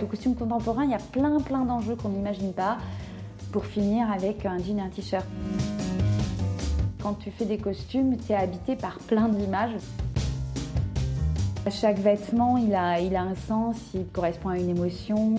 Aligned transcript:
Le 0.00 0.06
costume 0.06 0.34
contemporain, 0.34 0.84
il 0.84 0.90
y 0.90 0.94
a 0.94 0.98
plein 0.98 1.38
plein 1.40 1.64
d'enjeux 1.66 1.94
qu'on 1.94 2.08
n'imagine 2.08 2.54
pas 2.54 2.78
pour 3.52 3.66
finir 3.66 4.10
avec 4.10 4.46
un 4.46 4.56
jean 4.58 4.78
et 4.78 4.82
un 4.82 4.88
t-shirt. 4.88 5.26
Quand 7.02 7.14
tu 7.14 7.30
fais 7.30 7.44
des 7.44 7.58
costumes, 7.58 8.16
tu 8.16 8.32
es 8.32 8.34
habité 8.34 8.76
par 8.76 8.98
plein 9.00 9.28
d'images. 9.28 9.72
Chaque 11.68 11.98
vêtement, 11.98 12.56
il 12.56 12.74
a, 12.74 12.94
un 12.94 13.34
sens, 13.34 13.76
il 13.94 14.06
correspond 14.06 14.48
à 14.48 14.56
une 14.56 14.70
émotion. 14.70 15.34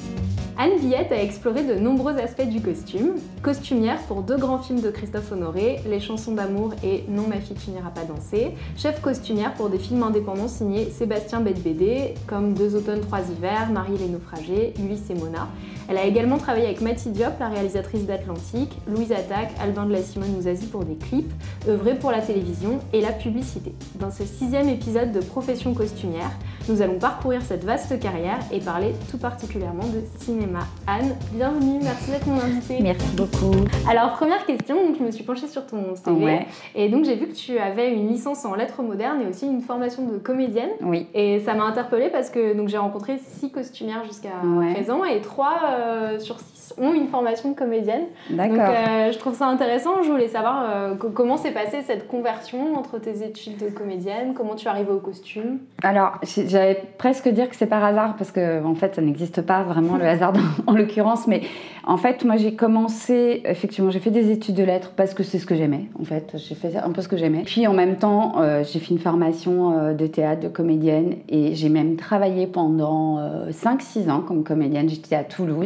Anne 0.57 0.77
Villette 0.77 1.11
a 1.11 1.21
exploré 1.21 1.63
de 1.63 1.73
nombreux 1.73 2.15
aspects 2.17 2.47
du 2.47 2.61
costume. 2.61 3.15
Costumière 3.41 3.99
pour 4.03 4.21
deux 4.21 4.37
grands 4.37 4.59
films 4.59 4.81
de 4.81 4.91
Christophe 4.91 5.31
Honoré, 5.31 5.79
Les 5.87 5.99
chansons 5.99 6.33
d'amour 6.33 6.73
et 6.83 7.05
Non 7.09 7.27
ma 7.27 7.37
fille 7.37 7.57
tu 7.57 7.71
n'iras 7.71 7.89
pas 7.89 8.03
danser. 8.03 8.51
Chef 8.77 9.01
costumière 9.01 9.55
pour 9.55 9.69
des 9.69 9.79
films 9.79 10.03
indépendants 10.03 10.47
signés 10.47 10.91
Sébastien 10.91 11.41
Bette-Bédé, 11.41 12.13
comme 12.27 12.53
Deux 12.53 12.75
automnes, 12.75 13.01
trois 13.01 13.21
hivers, 13.21 13.71
Marie 13.71 13.97
les 13.97 14.07
naufragés, 14.07 14.73
Ulysse 14.79 15.09
et 15.09 15.15
Mona. 15.15 15.47
Elle 15.91 15.97
a 15.97 16.05
également 16.05 16.37
travaillé 16.37 16.67
avec 16.67 16.79
Mathie 16.79 17.09
Diop, 17.09 17.37
la 17.37 17.49
réalisatrice 17.49 18.05
d'Atlantique, 18.05 18.71
Louise 18.87 19.11
Attaque, 19.11 19.51
Albin 19.61 19.85
de 19.85 19.91
la 19.91 20.01
Simone 20.01 20.33
Ouzazi 20.37 20.67
pour 20.67 20.85
des 20.85 20.95
clips, 20.95 21.33
œuvré 21.67 21.95
pour 21.95 22.11
la 22.11 22.21
télévision 22.21 22.79
et 22.93 23.01
la 23.01 23.11
publicité. 23.11 23.73
Dans 23.99 24.09
ce 24.09 24.23
sixième 24.23 24.69
épisode 24.69 25.11
de 25.11 25.19
Profession 25.19 25.73
costumière, 25.73 26.31
nous 26.69 26.81
allons 26.81 26.97
parcourir 26.97 27.41
cette 27.41 27.65
vaste 27.65 27.99
carrière 27.99 28.39
et 28.53 28.61
parler 28.61 28.93
tout 29.09 29.17
particulièrement 29.17 29.83
de 29.83 30.01
cinéma. 30.23 30.59
Anne, 30.87 31.13
bienvenue, 31.33 31.79
merci 31.83 32.09
d'être 32.09 32.25
mon 32.25 32.39
invitée. 32.39 32.77
Merci 32.81 33.13
beaucoup. 33.17 33.51
Alors, 33.89 34.13
première 34.13 34.45
question, 34.45 34.75
donc, 34.87 34.95
je 34.97 35.03
me 35.03 35.11
suis 35.11 35.25
penchée 35.25 35.47
sur 35.47 35.65
ton 35.65 35.95
CV 35.95 36.45
et 36.73 36.87
donc 36.87 37.03
j'ai 37.03 37.17
vu 37.17 37.27
que 37.27 37.35
tu 37.35 37.57
avais 37.57 37.93
une 37.93 38.07
licence 38.07 38.45
en 38.45 38.55
lettres 38.55 38.81
modernes 38.81 39.21
et 39.23 39.27
aussi 39.27 39.45
une 39.45 39.61
formation 39.61 40.05
de 40.07 40.17
comédienne. 40.17 40.69
Oui. 40.83 41.07
Et 41.13 41.41
ça 41.41 41.53
m'a 41.53 41.65
interpellée 41.65 42.09
parce 42.09 42.29
que 42.29 42.55
donc 42.55 42.69
j'ai 42.69 42.77
rencontré 42.77 43.17
six 43.17 43.51
costumières 43.51 44.05
jusqu'à 44.05 44.29
présent 44.73 45.03
et 45.03 45.19
trois 45.19 45.80
euh, 45.81 46.19
sur 46.19 46.39
six 46.39 46.73
ont 46.77 46.93
une 46.93 47.07
formation 47.07 47.51
de 47.51 47.55
comédienne. 47.55 48.03
D'accord. 48.29 48.57
Donc 48.57 48.65
euh, 48.65 49.11
je 49.11 49.17
trouve 49.17 49.35
ça 49.35 49.47
intéressant. 49.47 50.03
Je 50.03 50.09
voulais 50.09 50.27
savoir 50.27 50.65
euh, 50.69 50.95
comment 50.95 51.37
s'est 51.37 51.51
passée 51.51 51.81
cette 51.81 52.07
conversion 52.07 52.75
entre 52.75 52.99
tes 52.99 53.23
études 53.23 53.57
de 53.57 53.69
comédienne, 53.69 54.33
comment 54.33 54.55
tu 54.55 54.65
es 54.65 54.69
arrivée 54.69 54.91
au 54.91 54.99
costume? 54.99 55.59
Alors, 55.83 56.19
j'allais 56.23 56.81
presque 56.97 57.27
dire 57.29 57.49
que 57.49 57.55
c'est 57.55 57.67
par 57.67 57.83
hasard 57.83 58.15
parce 58.17 58.31
que 58.31 58.63
en 58.63 58.75
fait, 58.75 58.95
ça 58.95 59.01
n'existe 59.01 59.41
pas 59.41 59.63
vraiment 59.63 59.97
le 59.97 60.05
hasard 60.05 60.33
en 60.67 60.73
l'occurrence. 60.73 61.27
Mais 61.27 61.41
en 61.85 61.97
fait, 61.97 62.23
moi, 62.23 62.37
j'ai 62.37 62.55
commencé 62.55 63.41
effectivement, 63.45 63.91
j'ai 63.91 63.99
fait 63.99 64.11
des 64.11 64.31
études 64.31 64.55
de 64.55 64.63
lettres 64.63 64.93
parce 64.95 65.13
que 65.13 65.23
c'est 65.23 65.39
ce 65.39 65.45
que 65.45 65.55
j'aimais. 65.55 65.85
En 65.99 66.05
fait, 66.05 66.35
j'ai 66.35 66.55
fait 66.55 66.75
un 66.77 66.91
peu 66.91 67.01
ce 67.01 67.07
que 67.07 67.17
j'aimais. 67.17 67.43
Puis 67.45 67.67
en 67.67 67.73
même 67.73 67.97
temps, 67.97 68.35
j'ai 68.63 68.79
fait 68.79 68.93
une 68.93 68.99
formation 68.99 69.93
de 69.93 70.07
théâtre 70.07 70.41
de 70.41 70.47
comédienne 70.47 71.15
et 71.29 71.55
j'ai 71.55 71.69
même 71.69 71.95
travaillé 71.95 72.47
pendant 72.47 73.19
5-6 73.49 74.09
ans 74.09 74.21
comme 74.21 74.43
comédienne. 74.43 74.89
J'étais 74.89 75.15
à 75.15 75.23
Toulouse. 75.23 75.60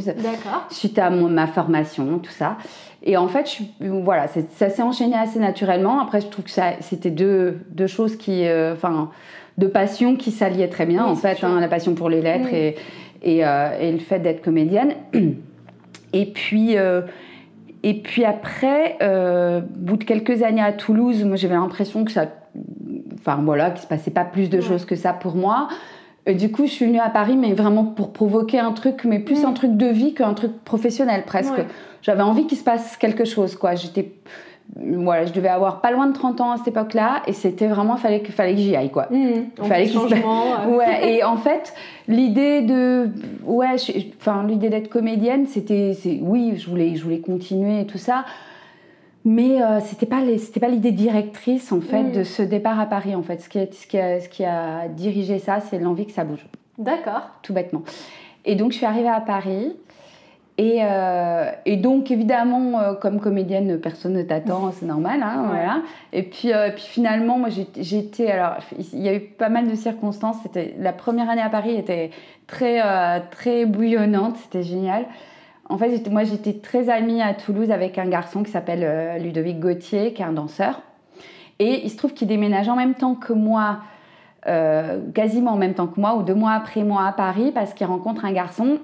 Suite 0.70 1.00
à 1.00 1.10
ma 1.10 1.48
formation, 1.48 2.20
tout 2.20 2.32
ça. 2.32 2.58
Et 3.04 3.18
en 3.18 3.28
fait, 3.28 3.50
je, 3.80 3.88
voilà, 3.88 4.28
ça 4.28 4.70
s'est 4.70 4.82
enchaîné 4.82 5.16
assez 5.16 5.40
naturellement. 5.40 6.02
Après, 6.02 6.22
je 6.22 6.28
trouve 6.28 6.46
que 6.46 6.52
c'était 6.80 7.12
deux, 7.12 7.60
deux, 7.70 7.88
choses 7.88 8.16
qui, 8.16 8.46
enfin, 8.74 9.12
de 9.58 9.68
passion 9.68 10.16
qui 10.16 10.32
s'alliaient 10.32 10.70
très 10.70 10.86
bien, 10.86 11.06
en 11.06 11.16
fait, 11.16 11.44
hein, 11.44 11.60
la 11.60 11.68
passion 11.68 11.94
pour 11.94 12.10
les 12.10 12.22
lettres 12.22 12.52
et, 12.54 12.76
et, 13.26 13.46
euh, 13.46 13.78
et, 13.80 13.92
le 13.92 14.00
fait 14.00 14.20
d'être 14.20 14.42
comédienne. 14.42 14.96
Et 16.14 16.28
puis, 16.28 16.78
euh, 16.78 17.02
et 17.84 17.96
puis 18.02 18.24
après, 18.24 18.96
euh, 19.02 19.60
au 19.60 19.64
bout 19.64 19.98
de 19.98 20.06
quelques 20.06 20.44
années 20.44 20.62
à 20.62 20.72
Toulouse, 20.72 21.26
moi 21.26 21.36
j'avais 21.36 21.56
l'impression 21.56 22.06
que 22.06 22.12
ça, 22.12 22.28
enfin 23.20 23.42
voilà, 23.44 23.72
qu'il 23.72 23.82
se 23.82 23.88
passait 23.88 24.12
pas 24.12 24.24
plus 24.24 24.50
de 24.50 24.62
choses 24.62 24.86
que 24.86 24.96
ça 24.96 25.12
pour 25.12 25.36
moi. 25.36 25.68
Et 26.28 26.34
du 26.34 26.52
coup, 26.52 26.66
je 26.66 26.72
suis 26.72 26.86
venue 26.86 27.00
à 27.00 27.10
Paris, 27.10 27.38
mais 27.38 27.54
vraiment 27.54 27.84
pour 27.84 28.12
provoquer 28.12 28.60
un 28.60 28.72
truc, 28.72 29.04
mais 29.06 29.20
plus 29.20 29.46
un 29.46 29.54
truc 29.54 29.78
de 29.78 29.86
vie 29.86 30.14
qu'un 30.14 30.34
truc 30.34 30.52
professionnel 30.64 31.24
presque. 31.26 31.62
J'avais 32.02 32.24
envie 32.24 32.48
qu'il 32.48 32.58
se 32.58 32.64
passe 32.64 32.98
quelque 32.98 33.26
chose, 33.26 33.56
quoi. 33.56 33.76
J'étais, 33.76 34.12
voilà, 34.76 35.26
je 35.26 35.34
devais 35.34 35.50
avoir 35.50 35.82
pas 35.82 35.92
loin 35.92 36.08
de 36.08 36.14
30 36.14 36.42
ans 36.42 36.52
à 36.52 36.58
cette 36.58 36.70
époque-là, 36.70 37.22
et 37.28 37.34
c'était 37.34 37.68
vraiment, 37.68 37.98
fallait 37.98 38.22
que, 38.22 38.32
fallait 38.32 38.54
que 38.54 38.62
j'y 38.62 38.76
aille, 38.76 38.90
quoi. 38.90 39.08
Mmh, 39.12 39.64
fallait 39.64 39.86
qu'il 39.86 40.00
se... 40.00 40.68
Ouais, 40.76 41.16
et 41.16 41.24
en 41.24 41.38
fait, 41.38 41.74
l'idée 42.08 42.64
de, 42.64 43.10
ouais, 43.44 43.76
enfin, 44.20 44.46
l'idée 44.48 44.70
d'être 44.70 44.90
comédienne, 44.90 45.46
c'était, 45.46 45.96
oui, 46.22 46.56
je 46.58 46.68
voulais, 46.68 46.96
je 46.96 47.04
voulais 47.04 47.20
continuer 47.20 47.82
et 47.82 47.86
tout 47.86 48.00
ça. 48.00 48.26
Mais 49.26 49.62
euh, 49.62 49.80
c'était 49.82 50.06
pas 50.06 50.22
c'était 50.38 50.60
pas 50.60 50.68
l'idée 50.68 50.92
directrice 50.92 51.72
en 51.72 51.82
fait 51.82 52.12
de 52.12 52.24
ce 52.24 52.44
départ 52.44 52.80
à 52.80 52.86
Paris 52.86 53.16
en 53.16 53.24
fait. 53.24 53.42
Ce 53.42 53.50
qui 53.50 53.60
a, 53.60 53.66
ce 53.72 53.88
qui 53.88 53.98
a, 53.98 54.20
ce 54.20 54.30
qui 54.30 54.46
a 54.46 54.88
dirigé 54.88 55.40
ça, 55.40 55.60
c'est 55.60 55.80
l'envie 55.80 56.06
que 56.06 56.12
ça 56.12 56.24
bouge. 56.24 56.46
D'accord. 56.78 57.30
Tout 57.42 57.54
bêtement. 57.54 57.84
Et 58.46 58.56
donc 58.56 58.72
je 58.72 58.78
suis 58.78 58.86
arrivée 58.86 59.10
à 59.10 59.22
Paris. 59.22 59.76
Et, 60.58 60.80
euh, 60.84 61.52
et 61.66 61.76
donc 61.76 62.12
évidemment, 62.12 62.80
euh, 62.80 62.94
comme 62.94 63.20
comédienne, 63.20 63.78
personne 63.80 64.14
ne 64.14 64.24
t'attend, 64.24 64.72
c'est 64.80 64.86
normal, 64.86 65.22
hein, 65.22 65.46
voilà. 65.48 65.82
Et 66.14 66.24
puis, 66.24 66.54
euh, 66.54 66.70
puis 66.70 66.84
finalement, 66.84 67.38
moi 67.38 67.50
j'étais, 67.50 68.32
alors 68.32 68.58
il 68.94 69.02
y 69.02 69.10
a 69.10 69.16
eu 69.16 69.20
pas 69.20 69.50
mal 69.50 69.68
de 69.68 69.76
circonstances. 69.76 70.38
C'était 70.44 70.76
la 70.80 70.94
première 70.94 71.30
année 71.30 71.42
à 71.42 71.50
Paris 71.50 71.76
était 71.76 72.12
très 72.48 72.82
très 73.32 73.66
bouillonnante, 73.66 74.38
c'était 74.38 74.64
génial. 74.64 75.06
En 75.68 75.78
fait, 75.78 76.10
moi, 76.12 76.24
j'étais 76.24 76.54
très 76.54 76.90
amie 76.90 77.22
à 77.22 77.34
Toulouse 77.34 77.72
avec 77.72 77.98
un 77.98 78.08
garçon 78.08 78.44
qui 78.44 78.52
s'appelle 78.52 78.84
euh, 78.84 79.18
Ludovic 79.18 79.60
Gauthier, 79.60 80.14
qui 80.14 80.22
est 80.22 80.26
un 80.26 80.34
danseur. 80.34 80.82
Et 81.58 81.84
il 81.84 81.90
se 81.90 81.98
trouve 81.98 82.14
qu'il 82.14 82.28
déménage 82.28 82.70
en 82.70 82.76
même 82.76 82.94
temps 82.94 83.16
que 83.16 83.34
moi, 83.34 83.80
euh, 84.48 85.00
quasiment 85.14 85.54
en 85.54 85.58
même 85.58 85.74
temps 85.74 85.88
que 85.88 86.00
moi, 86.00 86.16
ou 86.16 86.24
deux 86.24 86.36
mois 86.36 86.52
après 86.52 86.84
moi 86.84 87.06
à 87.06 87.14
Paris, 87.14 87.52
parce 87.54 87.74
qu'il 87.74 87.88
rencontre 87.88 88.26
un 88.26 88.32
garçon. 88.32 88.78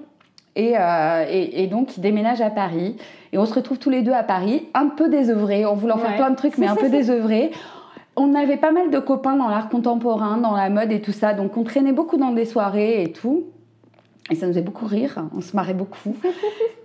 Et, 0.56 0.74
euh, 0.75 1.25
et, 1.30 1.64
et, 1.64 1.68
donc, 1.68 1.97
il 1.97 2.02
déménage 2.02 2.41
à 2.41 2.50
Paris. 2.50 2.97
Et 3.31 3.38
on 3.38 3.46
se 3.46 3.53
retrouve 3.53 3.78
tous 3.78 3.91
les 3.91 4.02
deux 4.02 4.12
à 4.12 4.24
Paris, 4.24 4.68
un 4.74 4.88
peu 4.88 5.08
désœuvrés, 5.08 5.66
en 5.66 5.75
voulant 5.75 5.97
ouais. 5.97 6.02
faire 6.02 6.16
plein 6.16 6.30
de 6.31 6.36
trucs, 6.36 6.58
mais 6.58 6.68
un 6.68 6.75
peu 6.75 6.90
désœuvrés. 6.90 7.52
On 8.16 8.34
avait 8.34 8.58
pas 8.58 8.72
mal 8.72 8.90
de 8.90 9.00
copains 9.00 9.36
dans 9.36 9.47
l'art 9.47 9.70
contemporain, 9.70 10.38
dans 10.38 10.56
la 10.56 10.70
mode 10.70 10.91
et 10.91 11.00
tout 11.00 11.14
ça. 11.14 11.34
Donc, 11.34 11.58
on 11.58 11.64
traînait 11.64 11.94
beaucoup 11.94 12.18
dans 12.18 12.31
des 12.31 12.46
soirées 12.46 13.03
et 13.03 13.12
tout. 13.12 13.44
Et 14.30 14.36
ça 14.36 14.46
nous 14.46 14.54
faisait 14.54 14.64
beaucoup 14.64 14.86
rire, 14.86 15.26
on 15.36 15.42
se 15.42 15.56
marrait 15.56 15.74
beaucoup. 15.74 16.16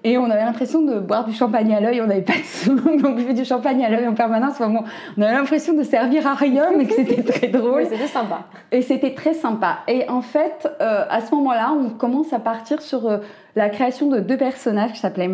Et 0.05 0.17
on 0.19 0.25
avait 0.25 0.45
l'impression 0.45 0.83
de 0.83 0.99
boire 1.01 1.27
du 1.27 1.35
champagne 1.35 1.75
à 1.75 1.81
l'œil, 1.81 2.01
on 2.01 2.07
n'avait 2.07 2.23
pas 2.23 2.33
de 2.33 2.45
sous, 2.45 2.75
donc 2.81 3.01
on 3.05 3.13
buvait 3.13 3.35
du 3.35 3.45
champagne 3.45 3.85
à 3.85 3.91
l'œil 3.91 4.07
en 4.09 4.15
permanence. 4.15 4.53
Enfin, 4.53 4.71
bon, 4.71 4.85
on 5.19 5.23
avait 5.23 5.35
l'impression 5.35 5.75
de 5.75 5.83
servir 5.83 6.27
à 6.27 6.35
rien, 6.35 6.71
mais 6.77 6.87
que 6.87 6.95
c'était 6.95 7.23
très 7.23 7.49
drôle. 7.49 7.83
Oui, 7.83 7.89
c'était 7.91 8.07
sympa. 8.07 8.45
Et 8.73 8.83
c'était 8.83 9.15
très 9.15 9.35
sympa. 9.35 9.81
Et 9.87 10.09
en 10.09 10.23
fait, 10.23 10.69
euh, 10.81 11.05
à 11.11 11.21
ce 11.21 11.35
moment-là, 11.35 11.73
on 11.73 11.91
commence 11.91 12.33
à 12.33 12.39
partir 12.39 12.81
sur 12.81 13.07
euh, 13.07 13.19
la 13.55 13.69
création 13.69 14.09
de 14.09 14.21
deux 14.21 14.37
personnages 14.39 14.93
qui 14.93 15.01
s'appelaient 15.01 15.31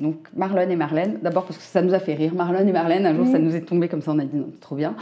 donc 0.00 0.16
Marlon 0.36 0.68
et 0.68 0.76
Marlène. 0.76 1.18
D'abord 1.22 1.44
parce 1.44 1.56
que 1.56 1.64
ça 1.64 1.80
nous 1.80 1.94
a 1.94 2.00
fait 2.00 2.14
rire. 2.14 2.34
Marlon 2.34 2.66
et 2.66 2.72
Marlène, 2.72 3.06
un 3.06 3.14
jour, 3.14 3.24
mmh. 3.24 3.32
ça 3.32 3.38
nous 3.38 3.56
est 3.56 3.62
tombé 3.62 3.88
comme 3.88 4.02
ça, 4.02 4.12
on 4.12 4.18
a 4.18 4.24
dit 4.24 4.36
non, 4.36 4.50
trop 4.60 4.76
bien. 4.76 4.94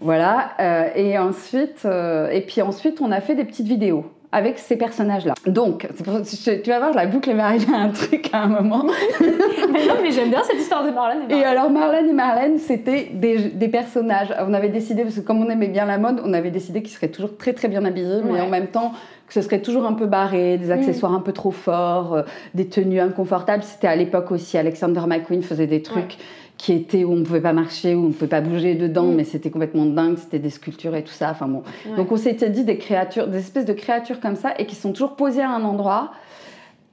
Voilà. 0.00 0.50
Euh, 0.58 0.88
et 0.96 1.18
ensuite, 1.18 1.86
et 1.86 2.40
puis 2.40 2.62
ensuite, 2.62 3.00
on 3.00 3.12
a 3.12 3.20
fait 3.20 3.34
des 3.34 3.44
petites 3.44 3.68
vidéos 3.68 4.06
avec 4.34 4.58
ces 4.58 4.76
personnages-là. 4.76 5.34
Donc, 5.46 5.86
tu 5.96 6.68
vas 6.68 6.78
voir, 6.78 6.92
la 6.92 7.06
boucle 7.06 7.32
m'est 7.32 7.40
arrivée 7.40 7.72
à 7.72 7.78
un 7.78 7.90
truc 7.90 8.30
à 8.32 8.42
un 8.42 8.48
moment. 8.48 8.84
mais 9.20 9.86
non, 9.86 9.94
mais 10.02 10.10
j'aime 10.10 10.30
bien 10.30 10.42
cette 10.42 10.58
histoire 10.58 10.84
de 10.84 10.90
Marlène 10.90 11.18
et 11.18 11.28
Marlène. 11.28 11.38
Et 11.38 11.44
alors, 11.44 11.70
Marlène 11.70 12.08
et 12.08 12.12
Marlène, 12.12 12.58
c'était 12.58 13.10
des, 13.12 13.50
des, 13.50 13.68
personnages. 13.68 14.34
On 14.40 14.52
avait 14.52 14.70
décidé, 14.70 15.04
parce 15.04 15.14
que 15.14 15.20
comme 15.20 15.40
on 15.40 15.48
aimait 15.48 15.68
bien 15.68 15.84
la 15.86 15.98
mode, 15.98 16.20
on 16.24 16.32
avait 16.32 16.50
décidé 16.50 16.82
qu'ils 16.82 16.92
seraient 16.92 17.12
toujours 17.12 17.36
très 17.36 17.52
très 17.52 17.68
bien 17.68 17.84
habillés, 17.84 18.22
mais 18.24 18.32
ouais. 18.32 18.40
en 18.40 18.48
même 18.48 18.66
temps 18.66 18.90
que 19.28 19.32
ce 19.32 19.40
serait 19.40 19.62
toujours 19.62 19.86
un 19.86 19.94
peu 19.94 20.06
barré, 20.06 20.58
des 20.58 20.72
accessoires 20.72 21.12
mmh. 21.12 21.16
un 21.16 21.20
peu 21.20 21.32
trop 21.32 21.52
forts, 21.52 22.14
euh, 22.14 22.22
des 22.54 22.68
tenues 22.68 23.00
inconfortables. 23.00 23.62
C'était 23.62 23.86
à 23.86 23.94
l'époque 23.94 24.32
aussi, 24.32 24.58
Alexander 24.58 25.02
McQueen 25.06 25.42
faisait 25.42 25.68
des 25.68 25.80
trucs. 25.80 26.04
Ouais 26.04 26.24
qui 26.56 26.72
étaient 26.72 27.04
où 27.04 27.12
on 27.12 27.16
ne 27.16 27.24
pouvait 27.24 27.40
pas 27.40 27.52
marcher, 27.52 27.94
où 27.94 28.04
on 28.04 28.08
ne 28.08 28.12
pouvait 28.12 28.28
pas 28.28 28.40
bouger 28.40 28.74
dedans, 28.74 29.06
mmh. 29.06 29.14
mais 29.14 29.24
c'était 29.24 29.50
complètement 29.50 29.86
dingue, 29.86 30.16
c'était 30.16 30.38
des 30.38 30.50
sculptures 30.50 30.94
et 30.94 31.02
tout 31.02 31.12
ça. 31.12 31.30
Enfin 31.30 31.46
bon. 31.46 31.62
Ouais. 31.86 31.96
Donc 31.96 32.12
on 32.12 32.16
s'était 32.16 32.50
dit 32.50 32.64
des 32.64 32.78
créatures, 32.78 33.26
des 33.26 33.38
espèces 33.38 33.64
de 33.64 33.72
créatures 33.72 34.20
comme 34.20 34.36
ça 34.36 34.54
et 34.58 34.66
qui 34.66 34.74
sont 34.74 34.92
toujours 34.92 35.16
posées 35.16 35.42
à 35.42 35.50
un 35.50 35.62
endroit, 35.64 36.12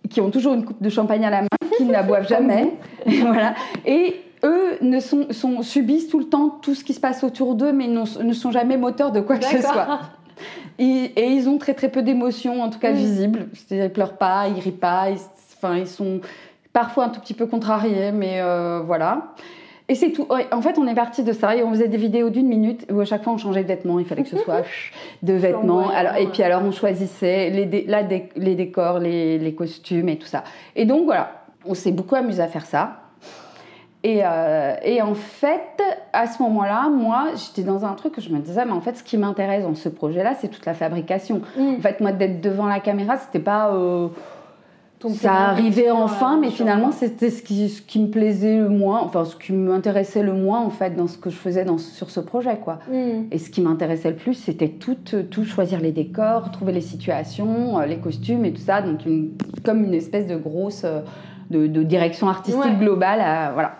qui 0.09 0.19
ont 0.19 0.31
toujours 0.31 0.53
une 0.53 0.65
coupe 0.65 0.81
de 0.81 0.89
champagne 0.89 1.25
à 1.25 1.29
la 1.29 1.41
main, 1.43 1.47
qui 1.77 1.83
ne 1.83 1.91
la 1.91 2.03
boivent 2.03 2.27
jamais. 2.27 2.73
et 3.05 3.19
voilà. 3.21 3.53
Et 3.85 4.21
eux 4.43 4.77
ne 4.81 4.99
sont, 4.99 5.27
sont, 5.31 5.61
subissent 5.61 6.09
tout 6.09 6.19
le 6.19 6.25
temps 6.25 6.49
tout 6.61 6.73
ce 6.73 6.83
qui 6.83 6.93
se 6.93 6.99
passe 6.99 7.23
autour 7.23 7.55
d'eux, 7.55 7.71
mais 7.71 7.87
ne 7.87 8.33
sont 8.33 8.51
jamais 8.51 8.77
moteurs 8.77 9.11
de 9.11 9.21
quoi 9.21 9.37
que 9.37 9.45
ce 9.45 9.61
soit. 9.61 9.99
Et, 10.79 11.11
et, 11.15 11.27
ils 11.27 11.47
ont 11.47 11.59
très 11.59 11.75
très 11.75 11.89
peu 11.89 12.01
d'émotions, 12.01 12.63
en 12.63 12.69
tout 12.71 12.79
cas 12.79 12.91
mmh. 12.91 12.95
visibles. 12.95 13.47
Ils 13.69 13.89
pleurent 13.91 14.17
pas, 14.17 14.47
ils 14.47 14.59
rient 14.59 14.71
pas, 14.71 15.11
ils, 15.11 15.19
enfin 15.55 15.77
ils 15.77 15.87
sont 15.87 16.21
parfois 16.73 17.05
un 17.05 17.09
tout 17.09 17.19
petit 17.19 17.35
peu 17.35 17.45
contrariés, 17.45 18.11
mais 18.11 18.41
euh, 18.41 18.79
voilà. 18.79 19.33
Et 19.91 19.95
c'est 19.95 20.11
tout. 20.11 20.25
En 20.53 20.61
fait, 20.61 20.77
on 20.77 20.87
est 20.87 20.95
parti 20.95 21.21
de 21.21 21.33
ça 21.33 21.53
et 21.53 21.63
on 21.63 21.71
faisait 21.71 21.89
des 21.89 21.97
vidéos 21.97 22.29
d'une 22.29 22.47
minute 22.47 22.87
où 22.89 23.01
à 23.01 23.05
chaque 23.05 23.25
fois 23.25 23.33
on 23.33 23.37
changeait 23.37 23.63
de 23.63 23.67
vêtements. 23.67 23.99
Il 23.99 24.05
fallait 24.05 24.23
que 24.23 24.29
ce 24.29 24.37
soit 24.37 24.63
de 25.21 25.33
vêtements. 25.33 25.89
Alors, 25.89 26.15
et 26.15 26.27
puis 26.27 26.43
alors 26.43 26.63
on 26.63 26.71
choisissait 26.71 27.49
les, 27.49 27.65
dé 27.65 27.83
la 27.85 28.01
dé 28.03 28.29
les 28.37 28.55
décors, 28.55 28.99
les, 28.99 29.37
les, 29.37 29.53
costumes 29.53 30.07
et 30.07 30.17
tout 30.17 30.27
ça. 30.27 30.45
Et 30.77 30.85
donc 30.85 31.03
voilà, 31.03 31.43
on 31.65 31.73
s'est 31.73 31.91
beaucoup 31.91 32.15
amusé 32.15 32.41
à 32.41 32.47
faire 32.47 32.65
ça. 32.65 33.01
Et, 34.03 34.21
euh, 34.23 34.75
et 34.81 35.01
en 35.01 35.13
fait, 35.13 35.83
à 36.13 36.25
ce 36.25 36.41
moment-là, 36.41 36.87
moi, 36.89 37.25
j'étais 37.35 37.67
dans 37.67 37.83
un 37.83 37.93
truc 37.95 38.13
que 38.13 38.21
je 38.21 38.29
me 38.29 38.39
disais, 38.39 38.63
mais 38.63 38.71
en 38.71 38.79
fait, 38.79 38.95
ce 38.95 39.03
qui 39.03 39.17
m'intéresse 39.17 39.63
dans 39.63 39.75
ce 39.75 39.89
projet-là, 39.89 40.35
c'est 40.39 40.47
toute 40.47 40.65
la 40.65 40.73
fabrication. 40.73 41.41
Mm. 41.57 41.75
En 41.77 41.81
fait, 41.81 41.99
moi, 41.99 42.13
d'être 42.13 42.39
devant 42.39 42.65
la 42.65 42.79
caméra, 42.79 43.17
c'était 43.17 43.43
pas. 43.43 43.73
Euh, 43.73 44.07
ça 45.09 45.33
arrivait 45.33 45.89
enfin, 45.91 46.37
mais 46.39 46.49
finalement 46.49 46.91
c'était 46.91 47.29
ce 47.29 47.41
qui, 47.41 47.69
ce 47.69 47.81
qui 47.81 47.99
me 47.99 48.09
plaisait 48.09 48.57
le 48.57 48.69
moins, 48.69 49.01
enfin 49.01 49.25
ce 49.25 49.35
qui 49.35 49.53
m'intéressait 49.53 50.23
le 50.23 50.33
moins 50.33 50.59
en 50.59 50.69
fait 50.69 50.95
dans 50.95 51.07
ce 51.07 51.17
que 51.17 51.29
je 51.29 51.35
faisais 51.35 51.65
dans, 51.65 51.77
sur 51.77 52.09
ce 52.09 52.19
projet 52.19 52.57
quoi. 52.57 52.79
Hmm. 52.91 53.25
Et 53.31 53.37
ce 53.37 53.49
qui 53.49 53.61
m'intéressait 53.61 54.09
le 54.09 54.15
plus, 54.15 54.35
c'était 54.35 54.69
tout, 54.69 54.97
tout 55.29 55.43
choisir 55.43 55.79
les 55.79 55.91
décors, 55.91 56.51
trouver 56.51 56.73
les 56.73 56.81
situations, 56.81 57.79
euh, 57.79 57.85
les 57.85 57.97
costumes 57.97 58.45
et 58.45 58.53
tout 58.53 58.61
ça, 58.61 58.81
donc 58.81 58.99
comme 59.63 59.83
une 59.83 59.93
espèce 59.93 60.27
de 60.27 60.35
grosse 60.35 60.85
de, 61.49 61.83
direction 61.83 62.29
artistique 62.29 62.79
globale, 62.79 63.51
voilà. 63.53 63.75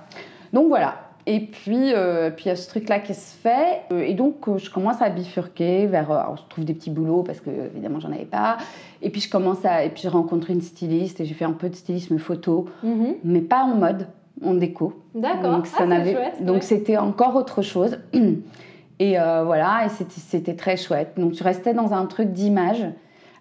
Donc 0.54 0.68
voilà. 0.68 0.96
Et 1.28 1.40
puis, 1.40 1.94
euh, 1.94 2.32
puis 2.32 2.46
il 2.46 2.48
y 2.50 2.52
a 2.52 2.56
ce 2.56 2.68
truc-là 2.70 3.00
qui 3.00 3.14
se 3.14 3.36
fait. 3.36 3.84
Euh, 3.92 4.02
et 4.02 4.14
donc, 4.14 4.58
je 4.58 4.70
commence 4.70 5.02
à 5.02 5.10
bifurquer 5.10 5.86
vers. 5.86 6.12
Alors, 6.12 6.38
je 6.38 6.44
trouve 6.50 6.66
des 6.66 6.74
petits 6.74 6.90
boulots 6.90 7.24
parce 7.24 7.40
que, 7.40 7.50
évidemment, 7.50 8.00
j'en 8.00 8.12
avais 8.12 8.26
pas. 8.26 8.58
Et 9.02 9.10
puis, 9.10 9.22
je 9.22 9.30
commence 9.30 9.64
à. 9.66 9.84
Et 9.84 9.90
puis, 9.90 10.04
j'ai 10.04 10.10
rencontré 10.10 10.54
une 10.54 10.62
styliste 10.62 11.20
et 11.20 11.26
j'ai 11.26 11.34
fait 11.34 11.46
un 11.46 11.54
peu 11.54 11.70
de 11.70 11.76
stylisme 11.76 12.18
photo, 12.18 12.68
mhm. 12.84 13.16
mais 13.24 13.42
pas 13.42 13.64
en 13.64 13.76
mode, 13.76 14.08
en 14.46 14.54
déco. 14.54 15.02
D'accord. 15.16 15.58
Donc, 15.58 15.68
ça 15.68 15.86
ah, 15.90 16.44
Donc, 16.44 16.64
c'était 16.64 16.98
encore 16.98 17.36
autre 17.36 17.62
chose. 17.62 18.00
Et 19.00 19.20
euh, 19.20 19.44
voilà, 19.44 19.88
et 19.88 19.90
c'était 19.90 20.54
très 20.54 20.78
chouette. 20.78 21.14
Donc, 21.18 21.34
je 21.34 21.44
restais 21.44 21.74
dans 21.74 21.92
un 21.92 22.06
truc 22.06 22.34
d'image. 22.34 22.86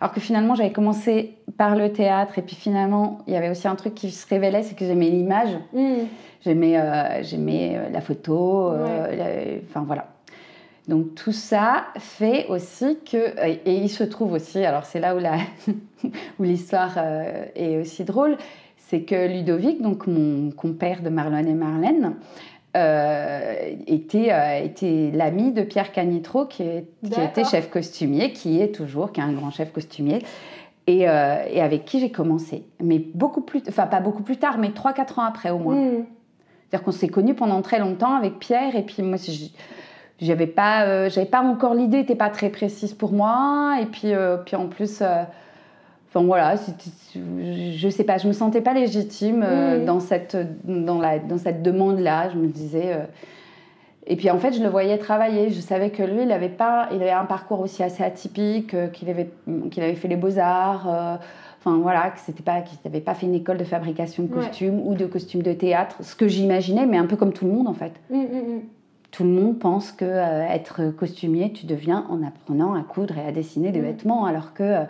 Alors 0.01 0.15
que 0.15 0.19
finalement, 0.19 0.55
j'avais 0.55 0.73
commencé 0.73 1.35
par 1.59 1.77
le 1.77 1.93
théâtre. 1.93 2.39
Et 2.39 2.43
puis, 2.43 2.57
finalement, 2.57 3.19
il 3.27 3.35
y 3.35 3.37
avait 3.37 3.51
aussi 3.51 3.69
un 3.69 3.75
truc 3.75 3.95
qui 3.95 4.11
se 4.11 4.27
révélait 4.27 4.63
c'est 4.63 4.75
que 4.75 4.87
j'aimais 4.87 5.11
l'image. 5.11 5.51
Mhm. 5.75 6.07
J'aimais 6.43 6.79
euh, 6.79 7.23
euh, 7.23 7.89
la 7.91 8.01
photo, 8.01 8.73
euh, 8.73 9.59
enfin 9.69 9.85
voilà. 9.87 10.07
Donc 10.89 11.15
tout 11.15 11.33
ça 11.33 11.87
fait 11.99 12.47
aussi 12.49 12.99
que, 13.11 13.39
et 13.47 13.75
il 13.77 13.89
se 13.89 14.03
trouve 14.03 14.33
aussi, 14.33 14.65
alors 14.65 14.85
c'est 14.85 15.01
là 15.01 15.15
où 15.15 16.43
l'histoire 16.43 16.99
est 17.55 17.77
aussi 17.77 18.05
drôle, 18.05 18.37
c'est 18.77 19.03
que 19.03 19.29
Ludovic, 19.29 19.83
donc 19.83 20.07
mon 20.07 20.51
compère 20.51 21.03
de 21.03 21.11
Marlon 21.11 21.47
et 21.47 21.55
Marlène, 21.55 22.15
était, 23.87 24.31
était 24.65 25.11
l'ami 25.15 25.53
de 25.53 25.63
Pierre 25.63 25.93
Canitro, 25.93 26.47
qui, 26.47 26.65
qui 27.05 27.21
était 27.21 27.45
chef 27.45 27.71
costumier, 27.71 28.33
qui 28.33 28.61
est 28.61 28.75
toujours, 28.75 29.13
qui 29.13 29.21
est 29.21 29.25
un 29.25 29.33
grand 29.33 29.51
chef 29.51 29.73
costumier. 29.73 30.21
Et, 30.87 31.03
et 31.03 31.61
avec 31.61 31.85
qui 31.85 32.01
j'ai 32.01 32.11
commencé. 32.11 32.65
Mais 32.83 32.99
beaucoup 32.99 33.43
plus, 33.43 33.63
enfin 33.69 33.87
pas 33.87 34.01
beaucoup 34.01 34.25
plus 34.25 34.39
tard, 34.39 34.59
mais 34.59 34.71
3-4 34.71 35.21
ans 35.21 35.25
après 35.25 35.51
au 35.51 35.59
moins. 35.59 35.77
Hmm. 35.77 36.05
C'est-à-dire 36.71 36.85
qu'on 36.85 36.93
s'est 36.93 37.09
connus 37.09 37.35
pendant 37.35 37.63
très 37.63 37.81
longtemps 37.81 38.15
avec 38.15 38.39
Pierre, 38.39 38.77
et 38.77 38.83
puis 38.83 39.03
moi, 39.03 39.19
j'avais 40.21 40.47
pas, 40.47 40.85
euh, 40.85 41.09
j'avais 41.09 41.27
pas 41.27 41.43
encore 41.43 41.75
l'idée, 41.75 41.99
n'était 41.99 42.15
pas 42.15 42.29
très 42.29 42.51
précise 42.51 42.93
pour 42.93 43.13
moi, 43.13 43.79
et 43.81 43.87
puis, 43.87 44.13
euh, 44.13 44.37
puis 44.37 44.55
en 44.57 44.67
plus, 44.67 45.01
euh, 45.01 45.23
enfin 46.09 46.25
voilà, 46.25 46.55
je 47.15 47.89
sais 47.89 48.05
pas, 48.05 48.19
je 48.19 48.29
me 48.29 48.33
sentais 48.33 48.61
pas 48.61 48.75
légitime 48.75 49.45
dans 49.87 50.01
cette, 50.01 50.37
dans 50.65 50.99
la, 50.99 51.19
dans 51.19 51.39
cette 51.39 51.63
demande-là. 51.63 52.31
Je 52.31 52.37
me 52.37 52.49
disais. 52.49 52.97
et 54.07 54.17
puis 54.17 54.31
en 54.31 54.39
fait, 54.39 54.53
je 54.53 54.63
le 54.63 54.69
voyais 54.69 54.99
travailler. 54.99 55.51
Je 55.51 55.61
savais 55.61 55.91
que 55.91 56.03
lui, 56.03 56.23
il 56.23 56.33
avait 56.33 56.49
pas, 56.49 56.89
il 56.93 57.01
avait 57.01 57.11
un 57.11 57.25
parcours 57.25 57.61
aussi 57.61 57.83
assez 57.83 58.03
atypique, 58.03 58.75
qu'il 58.93 59.09
avait, 59.09 59.31
qu'il 59.71 59.83
avait 59.83 59.95
fait 59.95 60.09
les 60.09 60.17
beaux 60.17 60.39
arts. 60.39 61.19
Enfin 61.61 61.79
voilà, 61.79 62.11
que 62.11 62.19
c'était 62.19 62.43
pas, 62.43 62.61
qu'il 62.63 62.79
n'avait 62.85 63.03
pas 63.03 63.15
fait 63.15 63.27
une 63.27 63.35
école 63.35 63.59
de 63.59 63.65
fabrication 63.65 64.25
de 64.25 64.29
costumes 64.29 64.81
ou 64.85 64.95
de 64.95 65.07
costumes 65.07 65.43
de 65.43 65.53
théâtre, 65.53 65.97
ce 66.01 66.17
que 66.17 66.27
j'imaginais, 66.27 66.87
mais 66.87 66.97
un 66.97 67.07
peu 67.07 67.17
comme 67.17 67.33
tout 67.33 67.45
le 67.47 67.53
monde 67.53 67.69
en 67.69 67.75
fait. 67.75 67.93
Mm, 68.11 68.17
mm, 68.17 68.55
mm. 68.57 68.61
Tout 69.11 69.25
le 69.25 69.31
monde 69.31 69.59
pense 69.59 69.93
que 69.93 70.05
euh, 70.05 70.47
être 70.47 70.91
costumier, 70.91 71.53
tu 71.53 71.67
deviens 71.67 72.07
en 72.09 72.23
apprenant 72.23 72.75
à 72.75 72.83
coudre 72.83 73.19
et 73.19 73.27
à 73.27 73.33
dessiner 73.33 73.73
des 73.73 73.81
vêtements, 73.81 74.25
alors 74.25 74.55
que 74.55 74.63
euh, 74.63 74.85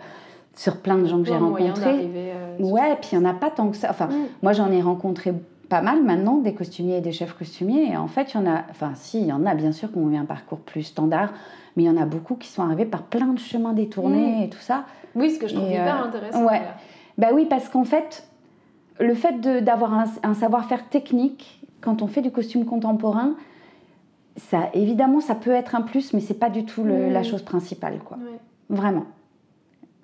sur 0.55 0.77
plein 0.77 0.97
de 0.97 1.05
gens 1.05 1.19
que 1.19 1.27
j'ai 1.27 1.37
rencontrés, 1.37 2.09
euh, 2.15 2.57
ouais, 2.59 2.95
puis 3.01 3.11
il 3.13 3.15
y 3.15 3.17
en 3.17 3.25
a 3.25 3.33
pas 3.33 3.49
tant 3.49 3.69
que 3.69 3.77
ça. 3.77 3.89
Enfin, 3.89 4.09
moi 4.43 4.53
j'en 4.53 4.71
ai 4.71 4.81
rencontré 4.81 5.33
pas 5.71 5.81
mal 5.81 6.03
maintenant 6.03 6.35
des 6.35 6.53
costumiers 6.53 6.97
et 6.97 7.01
des 7.01 7.13
chefs 7.13 7.33
costumiers. 7.33 7.93
Et 7.93 7.97
en 7.97 8.07
fait, 8.07 8.33
il 8.33 8.37
y 8.37 8.39
en 8.41 8.45
a, 8.45 8.63
enfin, 8.69 8.91
si, 8.95 9.21
il 9.21 9.27
y 9.27 9.31
en 9.31 9.45
a 9.45 9.55
bien 9.55 9.71
sûr 9.71 9.89
qui 9.89 9.97
ont 9.97 10.09
eu 10.11 10.17
un 10.17 10.25
parcours 10.25 10.59
plus 10.59 10.83
standard, 10.83 11.31
mais 11.75 11.83
il 11.83 11.85
y 11.85 11.89
en 11.89 11.95
a 11.95 12.05
beaucoup 12.05 12.35
qui 12.35 12.49
sont 12.49 12.61
arrivés 12.61 12.85
par 12.85 13.03
plein 13.03 13.27
de 13.27 13.39
chemins 13.39 13.71
détournés 13.71 14.43
et 14.43 14.49
tout 14.49 14.59
ça. 14.59 14.83
Oui, 15.15 15.31
ce 15.31 15.39
que 15.39 15.47
je 15.47 15.55
trouve 15.55 15.69
hyper 15.69 16.03
euh, 16.03 16.07
intéressant. 16.07 16.45
Ouais. 16.45 16.61
Bah 17.17 17.29
oui, 17.33 17.45
parce 17.49 17.69
qu'en 17.69 17.85
fait, 17.85 18.27
le 18.99 19.13
fait 19.13 19.39
d'avoir 19.63 19.93
un, 20.23 20.33
savoir-faire 20.33 20.89
technique 20.89 21.61
quand 21.79 22.01
on 22.01 22.07
fait 22.07 22.21
du 22.21 22.31
costume 22.31 22.65
contemporain, 22.65 23.35
ça, 24.37 24.69
évidemment, 24.73 25.19
ça 25.19 25.35
peut 25.35 25.51
être 25.51 25.75
un 25.75 25.81
plus, 25.81 26.13
mais 26.13 26.21
c'est 26.21 26.39
pas 26.39 26.49
du 26.49 26.65
tout 26.65 26.85
la 26.85 27.23
chose 27.23 27.41
principale, 27.41 27.99
quoi. 27.99 28.17
Vraiment. 28.69 29.05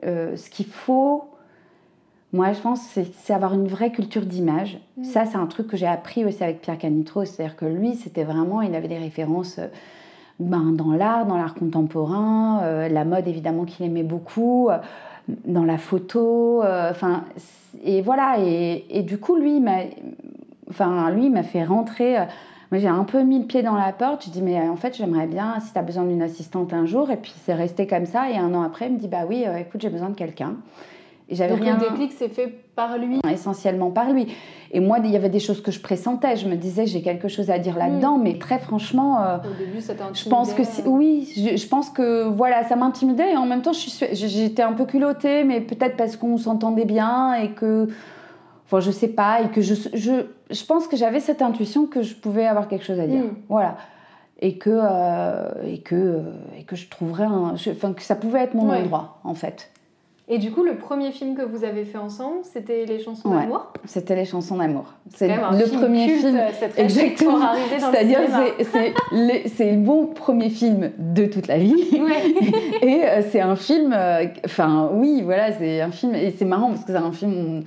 Euh, 0.06 0.35
ce 0.35 0.50
qu'il 0.50 0.68
faut, 0.68 1.29
moi, 2.33 2.51
je 2.51 2.59
pense, 2.59 2.81
c'est 2.81 3.33
avoir 3.33 3.53
une 3.53 3.68
vraie 3.68 3.91
culture 3.91 4.25
d'image. 4.25 4.79
Ça, 5.01 5.25
c'est 5.25 5.38
un 5.38 5.45
truc 5.45 5.68
que 5.68 5.77
j'ai 5.77 5.88
appris 5.88 6.25
aussi 6.25 6.44
avec 6.44 6.62
Pierre 6.62 6.77
Canitro. 6.77 7.24
C'est-à-dire 7.24 7.56
que 7.56 7.65
lui, 7.65 7.95
c'était 7.95 8.25
vraiment, 8.25 8.62
il 8.62 8.75
avait 8.75 8.89
des 8.89 8.97
références 8.97 9.59
euh, 9.59 9.68
ben, 10.39 10.73
dans 10.73 10.91
l'art, 10.91 11.25
dans 11.25 11.38
l'art 11.38 11.56
contemporain, 11.56 12.62
euh, 12.63 12.89
la 12.89 13.06
mode 13.06 13.27
évidemment 13.27 13.63
qu'il 13.63 13.85
aimait 13.85 14.03
beaucoup, 14.03 14.69
euh, 14.69 14.77
dans 15.45 15.63
la 15.63 15.77
photo, 15.77 16.63
enfin 16.63 17.25
et 17.83 18.01
voilà 18.01 18.38
et, 18.39 19.03
du 19.03 19.18
coup 19.18 19.35
lui 19.35 19.59
m'a, 19.59 19.80
enfin 20.69 21.12
lui 21.12 21.30
m'a 21.30 21.44
fait 21.44 21.65
rentrer. 21.65 22.15
Moi 22.72 22.80
j'ai 22.80 22.88
un 22.88 23.04
peu 23.04 23.24
mis 23.24 23.40
le 23.40 23.46
pied 23.46 23.64
dans 23.64 23.75
la 23.75 23.92
porte. 23.92 24.25
Je 24.25 24.30
dis 24.30 24.42
mais 24.42 24.60
en 24.68 24.75
fait 24.75 24.96
j'aimerais 24.96 25.28
bien 25.28 25.60
si 25.60 25.74
tu 25.74 25.80
as 25.80 25.84
besoin 25.84 26.04
d'une 26.04 26.22
assistante 26.22 26.74
un 26.74 26.86
jour 26.86 27.12
et 27.12 27.18
puis 27.18 27.34
c'est 27.46 27.54
resté 27.54 27.88
comme 27.88 28.06
ça 28.06 28.30
et 28.30 28.38
un 28.38 28.54
an 28.54 28.64
après 28.64 28.88
il 28.88 28.94
me 28.94 28.98
dit 29.00 29.08
bah 29.08 29.25
oui 29.28 29.46
écoute 29.60 29.81
j'ai 29.81 29.90
besoin 29.90 30.10
de 30.10 30.16
quelqu'un. 30.16 30.56
Donc 31.30 31.60
rien... 31.60 31.78
le 31.78 31.90
déclic 31.90 32.14
s'est 32.14 32.30
fait 32.30 32.48
par 32.75 32.98
lui? 32.98 33.19
Essentiellement 33.30 33.92
par 33.92 34.12
lui. 34.12 34.28
Et 34.72 34.80
moi, 34.80 35.00
il 35.04 35.12
y 35.12 35.16
avait 35.16 35.30
des 35.30 35.40
choses 35.40 35.62
que 35.62 35.72
je 35.72 35.80
pressentais. 35.81 36.38
Je 36.38 36.48
me 36.48 36.56
disais, 36.56 36.86
j'ai 36.86 37.02
quelque 37.02 37.28
chose 37.28 37.50
à 37.50 37.60
dire 37.60 37.78
là-dedans, 37.78 38.18
hmm. 38.18 38.24
mais 38.24 38.38
très 38.38 38.60
franchement, 38.60 39.22
euh, 39.22 39.38
au 39.38 39.58
début, 39.58 39.81
ça 39.81 39.94
Je 40.14 40.30
pense 40.30 40.54
que 40.54 40.62
oui, 40.88 41.30
je, 41.36 41.68
pense 41.68 41.90
que 41.90 42.28
voilà, 42.28 42.64
ça 42.64 42.75
m'intimidait. 42.75 43.34
Et 43.34 43.38
en 43.38 43.46
même 43.46 43.62
temps, 43.62 43.74
j'étais 43.74 44.62
un 44.62 44.74
peu 44.74 44.86
culottée, 44.86 45.44
mais 45.44 45.60
peut-être 45.60 45.98
parce 45.98 46.16
qu'on 46.16 46.38
s'entendait 46.38 46.86
bien 46.86 47.34
et 47.34 47.52
que, 47.52 47.90
enfin, 48.66 48.80
je 48.80 48.92
sais 48.92 49.10
pas, 49.10 49.42
et 49.42 49.50
que 49.50 49.62
je, 49.62 49.74
je, 49.94 50.28
je 50.49 50.63
pense 50.63 50.88
que 50.88 50.97
j'avais 50.97 51.19
cette 51.19 51.41
intuition 51.41 51.85
que 51.85 52.01
je 52.01 52.15
pouvais 52.15 52.47
avoir 52.47 52.67
quelque 52.67 52.85
chose 52.85 52.99
à 52.99 53.07
dire. 53.07 53.23
Hmm. 53.23 53.35
Voilà 53.49 53.77
et 54.39 54.57
que, 54.57 54.69
euh, 54.71 55.49
et, 55.65 55.79
que, 55.79 56.21
et 56.57 56.63
que 56.63 56.75
je 56.75 56.88
trouverais 56.89 57.25
un, 57.25 57.55
enfin, 57.55 57.94
que 57.94 58.03
ça 58.03 58.15
pouvait 58.15 58.41
être 58.41 58.53
mon 58.53 58.69
endroit 58.69 59.19
en 59.23 59.33
fait. 59.33 59.71
Et 60.29 60.39
du 60.39 60.51
coup, 60.51 60.63
le 60.63 60.75
premier 60.75 61.11
film 61.11 61.35
que 61.38 61.41
vous 61.41 61.63
avez 61.63 61.85
fait 61.85 61.97
ensemble, 61.97 62.39
c'était 62.44 62.85
Les 62.85 62.99
chansons 62.99 63.30
d'amour? 63.30 63.71
C'était 63.85 64.13
Les 64.13 64.25
chansons 64.25 64.57
d'amour. 64.57 64.94
C'est 65.16 65.30
le 65.30 65.77
premier 65.80 66.09
film. 66.09 66.37
Cette 66.59 66.77
exactement. 66.77 67.39
C'est-à-dire, 67.80 68.19
c'est 69.45 69.71
le 69.71 69.77
bon 69.77 70.07
premier 70.07 70.49
film 70.49 70.92
de 70.97 71.25
toute 71.27 71.47
la 71.47 71.57
vie. 71.57 71.81
et 72.81 73.06
euh, 73.06 73.21
c'est 73.31 73.39
un 73.39 73.56
film. 73.56 73.94
Euh, 73.97 74.25
enfin, 74.44 74.89
oui, 74.92 75.21
voilà, 75.23 75.54
c'est 75.54 75.80
un 75.80 75.92
film. 75.92 76.13
Et 76.13 76.31
c'est 76.31 76.44
marrant 76.44 76.71
parce 76.71 76.83
que 76.83 76.92
c'est 76.92 76.97
un 76.97 77.13
film. 77.13 77.63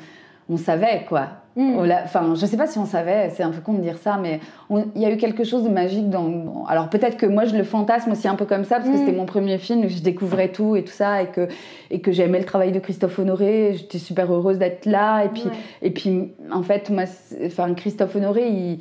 On 0.50 0.56
savait, 0.56 1.04
quoi. 1.08 1.28
Mm. 1.56 1.78
Enfin, 2.04 2.34
je 2.34 2.46
sais 2.46 2.56
pas 2.56 2.66
si 2.66 2.78
on 2.78 2.86
savait, 2.86 3.30
c'est 3.30 3.42
un 3.42 3.50
peu 3.50 3.60
con 3.60 3.72
de 3.72 3.80
dire 3.80 3.98
ça, 3.98 4.18
mais 4.20 4.40
il 4.70 5.00
y 5.00 5.04
a 5.04 5.10
eu 5.10 5.16
quelque 5.16 5.44
chose 5.44 5.64
de 5.64 5.68
magique 5.68 6.10
dans. 6.10 6.64
Alors 6.68 6.88
peut-être 6.88 7.16
que 7.16 7.26
moi 7.26 7.44
je 7.44 7.56
le 7.56 7.64
fantasme 7.64 8.12
aussi 8.12 8.28
un 8.28 8.34
peu 8.34 8.44
comme 8.44 8.64
ça, 8.64 8.76
parce 8.76 8.88
que 8.88 8.96
c'était 8.96 9.12
mm. 9.12 9.16
mon 9.16 9.26
premier 9.26 9.58
film, 9.58 9.84
où 9.84 9.88
je 9.88 10.00
découvrais 10.00 10.48
tout 10.48 10.76
et 10.76 10.84
tout 10.84 10.92
ça, 10.92 11.22
et 11.22 11.26
que, 11.26 11.48
et 11.90 12.00
que 12.00 12.12
j'aimais 12.12 12.38
le 12.38 12.44
travail 12.44 12.72
de 12.72 12.78
Christophe 12.78 13.18
Honoré, 13.18 13.74
j'étais 13.76 13.98
super 13.98 14.32
heureuse 14.32 14.58
d'être 14.58 14.86
là. 14.86 15.24
Et 15.24 15.28
puis, 15.28 15.44
et 15.82 15.90
puis 15.90 16.32
en 16.52 16.62
fait, 16.62 16.90
moi, 16.90 17.04
enfin, 17.46 17.72
Christophe 17.74 18.16
Honoré, 18.16 18.48
il. 18.48 18.78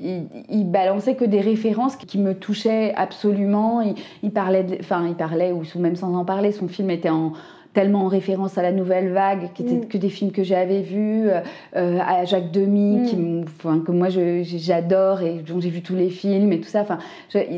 Il, 0.00 0.70
balançait 0.70 1.16
que 1.16 1.24
des 1.24 1.40
références 1.40 1.96
qui 1.96 2.18
me 2.18 2.32
touchaient 2.32 2.94
absolument. 2.94 3.80
Il, 4.22 4.30
parlait, 4.30 4.64
enfin, 4.78 5.04
il 5.08 5.16
parlait, 5.16 5.50
ou 5.50 5.64
même 5.80 5.96
sans 5.96 6.14
en 6.14 6.24
parler, 6.24 6.52
son 6.52 6.68
film 6.68 6.88
était 6.90 7.08
en, 7.08 7.32
tellement 7.78 8.00
en 8.00 8.08
référence 8.08 8.58
à 8.58 8.62
la 8.62 8.72
nouvelle 8.72 9.12
vague, 9.12 9.52
qui 9.54 9.62
étaient 9.62 9.74
mm. 9.74 9.86
que 9.86 9.98
des 9.98 10.08
films 10.08 10.32
que 10.32 10.42
j'avais 10.42 10.80
vus, 10.80 11.28
euh, 11.28 11.38
euh, 11.76 12.00
à 12.04 12.24
Jacques 12.24 12.50
Demy, 12.50 13.08
qui, 13.08 13.14
mm. 13.14 13.44
enfin, 13.46 13.78
que 13.86 13.92
moi 13.92 14.08
j'adore 14.08 15.22
et 15.22 15.34
dont 15.46 15.60
j'ai 15.60 15.70
vu 15.70 15.80
tous 15.80 15.94
les 15.94 16.10
films 16.10 16.50
et 16.52 16.60
tout 16.60 16.68
ça. 16.68 16.80
Enfin, 16.80 16.98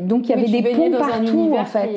donc 0.03 0.29
il 0.29 0.29
y 0.29 0.33
avait 0.33 0.61
des 0.61 0.75
ponts 0.75 0.91
partout 0.91 1.55
en 1.57 1.65
fait. 1.65 1.89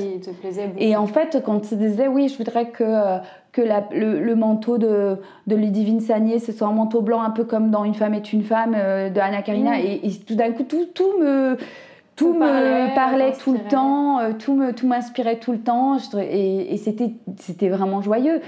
et 0.78 0.96
en 0.96 1.06
fait, 1.06 1.42
quand 1.44 1.60
tu 1.68 1.76
disais 1.76 2.08
oui, 2.08 2.30
je 2.30 2.38
voudrais 2.38 2.70
que 2.70 2.84
euh, 2.84 3.18
que 3.52 3.60
le, 3.92 4.34
manteau 4.34 4.78
de, 4.78 5.18
de 5.46 5.54
Ludivine 5.54 6.00
Sagné, 6.00 6.40
ce 6.40 6.50
soit 6.50 6.66
un 6.66 6.72
manteau 6.72 7.02
blanc 7.02 7.22
un 7.22 7.30
peu 7.30 7.44
comme 7.44 7.70
dans 7.70 7.84
Une 7.84 7.94
femme 7.94 8.14
est 8.14 8.32
une 8.32 8.42
femme 8.42 8.72
de 8.72 9.20
Anna 9.20 9.42
Karina, 9.42 9.76
mm. 9.76 9.80
et, 9.80 10.00
et, 10.02 10.10
tout 10.26 10.34
d'un 10.34 10.50
coup 10.52 10.64
tout, 10.64 10.86
tout 10.94 11.20
me 11.20 11.56
tout 12.16 12.32
me 12.34 12.94
parlait, 12.94 13.32
tout 13.32 13.52
le 13.52 13.68
temps, 13.68 14.20
euh, 14.20 14.32
tout 14.38 14.54
me 14.54 14.72
tout 14.72 14.86
m'inspirait 14.86 15.38
tout 15.38 15.52
le 15.52 15.60
temps, 15.60 15.98
et, 16.18 16.76
c'était 16.76 17.12
c'était 17.38 17.68
vraiment 17.68 18.02
joyeux. 18.02 18.40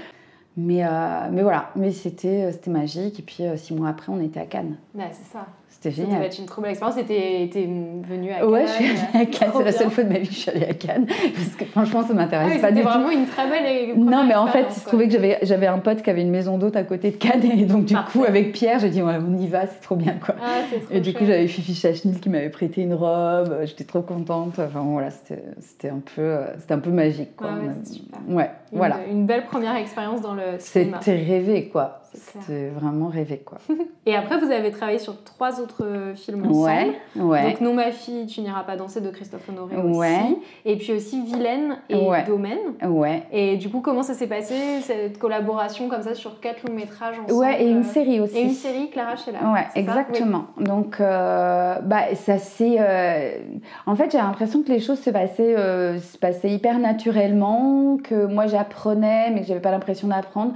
Mais, 0.59 0.83
euh, 0.83 1.29
mais 1.31 1.43
voilà, 1.43 1.69
mais 1.75 1.91
c'était 1.91 2.51
c'était 2.51 2.71
magique. 2.71 3.19
Et 3.19 3.23
puis 3.23 3.43
euh, 3.43 3.57
six 3.57 3.73
mois 3.75 3.89
après, 3.89 4.11
on 4.11 4.19
était 4.21 4.39
à 4.39 4.45
Cannes. 4.45 4.77
c'est 5.11 5.31
ça. 5.31 5.45
C'était 5.89 6.03
génial. 6.03 6.11
Ça 6.11 6.17
devait 6.17 6.27
être 6.27 6.39
une 6.39 6.45
trop 6.45 6.61
belle 6.61 6.71
expérience. 6.71 6.97
T'es 7.07 7.69
venue 8.07 8.31
à 8.31 8.39
Cannes 8.39 8.49
Ouais, 8.49 8.65
je 8.67 8.71
suis 8.71 8.85
allée 8.85 8.99
à 9.13 9.25
Cannes. 9.25 9.51
C'est 9.55 9.63
la 9.63 9.71
seule 9.71 9.91
fois 9.91 10.03
de 10.03 10.09
ma 10.09 10.19
vie 10.19 10.27
que 10.27 10.33
je 10.33 10.39
suis 10.39 10.51
allée 10.51 10.65
à 10.65 10.73
Cannes. 10.73 11.05
Parce 11.05 11.55
que 11.57 11.65
franchement, 11.65 12.03
ça 12.05 12.13
m'intéresse 12.13 12.53
ah 12.57 12.61
pas 12.61 12.71
du 12.71 12.81
tout. 12.81 12.87
C'était 12.87 12.97
vraiment 12.97 13.11
une 13.11 13.25
très 13.25 13.49
belle 13.49 13.97
Non, 13.97 14.25
mais 14.25 14.35
en 14.35 14.47
fait, 14.47 14.65
il 14.69 14.79
se 14.79 14.85
trouvait 14.85 15.07
que 15.07 15.17
j'avais 15.43 15.67
un 15.67 15.79
pote 15.79 16.01
qui 16.01 16.09
avait 16.09 16.21
une 16.21 16.31
maison 16.31 16.57
d'hôte 16.57 16.75
à 16.75 16.83
côté 16.83 17.11
de 17.11 17.17
Cannes. 17.17 17.43
Et 17.43 17.65
donc, 17.65 17.85
du 17.85 17.95
coup, 18.11 18.23
avec 18.23 18.51
Pierre, 18.51 18.79
j'ai 18.79 18.89
dit, 18.89 19.01
ouais, 19.01 19.15
on 19.17 19.37
y 19.37 19.47
va, 19.47 19.67
c'est 19.67 19.81
trop 19.81 19.95
bien. 19.95 20.15
Quoi. 20.23 20.35
Ah, 20.41 20.61
et 20.91 20.99
du 20.99 21.13
coup, 21.13 21.25
j'avais 21.25 21.47
Fifi 21.47 21.73
Chachnil 21.73 22.19
qui 22.19 22.29
m'avait 22.29 22.49
prêté 22.49 22.81
une 22.81 22.93
robe. 22.93 23.57
J'étais 23.65 23.83
trop 23.83 24.01
contente. 24.01 24.59
Enfin, 24.59 24.81
voilà, 24.83 25.09
c'était 25.11 25.89
un, 25.89 26.01
peu, 26.15 26.37
un 26.69 26.79
peu 26.79 26.91
magique. 26.91 27.35
Quoi. 27.35 27.49
Ah 27.51 27.65
ouais, 27.65 27.73
super. 27.85 28.19
Ouais, 28.27 28.49
voilà. 28.71 28.97
Une 29.09 29.25
belle 29.25 29.45
première 29.45 29.75
expérience 29.75 30.21
dans 30.21 30.33
le 30.33 30.59
cinéma. 30.59 30.97
C'était 31.01 31.17
rêvé, 31.17 31.69
quoi. 31.69 32.01
C'était 32.13 32.69
vraiment 32.69 33.07
rêvé, 33.07 33.37
quoi. 33.37 33.59
et 34.05 34.15
après, 34.15 34.39
vous 34.39 34.51
avez 34.51 34.71
travaillé 34.71 34.97
sur 34.97 35.23
trois 35.23 35.61
autres 35.61 36.13
films 36.15 36.47
ensemble. 36.47 36.55
Ouais, 36.55 36.97
ouais. 37.15 37.51
Donc, 37.51 37.61
Non, 37.61 37.73
ma 37.73 37.91
fille, 37.91 38.25
tu 38.25 38.41
n'iras 38.41 38.63
pas 38.63 38.75
danser 38.75 39.01
de 39.01 39.09
Christophe 39.09 39.47
Honoré 39.49 39.75
ouais. 39.75 40.19
aussi. 40.21 40.37
Et 40.65 40.77
puis 40.77 40.93
aussi 40.93 41.21
Vilaine 41.23 41.77
et 41.89 41.99
Domaine. 42.25 42.57
Ouais. 42.83 43.23
Et 43.31 43.57
du 43.57 43.69
coup, 43.69 43.81
comment 43.81 44.03
ça 44.03 44.13
s'est 44.13 44.27
passé, 44.27 44.81
cette 44.81 45.19
collaboration 45.19 45.89
comme 45.89 46.01
ça 46.01 46.15
sur 46.15 46.39
quatre 46.39 46.67
longs 46.67 46.73
métrages 46.73 47.19
ensemble 47.19 47.39
Ouais, 47.39 47.63
et 47.63 47.69
une 47.69 47.83
série 47.83 48.19
aussi. 48.19 48.37
Et 48.37 48.43
une 48.43 48.53
série, 48.53 48.89
Clara 48.89 49.15
Sheila. 49.15 49.39
Ouais, 49.51 49.67
exactement. 49.75 50.45
Donc, 50.59 50.99
euh, 50.99 51.75
bah, 51.81 52.15
ça. 52.15 52.37
Euh, 52.61 53.37
en 53.85 53.95
fait, 53.95 54.11
j'ai 54.11 54.17
l'impression 54.17 54.63
que 54.63 54.69
les 54.69 54.79
choses 54.79 54.99
se 54.99 55.09
passaient, 55.09 55.55
euh, 55.57 55.99
se 55.99 56.17
passaient 56.17 56.49
hyper 56.49 56.79
naturellement, 56.79 57.97
que 58.03 58.25
moi 58.25 58.47
j'apprenais, 58.57 59.31
mais 59.31 59.41
que 59.41 59.47
j'avais 59.47 59.59
pas 59.59 59.71
l'impression 59.71 60.07
d'apprendre. 60.07 60.53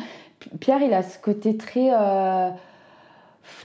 Pierre, 0.59 0.81
il 0.81 0.93
a 0.93 1.03
ce 1.03 1.19
côté 1.19 1.55
très 1.55 1.91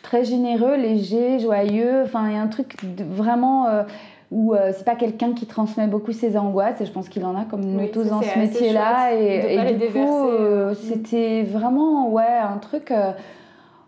très 0.02 0.24
généreux, 0.24 0.76
léger, 0.76 1.38
joyeux. 1.38 2.02
Enfin, 2.04 2.28
il 2.28 2.34
y 2.34 2.38
a 2.38 2.40
un 2.40 2.46
truc 2.48 2.76
vraiment 2.82 3.66
euh, 3.66 3.82
où 4.30 4.54
euh, 4.54 4.72
c'est 4.76 4.84
pas 4.84 4.94
quelqu'un 4.94 5.32
qui 5.32 5.46
transmet 5.46 5.86
beaucoup 5.86 6.12
ses 6.12 6.36
angoisses. 6.36 6.80
Et 6.80 6.86
je 6.86 6.92
pense 6.92 7.08
qu'il 7.08 7.24
en 7.24 7.36
a 7.36 7.44
comme 7.44 7.64
nous 7.64 7.86
tous 7.88 8.04
dans 8.04 8.22
ce 8.22 8.38
métier-là. 8.38 9.14
Et, 9.14 9.54
et 9.54 9.74
du 9.74 9.86
coup, 9.86 10.28
euh, 10.28 10.74
c'était 10.74 11.42
vraiment 11.42 12.08
ouais 12.10 12.24
un 12.24 12.58
truc 12.58 12.92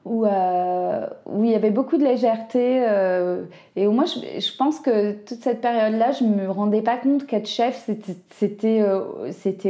où, 0.05 0.25
euh, 0.25 1.07
où 1.27 1.45
il 1.45 1.51
y 1.51 1.55
avait 1.55 1.71
beaucoup 1.71 1.97
de 1.97 2.05
légèreté. 2.05 2.85
Euh, 2.87 3.43
et 3.77 3.87
où 3.87 3.93
moi, 3.93 4.05
je, 4.07 4.41
je, 4.41 4.57
pense 4.57 4.81
que 4.81 5.13
toute 5.13 5.43
cette 5.43 5.61
période-là, 5.61 6.13
je 6.13 6.25
ne 6.25 6.35
me 6.35 6.51
rendais 6.51 6.83
pas 6.83 6.97
compte 6.97 7.27
qu'être 7.27 7.49
chef, 7.49 7.89
c'était 8.31 8.81
euh, 8.81 9.01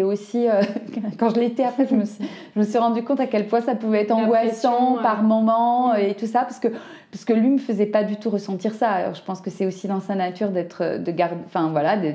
aussi. 0.05 0.47
quand 1.19 1.31
je 1.31 1.41
l'étais 1.41 1.65
après, 1.65 1.87
je 1.87 1.95
me, 1.95 2.05
suis, 2.05 2.25
je 2.55 2.61
me 2.61 2.65
suis 2.65 2.79
rendu 2.79 3.03
compte 3.03 3.21
à 3.21 3.27
quel 3.27 3.47
point 3.47 3.61
ça 3.61 3.75
pouvait 3.75 4.03
être 4.03 4.13
angoissant 4.13 4.99
par 5.03 5.23
moments 5.23 5.95
et 5.95 6.15
tout 6.15 6.27
ça, 6.27 6.41
parce 6.41 6.59
que, 6.59 6.69
parce 7.11 7.25
que 7.25 7.33
lui 7.33 7.49
ne 7.49 7.55
me 7.55 7.59
faisait 7.59 7.87
pas 7.87 8.05
du 8.05 8.17
tout 8.17 8.31
ressentir 8.31 8.75
ça. 8.75 8.91
Alors, 8.91 9.15
je 9.15 9.23
pense 9.23 9.41
que 9.41 9.51
c'est 9.51 9.67
aussi 9.67 9.89
dans 9.89 10.01
sa 10.01 10.15
nature 10.15 10.51
d'être. 10.51 10.99
de 10.99 11.11
garder. 11.11 11.41
Enfin, 11.47 11.71
voilà, 11.71 11.97
de, 11.97 12.13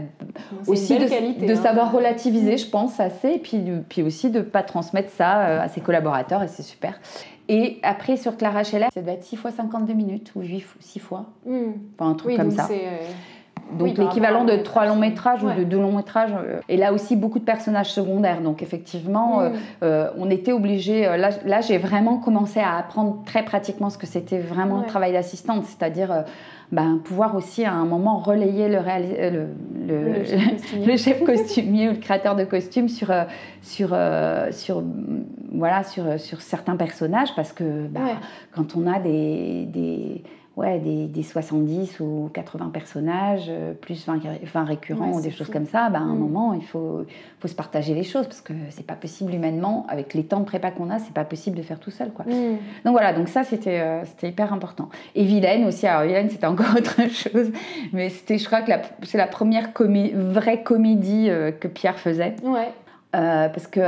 aussi 0.67 0.97
de, 0.97 1.45
de 1.45 1.51
hein. 1.51 1.55
savoir 1.55 1.91
relativiser, 1.91 2.57
je 2.57 2.69
pense, 2.69 2.99
assez, 2.99 3.33
et 3.33 3.39
puis, 3.39 3.61
puis 3.89 4.03
aussi 4.03 4.29
de 4.29 4.39
ne 4.39 4.43
pas 4.43 4.63
transmettre 4.63 5.09
ça 5.09 5.61
à 5.61 5.67
ses 5.67 5.81
collaborateurs, 5.81 6.43
et 6.43 6.47
c'est 6.47 6.63
super. 6.63 6.99
Et 7.49 7.79
après, 7.83 8.17
sur 8.17 8.37
Clara 8.37 8.63
Scheller, 8.63 8.87
ça 8.93 9.01
doit 9.01 9.13
être 9.13 9.23
6 9.23 9.35
fois 9.35 9.51
52 9.51 9.93
minutes, 9.93 10.31
ou 10.35 10.41
8, 10.41 10.63
6 10.79 10.99
fois. 10.99 11.25
Hmm. 11.45 11.71
Enfin, 11.97 12.11
un 12.11 12.15
truc 12.15 12.37
comme 12.37 12.51
ça. 12.51 12.69
Euh, 13.71 13.77
donc 13.77 13.97
l'équivalent 13.97 14.43
de 14.43 14.55
trois 14.57 14.85
longs 14.85 14.95
métrages 14.95 15.43
ou 15.43 15.51
de 15.51 15.63
deux 15.63 15.79
longs 15.79 15.95
métrages. 15.95 16.31
Euh, 16.33 16.59
et 16.69 16.77
là 16.77 16.93
aussi 16.93 17.15
beaucoup 17.15 17.39
de 17.39 17.43
personnages 17.43 17.91
secondaires. 17.91 18.41
Donc 18.41 18.61
effectivement, 18.61 19.41
hmm. 19.41 19.53
euh, 19.83 20.09
on 20.17 20.29
était 20.29 20.51
obligé. 20.51 21.03
là, 21.03 21.29
là 21.45 21.61
j'ai 21.61 21.77
vraiment 21.77 22.17
commencé 22.17 22.59
à 22.59 22.77
apprendre 22.77 23.21
très 23.25 23.43
pratiquement 23.43 23.89
ce 23.89 23.97
que 23.97 24.07
c'était 24.07 24.39
vraiment 24.39 24.79
le 24.79 24.85
travail 24.85 25.13
d'assistante, 25.13 25.65
c'est-à-dire 25.65 26.23
ben, 26.71 26.99
pouvoir 27.03 27.35
aussi 27.35 27.65
à 27.65 27.73
un 27.73 27.85
moment 27.85 28.17
relayer 28.17 28.67
le, 28.67 28.79
le, 29.87 30.85
le, 30.87 30.97
chef 30.97 31.23
costumier 31.23 31.89
ou 31.89 31.91
le 31.91 31.97
créateur 31.97 32.35
de 32.35 32.45
costumes 32.45 32.89
sur, 32.89 33.13
sur, 33.61 33.95
sur 34.51 34.83
voilà, 35.51 35.83
sur, 35.83 36.19
sur 36.19 36.41
certains 36.41 36.75
personnages, 36.75 37.35
parce 37.35 37.53
que 37.53 37.87
bah, 37.87 38.01
quand 38.55 38.75
on 38.75 38.87
a 38.87 38.99
des, 38.99 39.65
des, 39.67 40.23
ouais, 40.55 40.79
des, 40.79 41.07
des, 41.07 41.23
70 41.23 41.99
ou 41.99 42.29
80 42.33 42.69
personnages, 42.71 43.45
euh, 43.49 43.73
plus 43.73 44.05
20, 44.05 44.63
récurrents 44.63 45.11
ou 45.13 45.21
des 45.21 45.31
choses 45.31 45.49
comme 45.49 45.65
ça, 45.65 45.89
bah, 45.89 45.99
à 45.99 46.01
un 46.01 46.13
mm. 46.13 46.19
moment, 46.19 46.53
il 46.53 46.63
faut, 46.63 47.05
faut 47.39 47.47
se 47.47 47.55
partager 47.55 47.93
les 47.93 48.03
choses, 48.03 48.27
parce 48.27 48.41
que 48.41 48.53
c'est 48.69 48.85
pas 48.85 48.95
possible 48.95 49.33
humainement, 49.33 49.85
avec 49.89 50.13
les 50.13 50.23
temps 50.23 50.39
de 50.39 50.45
prépa 50.45 50.71
qu'on 50.71 50.89
a, 50.89 50.99
c'est 50.99 51.13
pas 51.13 51.25
possible 51.25 51.57
de 51.57 51.63
faire 51.63 51.79
tout 51.79 51.91
seul. 51.91 52.11
Quoi. 52.11 52.25
Mm. 52.25 52.57
Donc 52.85 52.91
voilà, 52.93 53.13
donc 53.13 53.29
ça, 53.29 53.43
c'était 53.43 53.79
euh, 53.79 54.05
c'était 54.05 54.29
hyper 54.29 54.53
important. 54.53 54.89
Et 55.15 55.23
Vilaine 55.23 55.65
aussi, 55.65 55.87
alors 55.87 56.03
Vilaine, 56.03 56.29
c'était 56.29 56.47
encore 56.47 56.75
autre 56.77 57.09
chose, 57.09 57.51
mais 57.91 58.09
c'était, 58.09 58.37
je 58.37 58.45
crois 58.45 58.61
que 58.61 58.71
c'est 59.03 59.17
la 59.17 59.27
première 59.27 59.71
vraie 59.73 60.61
comédie 60.61 61.29
euh, 61.29 61.51
que 61.51 61.67
Pierre 61.67 61.97
faisait. 61.97 62.35
Ouais. 62.43 62.69
parce 63.11 63.67
que 63.67 63.79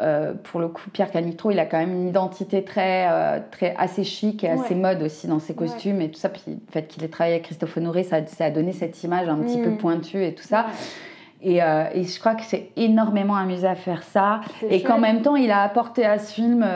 euh, 0.00 0.32
pour 0.44 0.60
le 0.60 0.68
coup, 0.68 0.90
Pierre 0.90 1.10
Canitro, 1.10 1.50
il 1.50 1.58
a 1.58 1.66
quand 1.66 1.78
même 1.78 1.92
une 1.92 2.08
identité 2.08 2.62
très, 2.62 3.08
euh, 3.10 3.40
très 3.50 3.74
assez 3.76 4.04
chic 4.04 4.44
et 4.44 4.48
assez 4.48 4.74
mode 4.74 5.02
aussi 5.02 5.26
dans 5.26 5.40
ses 5.40 5.54
costumes 5.54 6.00
et 6.00 6.10
tout 6.10 6.20
ça. 6.20 6.28
Puis 6.28 6.42
le 6.46 6.56
fait 6.70 6.86
qu'il 6.86 7.02
ait 7.02 7.08
travaillé 7.08 7.34
avec 7.34 7.46
Christophe 7.46 7.76
Honoré, 7.76 8.04
ça, 8.04 8.24
ça, 8.26 8.44
a 8.44 8.50
donné 8.50 8.72
cette 8.72 9.02
image 9.02 9.28
un 9.28 9.38
petit 9.38 9.58
peu 9.58 9.70
mm. 9.70 9.78
pointue 9.78 10.24
et 10.24 10.34
tout 10.34 10.44
ça. 10.44 10.66
Et, 11.40 11.62
euh, 11.62 11.84
et, 11.94 12.04
je 12.04 12.18
crois 12.18 12.34
que 12.34 12.42
c'est 12.42 12.70
énormément 12.76 13.36
amusé 13.36 13.66
à 13.66 13.76
faire 13.76 14.02
ça. 14.02 14.40
Et 14.70 14.82
qu'en 14.82 14.98
même 14.98 15.22
temps, 15.22 15.36
il 15.36 15.50
a 15.50 15.62
apporté 15.62 16.04
à 16.04 16.18
ce 16.18 16.32
film 16.32 16.66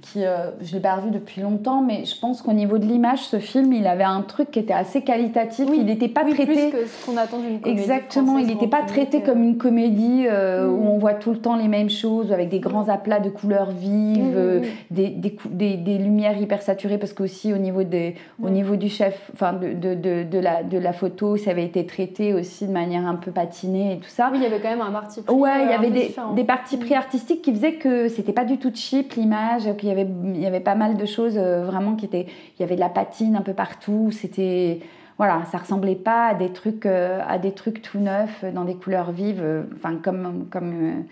qui, 0.00 0.24
euh, 0.24 0.50
je 0.60 0.74
l'ai 0.74 0.80
pas 0.80 0.96
revu 0.96 1.10
depuis 1.10 1.40
longtemps, 1.40 1.82
mais 1.82 2.04
je 2.04 2.18
pense 2.18 2.42
qu'au 2.42 2.52
niveau 2.52 2.78
de 2.78 2.86
l'image, 2.86 3.20
ce 3.20 3.38
film, 3.38 3.72
il 3.72 3.86
avait 3.86 4.04
un 4.04 4.22
truc 4.22 4.50
qui 4.50 4.58
était 4.58 4.74
assez 4.74 5.02
qualitatif. 5.02 5.68
il 5.74 5.84
n'était 5.84 6.08
pas 6.08 6.24
traité. 6.24 6.70
Plus 6.70 6.70
que 6.70 6.86
ce 6.86 7.06
qu'on 7.06 7.16
attend 7.16 7.38
d'une 7.38 7.60
comédie. 7.60 7.80
Exactement, 7.80 8.38
il 8.38 8.46
n'était 8.46 8.68
pas 8.68 8.82
traité 8.82 9.22
comme 9.22 9.42
une 9.42 9.58
comédie 9.58 10.26
euh, 10.28 10.68
où 10.68 10.84
mm. 10.84 10.88
on 10.88 10.98
voit 10.98 11.14
tout 11.14 11.32
le 11.32 11.38
temps 11.38 11.56
les 11.56 11.68
mêmes 11.68 11.90
choses, 11.90 12.32
avec 12.32 12.48
des 12.48 12.60
grands 12.60 12.88
aplats 12.88 13.18
de 13.18 13.28
couleurs 13.28 13.70
vives, 13.70 14.18
mm. 14.18 14.36
euh, 14.36 14.60
des, 14.90 15.08
des, 15.08 15.76
des, 15.76 15.98
lumières 15.98 16.40
hyper 16.40 16.62
saturées, 16.62 16.98
parce 16.98 17.12
qu'aussi 17.12 17.52
au 17.52 17.58
niveau 17.58 17.82
des, 17.82 18.14
au 18.42 18.50
niveau 18.50 18.76
du 18.76 18.88
chef, 18.88 19.30
enfin 19.34 19.52
de, 19.52 19.72
de, 19.72 19.94
de, 19.94 20.22
de, 20.22 20.38
la, 20.38 20.62
de 20.62 20.78
la 20.78 20.92
photo, 20.92 21.36
ça 21.36 21.50
avait 21.50 21.64
été 21.64 21.84
traité 21.86 22.34
aussi 22.34 22.66
de 22.66 22.72
manière 22.72 23.06
un 23.06 23.16
peu 23.16 23.32
patinée 23.32 23.94
et 23.94 23.98
tout 23.98 24.08
ça. 24.08 24.28
Oui, 24.30 24.38
il 24.38 24.44
y 24.44 24.46
avait 24.46 24.60
quand 24.60 24.70
même 24.70 24.80
un 24.80 24.92
parti 24.92 25.22
pris. 25.22 25.34
Ouais, 25.34 25.64
il 25.64 25.70
y 25.70 25.72
avait 25.72 25.90
des, 25.90 26.14
des 26.36 26.44
partis 26.44 26.76
pris 26.76 26.94
mm. 26.94 26.98
artistiques 26.98 27.42
qui 27.42 27.52
faisaient 27.52 27.74
que 27.74 28.08
c'était 28.08 28.32
pas 28.32 28.44
du 28.44 28.58
tout 28.58 28.70
cheap 28.72 29.14
l'image, 29.14 29.64
qu'il 29.76 29.87
y 29.88 29.92
avait 29.92 30.08
il 30.24 30.40
y 30.40 30.46
avait 30.46 30.60
pas 30.60 30.74
mal 30.74 30.96
de 30.96 31.06
choses 31.06 31.36
euh, 31.36 31.64
vraiment 31.64 31.94
qui 31.96 32.04
étaient. 32.04 32.26
Il 32.58 32.60
y 32.60 32.62
avait 32.62 32.74
de 32.74 32.80
la 32.80 32.88
patine 32.88 33.36
un 33.36 33.42
peu 33.42 33.54
partout. 33.54 34.10
C'était. 34.12 34.80
Voilà, 35.16 35.42
ça 35.50 35.58
ressemblait 35.58 35.96
pas 35.96 36.28
à 36.28 36.34
des 36.34 36.52
trucs, 36.52 36.86
euh, 36.86 37.20
à 37.26 37.38
des 37.38 37.50
trucs 37.50 37.82
tout 37.82 37.98
neufs 37.98 38.44
dans 38.54 38.64
des 38.64 38.74
couleurs 38.74 39.10
vives, 39.10 39.42
euh, 39.42 39.64
enfin 39.76 39.96
comme 39.96 40.46
comme 40.50 41.04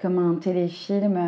comme 0.00 0.18
un 0.18 0.34
téléfilm. 0.34 1.18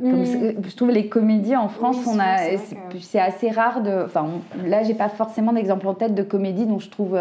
Comme, 0.00 0.22
mm. 0.22 0.62
je 0.66 0.76
trouve 0.76 0.90
les 0.90 1.08
comédies 1.08 1.56
en 1.56 1.68
France, 1.68 1.98
on 2.06 2.18
a, 2.18 2.56
c'est 3.00 3.20
assez 3.20 3.50
rare 3.50 3.82
de. 3.82 4.04
Enfin, 4.04 4.26
là, 4.64 4.82
j'ai 4.82 4.94
pas 4.94 5.08
forcément 5.08 5.52
d'exemple 5.52 5.86
en 5.88 5.94
tête 5.94 6.14
de 6.14 6.22
comédie 6.22 6.66
dont 6.66 6.78
je 6.78 6.88
trouve 6.88 7.18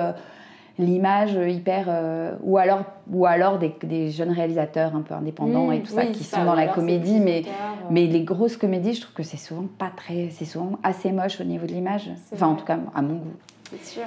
l'image 0.78 1.34
hyper 1.34 1.86
euh, 1.88 2.36
ou 2.44 2.58
alors 2.58 2.84
ou 3.12 3.26
alors 3.26 3.60
des, 3.60 3.74
des, 3.84 4.12
jeunes 4.12 4.32
réalisateurs 4.32 4.96
un 4.96 5.02
peu 5.02 5.14
indépendants 5.14 5.72
et 5.72 5.82
tout 5.82 5.94
ça 5.94 6.06
qui 6.06 6.24
sont 6.24 6.44
dans 6.44 6.56
la 6.56 6.68
comédie 6.68 7.20
mais 7.20 7.44
mais 7.90 8.08
les 8.08 8.24
grosses 8.24 8.58
comédies 8.58 8.94
je 8.94 9.02
trouve 9.02 9.14
que 9.14 9.24
c'est 9.24 9.38
souvent 9.38 9.66
pas 9.78 9.92
très 9.96 10.30
c'est 10.32 10.46
souvent 10.46 10.72
assez 10.84 11.12
moche 11.12 11.40
au 11.40 11.46
niveau 11.46 11.66
de 11.66 11.72
l'image. 11.72 12.10
Enfin 12.34 12.48
en 12.48 12.56
tout 12.56 12.66
cas 12.66 12.78
à 12.94 13.02
mon 13.02 13.16
goût. 13.16 13.34
C'est 13.72 13.86
sûr. 13.86 14.04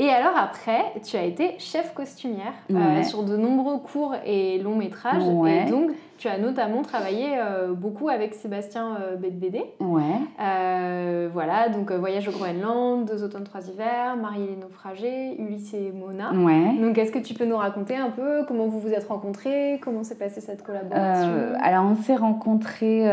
Et 0.00 0.10
alors 0.10 0.36
après, 0.36 0.92
tu 1.04 1.16
as 1.16 1.24
été 1.24 1.56
chef 1.58 1.92
costumière 1.92 2.52
euh, 2.70 3.02
sur 3.02 3.24
de 3.24 3.36
nombreux 3.36 3.78
courts 3.78 4.14
et 4.24 4.58
longs 4.58 4.76
métrages. 4.76 5.22
Et 5.48 5.68
donc, 5.68 5.90
tu 6.18 6.26
as 6.26 6.36
notamment 6.36 6.82
travaillé 6.82 7.38
euh, 7.38 7.72
beaucoup 7.72 8.08
avec 8.08 8.34
Sébastien 8.34 8.96
euh, 9.00 9.16
BD. 9.16 9.62
Ouais. 9.80 10.02
Euh, 10.40 11.28
voilà, 11.32 11.68
donc 11.68 11.92
Voyage 11.92 12.28
au 12.28 12.32
Groenland, 12.32 13.06
Deux 13.06 13.22
automnes, 13.22 13.44
trois 13.44 13.66
hivers, 13.68 14.16
Marie 14.16 14.48
les 14.48 14.56
naufragés, 14.56 15.40
Ulysse 15.40 15.72
et 15.74 15.92
Mona. 15.92 16.32
Ouais. 16.32 16.76
Donc, 16.80 16.98
est-ce 16.98 17.12
que 17.12 17.20
tu 17.20 17.34
peux 17.34 17.44
nous 17.44 17.56
raconter 17.56 17.96
un 17.96 18.10
peu 18.10 18.44
comment 18.46 18.66
vous 18.66 18.80
vous 18.80 18.92
êtes 18.92 19.06
rencontrés 19.06 19.80
Comment 19.82 20.02
s'est 20.02 20.18
passée 20.18 20.40
cette 20.40 20.64
collaboration? 20.64 21.54
Alors, 21.62 21.84
on 21.84 21.94
s'est 21.94 22.16
rencontrés. 22.16 23.04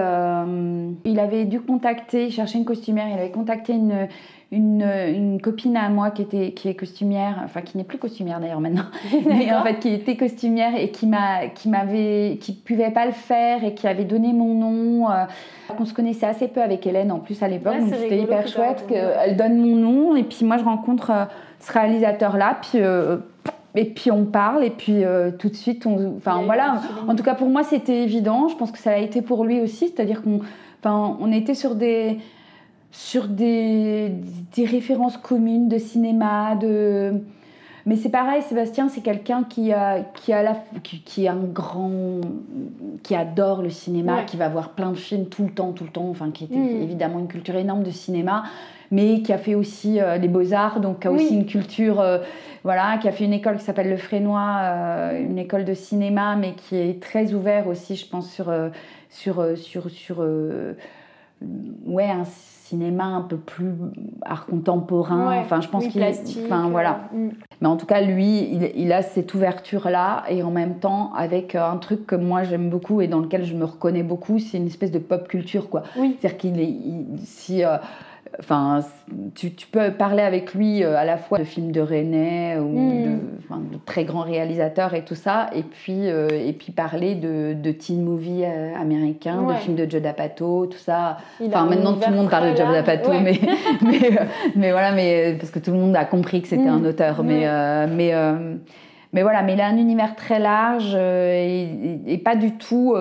il 1.06 1.20
avait 1.20 1.46
dû 1.46 1.62
contacter, 1.62 2.32
chercher 2.32 2.58
une 2.58 2.66
costumière, 2.66 3.08
il 3.08 3.20
avait 3.20 3.32
contacté 3.32 3.74
une 3.74 4.08
une, 4.56 4.84
une, 4.84 5.42
copine 5.42 5.76
à 5.76 5.90
moi 5.90 6.10
qui, 6.12 6.22
était, 6.22 6.52
qui 6.54 6.70
est 6.70 6.76
costumière, 6.76 7.42
enfin 7.44 7.62
qui 7.62 7.78
n'est 7.78 7.84
plus 7.84 7.98
costumière 7.98 8.40
d'ailleurs 8.40 8.62
maintenant, 8.62 8.86
mais 9.26 9.54
en 9.54 9.64
fait 9.64 9.80
qui 9.80 9.94
était 9.94 10.16
costumière 10.16 10.76
et 10.76 10.92
qui 10.92 11.08
m'a, 11.08 11.48
qui 11.48 11.68
m'avait, 11.68 12.38
qui 12.40 12.54
pouvait 12.54 12.92
pas 12.92 13.06
le 13.06 13.12
faire 13.12 13.64
et 13.64 13.74
qui 13.74 13.88
avait 13.88 14.06
donné 14.06 14.32
mon 14.32 14.54
nom. 14.54 15.12
Euh, 15.12 15.26
on 15.78 15.86
se 15.86 15.94
connaissait 15.94 16.26
assez 16.26 16.48
peu 16.48 16.62
avec 16.62 16.88
Hélène 16.88 17.12
en 17.12 17.20
plus 17.20 17.44
à 17.44 17.48
l'époque, 17.48 17.78
donc 17.80 17.94
c'était 17.94 18.20
hyper 18.20 18.48
chouette 18.48 18.86
qu'elle 18.88 19.36
donne 19.36 19.58
mon 19.58 19.76
nom 19.76 20.16
et 20.16 20.24
puis 20.24 20.46
moi 20.46 20.58
je 20.58 20.64
rencontre 20.64 21.12
euh, 21.12 21.26
ce 21.60 21.74
réalisateur 21.74 22.38
là, 22.38 22.58
puis 22.62 22.80
euh, 22.82 23.18
et 23.76 23.86
puis 23.86 24.10
on 24.10 24.24
parle 24.24 24.64
et 24.64 24.70
puis 24.70 25.04
tout 25.38 25.50
de 25.50 25.56
suite 25.56 25.86
on, 25.86 26.16
enfin 26.16 26.42
voilà. 26.46 26.82
En 27.10 27.16
tout 27.16 27.24
cas 27.24 27.36
pour 27.36 27.50
moi 27.50 27.64
c'était 27.64 28.04
évident. 28.04 28.48
Je 28.48 28.56
pense 28.56 28.72
que 28.72 28.78
ça 28.78 28.92
a 28.92 28.98
été 28.98 29.22
pour 29.22 29.44
lui 29.44 29.60
aussi, 29.60 29.90
c'est-à-dire 29.90 30.22
qu'on, 30.22 30.40
enfin 30.80 31.18
on 31.20 31.30
était 31.34 31.56
sur 31.56 31.76
des 31.76 32.20
sur 32.96 33.28
des, 33.28 34.10
des, 34.56 34.66
références 34.66 35.18
communes 35.18 35.68
de 35.68 35.78
cinéma, 35.78 36.56
de... 36.56 37.12
Mais 37.86 37.98
c'est 37.98 38.10
pareil, 38.10 38.42
Sébastien, 38.42 38.88
c'est 38.88 39.02
quelqu'un 39.02 39.44
qui 39.44 39.74
a, 39.74 40.00
qui 40.00 40.32
a 40.32 40.42
la, 40.42 40.56
qui, 40.82 41.28
un 41.28 41.36
grand, 41.36 42.22
qui 43.04 43.14
adore 43.14 43.62
le 43.62 43.70
cinéma, 43.70 44.24
qui 44.24 44.38
va 44.38 44.48
voir 44.48 44.70
plein 44.70 44.92
de 44.92 44.98
films 44.98 45.26
tout 45.26 45.44
le 45.44 45.52
temps, 45.52 45.74
tout 45.74 45.84
le 45.84 45.92
temps, 45.92 46.10
enfin 46.10 46.32
qui 46.32 46.46
était 46.46 46.56
mm. 46.56 46.82
évidemment 46.82 47.20
une 47.20 47.28
culture 47.28 47.56
énorme 47.58 47.84
de 47.84 47.92
cinéma, 47.92 48.44
mais 48.92 49.22
qui 49.22 49.34
a 49.34 49.38
fait 49.38 49.56
aussi 49.56 50.00
euh, 50.00 50.18
les 50.18 50.30
beaux 50.30 50.54
arts, 50.54 50.80
donc 50.80 51.02
qui 51.02 51.08
a 51.08 51.12
aussi 51.12 51.36
une 51.36 51.46
culture, 51.46 52.00
euh, 52.00 52.20
voilà, 52.64 52.98
qui 52.98 53.10
a 53.10 53.12
fait 53.12 53.26
une 53.26 53.34
école 53.34 53.58
qui 53.58 53.66
s'appelle 53.66 53.90
le 53.90 53.98
Frénois, 53.98 54.56
euh, 54.62 55.22
une 55.22 55.38
école 55.38 55.66
de 55.66 55.74
cinéma, 55.74 56.38
mais 56.38 56.54
qui 56.54 56.78
est 56.78 57.04
très 57.04 57.34
ouvert 57.34 57.68
aussi, 57.68 57.98
je 57.98 58.08
pense, 58.08 58.32
sur, 58.32 58.52
sur, 59.10 59.46
sur, 59.58 59.92
sur, 59.92 60.26
ouais, 61.86 62.10
un 62.10 62.24
cinéma 62.66 63.06
un 63.06 63.22
peu 63.22 63.38
plus 63.38 63.74
art 64.24 64.46
contemporain. 64.46 65.38
enfin, 65.40 65.62
je 65.62 65.68
pense 65.68 65.88
qu'il 65.88 66.04
Enfin, 66.46 66.70
voilà. 66.70 67.02
Mm. 67.14 67.30
Mais 67.62 67.68
en 67.68 67.78
tout 67.78 67.86
cas, 67.86 68.02
lui, 68.02 68.50
il, 68.76 68.92
a 68.92 69.02
cette 69.02 69.34
ouverture-là 69.34 70.24
et 70.30 70.44
en 70.44 70.52
même 70.52 70.80
temps, 70.80 71.14
avec 71.14 71.56
un 71.56 71.78
truc 71.78 72.06
que 72.08 72.16
moi 72.16 72.44
j'aime 72.44 72.70
beaucoup 72.70 73.02
et 73.02 73.08
dans 73.08 73.20
lequel 73.20 73.46
je 73.46 73.56
me 73.56 73.66
reconnais 73.66 74.04
beaucoup, 74.04 74.40
c'est 74.40 74.58
une 74.58 74.68
espèce 74.68 74.92
de 74.92 75.00
pop 75.00 75.28
culture, 75.28 75.70
quoi. 75.70 75.84
C'est-à-dire 75.96 76.38
qu'il 76.38 76.60
est. 76.60 76.76
si. 77.24 77.64
Enfin, 78.40 78.82
tu, 79.36 79.50
peux 79.72 79.92
parler 79.92 80.22
avec 80.22 80.54
lui 80.54 80.84
euh, 80.84 80.98
à 80.98 81.06
la 81.06 81.18
fois 81.18 81.38
de 81.38 81.44
films 81.44 81.72
de 81.72 81.82
René 81.82 82.58
ou 82.58 82.80
hmm. 82.80 83.20
de, 83.72 83.78
très 83.86 84.04
grands 84.04 84.22
réalisateurs 84.22 84.94
et 84.94 85.04
tout 85.04 85.16
ça, 85.16 85.50
et 85.54 85.64
puis, 85.64 86.10
euh, 86.10 86.28
et 86.30 86.54
puis 86.54 86.72
parler 86.72 87.16
de, 87.16 87.54
de 87.54 87.72
teen 87.72 88.04
movie 88.04 88.44
euh, 88.44 88.76
américains, 88.76 89.44
de 89.44 89.54
films 89.54 89.76
de 89.76 89.90
Joe 89.90 90.02
D'Apato, 90.02 90.66
tout 90.68 90.78
ça. 90.78 91.18
enfin, 91.46 91.66
maintenant 91.66 91.94
tout 91.94 92.10
le 92.10 92.16
monde 92.16 92.30
parle 92.30 92.52
de 92.52 92.58
Joe 92.58 92.72
D'Apato, 92.72 93.12
mais, 93.22 93.40
mais, 94.56 94.72
voilà, 94.72 94.92
mais, 94.92 95.36
parce 95.40 95.52
que 95.52 95.60
tout 95.60 95.72
le 95.72 95.78
monde 95.78 95.96
a 95.96 96.06
compris 96.06 96.42
que 96.42 96.48
c'était 96.48 96.64
hmm. 96.64 96.84
un 96.84 96.86
auteur. 96.86 97.24
Mais, 97.24 97.48
mais, 97.88 98.14
mais 99.16 99.24
voilà, 99.24 99.42
mais 99.42 99.54
il 99.54 99.62
a 99.62 99.66
un 99.66 99.78
univers 99.78 100.16
très 100.16 100.38
large 100.38 100.94
et, 100.96 102.22
pas 102.24 102.36
du 102.36 102.52
tout 102.52 102.94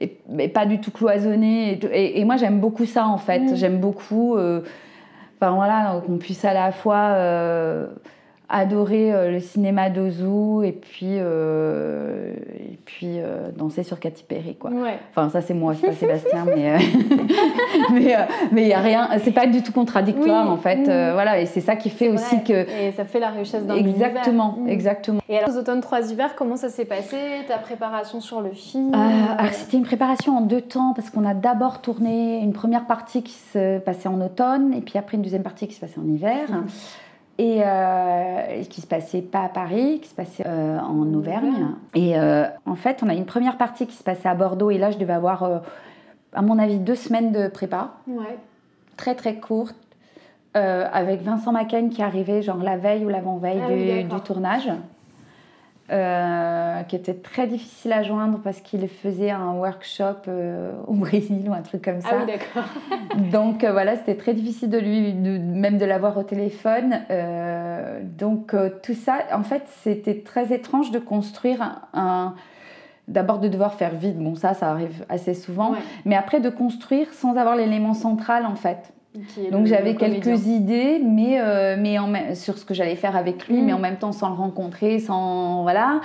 et, 0.00 0.48
pas 0.48 0.66
du 0.66 0.80
tout 0.80 0.90
cloisonné. 0.90 1.78
Et, 1.92 2.24
moi, 2.24 2.36
j'aime 2.36 2.60
beaucoup 2.60 2.84
ça, 2.84 3.06
en 3.06 3.18
fait. 3.18 3.40
Mm. 3.40 3.56
J'aime 3.56 3.78
beaucoup, 3.78 4.36
euh, 4.36 4.62
enfin 5.36 5.52
voilà, 5.52 6.00
qu'on 6.06 6.18
puisse 6.18 6.44
à 6.44 6.54
la 6.54 6.72
fois 6.72 7.12
euh, 7.14 7.86
adorer 8.48 9.12
euh, 9.12 9.30
le 9.30 9.40
cinéma 9.40 9.90
d'Ozu 9.90 10.64
et 10.64 10.72
puis, 10.72 11.16
euh, 11.18 12.32
et 12.58 12.78
puis 12.84 13.18
euh, 13.18 13.50
danser 13.54 13.82
sur 13.82 14.00
Katy 14.00 14.24
Perry. 14.26 14.56
Quoi. 14.56 14.70
Enfin, 15.10 15.28
ça, 15.28 15.42
c'est 15.42 15.52
moi, 15.52 15.74
c'est 15.74 15.86
pas 15.86 15.92
Sébastien, 15.92 16.46
mais 16.46 16.78
mais 18.52 18.62
il 18.62 18.66
n'y 18.66 18.72
a 18.72 18.80
rien, 18.80 19.08
c'est 19.22 19.32
pas 19.32 19.46
du 19.46 19.62
tout 19.62 19.72
contradictoire 19.72 20.50
en 20.50 20.56
fait. 20.56 20.84
voilà, 20.84 21.40
et 21.40 21.46
c'est 21.46 21.60
ça 21.60 21.76
qui 21.76 21.90
fait 21.90 22.08
aussi 22.08 22.42
que. 22.42 22.66
Et 22.80 22.92
ça 22.92 23.04
fait 23.04 23.20
la 23.20 23.30
richesse 23.30 23.66
d'un 23.66 23.76
Exactement, 23.76 24.56
mm. 24.58 24.68
exactement. 24.68 25.20
Et 25.28 25.38
alors, 25.38 25.50
aux 25.50 25.58
automnes 25.58 25.80
trois 25.80 26.10
hivers, 26.10 26.34
comment 26.34 26.56
ça 26.56 26.70
s'est 26.70 26.86
passé 26.86 27.16
Ta 27.46 27.58
préparation 27.58 28.20
sur 28.20 28.40
le 28.40 28.50
film? 28.50 28.92
C'était 29.52 29.76
une 29.76 29.84
préparation 29.84 30.38
en 30.38 30.40
deux 30.40 30.62
temps 30.62 30.94
parce 30.94 31.10
qu'on 31.10 31.26
a 31.26 31.34
d'abord 31.34 31.80
tourné 31.80 32.40
une 32.40 32.52
première 32.52 32.86
partie 32.86 33.22
qui 33.22 33.34
se 33.34 33.78
passait 33.78 34.08
en 34.08 34.20
automne 34.20 34.72
et 34.72 34.80
puis 34.80 34.98
après 34.98 35.16
une 35.16 35.22
deuxième 35.22 35.42
partie 35.42 35.68
qui 35.68 35.74
se 35.74 35.80
passait 35.80 35.98
en 35.98 36.08
hiver. 36.08 36.50
Mm 36.50 36.66
et 37.38 37.62
euh, 37.64 38.64
qui 38.64 38.80
se 38.80 38.86
passait 38.86 39.22
pas 39.22 39.44
à 39.44 39.48
Paris, 39.48 40.00
qui 40.02 40.08
se 40.08 40.14
passait 40.14 40.42
euh, 40.44 40.78
en 40.80 41.14
Auvergne. 41.14 41.68
Et 41.94 42.18
euh, 42.18 42.46
en 42.66 42.74
fait, 42.74 43.00
on 43.04 43.08
a 43.08 43.14
une 43.14 43.26
première 43.26 43.56
partie 43.56 43.86
qui 43.86 43.94
se 43.94 44.02
passait 44.02 44.28
à 44.28 44.34
Bordeaux, 44.34 44.70
et 44.70 44.78
là, 44.78 44.90
je 44.90 44.98
devais 44.98 45.12
avoir, 45.12 45.44
euh, 45.44 45.58
à 46.32 46.42
mon 46.42 46.58
avis, 46.58 46.80
deux 46.80 46.96
semaines 46.96 47.30
de 47.30 47.46
prépa. 47.46 47.92
Ouais. 48.08 48.36
Très, 48.96 49.14
très 49.14 49.36
courte. 49.36 49.76
avec 50.54 51.22
Vincent 51.22 51.52
Macaigne 51.52 51.88
qui 51.88 52.02
arrivait 52.02 52.42
genre 52.42 52.56
la 52.56 52.76
veille 52.76 53.04
ou 53.04 53.08
l'avant-veille 53.08 53.62
ah 53.64 54.02
du, 54.02 54.20
tournage. 54.22 54.68
Euh, 55.90 56.82
qui 56.82 56.96
était 56.96 57.14
très 57.14 57.46
difficile 57.46 57.94
à 57.94 58.02
joindre 58.02 58.40
parce 58.44 58.60
qu'il 58.60 58.86
faisait 58.88 59.30
un 59.30 59.52
workshop 59.52 60.28
euh, 60.28 60.72
au 60.86 60.92
Brésil 60.92 61.48
ou 61.48 61.54
un 61.54 61.62
truc 61.62 61.82
comme 61.82 62.02
ça. 62.02 62.10
Ah 62.12 62.16
oui, 62.20 62.26
d'accord. 62.26 62.68
donc 63.32 63.64
euh, 63.64 63.72
voilà, 63.72 63.96
c'était 63.96 64.16
très 64.16 64.34
difficile 64.34 64.68
de 64.68 64.76
lui, 64.76 65.14
même 65.14 65.78
de 65.78 65.86
l'avoir 65.86 66.18
au 66.18 66.24
téléphone. 66.24 67.00
donc 68.02 68.54
tout 68.82 68.92
ça, 68.94 69.20
en 69.32 69.44
fait, 69.44 69.62
c'était 69.82 70.20
très 70.20 70.52
étrange 70.52 70.90
de 70.90 70.98
construire 70.98 71.80
un, 71.94 72.34
d'abord 73.06 73.38
de 73.38 73.48
devoir 73.48 73.72
faire 73.72 73.94
vide, 73.94 74.18
bon 74.18 74.34
ça, 74.34 74.52
ça 74.52 74.70
arrive 74.70 75.06
assez 75.08 75.32
souvent, 75.32 75.74
mais 76.04 76.16
après 76.16 76.40
de 76.40 76.50
construire 76.50 77.14
sans 77.14 77.36
avoir 77.36 77.56
l'élément 77.56 77.94
central 77.94 78.44
en 78.44 78.56
fait. 78.56 78.92
Donc 79.50 79.66
j'avais 79.66 79.94
quelques 79.94 80.46
idées, 80.46 81.00
mais, 81.04 81.40
euh, 81.40 81.76
mais 81.78 81.98
en, 81.98 82.12
sur 82.34 82.58
ce 82.58 82.64
que 82.64 82.74
j'allais 82.74 82.96
faire 82.96 83.16
avec 83.16 83.48
lui, 83.48 83.62
mais 83.62 83.72
mm. 83.72 83.76
en 83.76 83.78
même 83.78 83.96
temps 83.96 84.12
sans 84.12 84.28
le 84.28 84.34
rencontrer, 84.34 84.98
sans 84.98 85.62
voilà, 85.62 86.00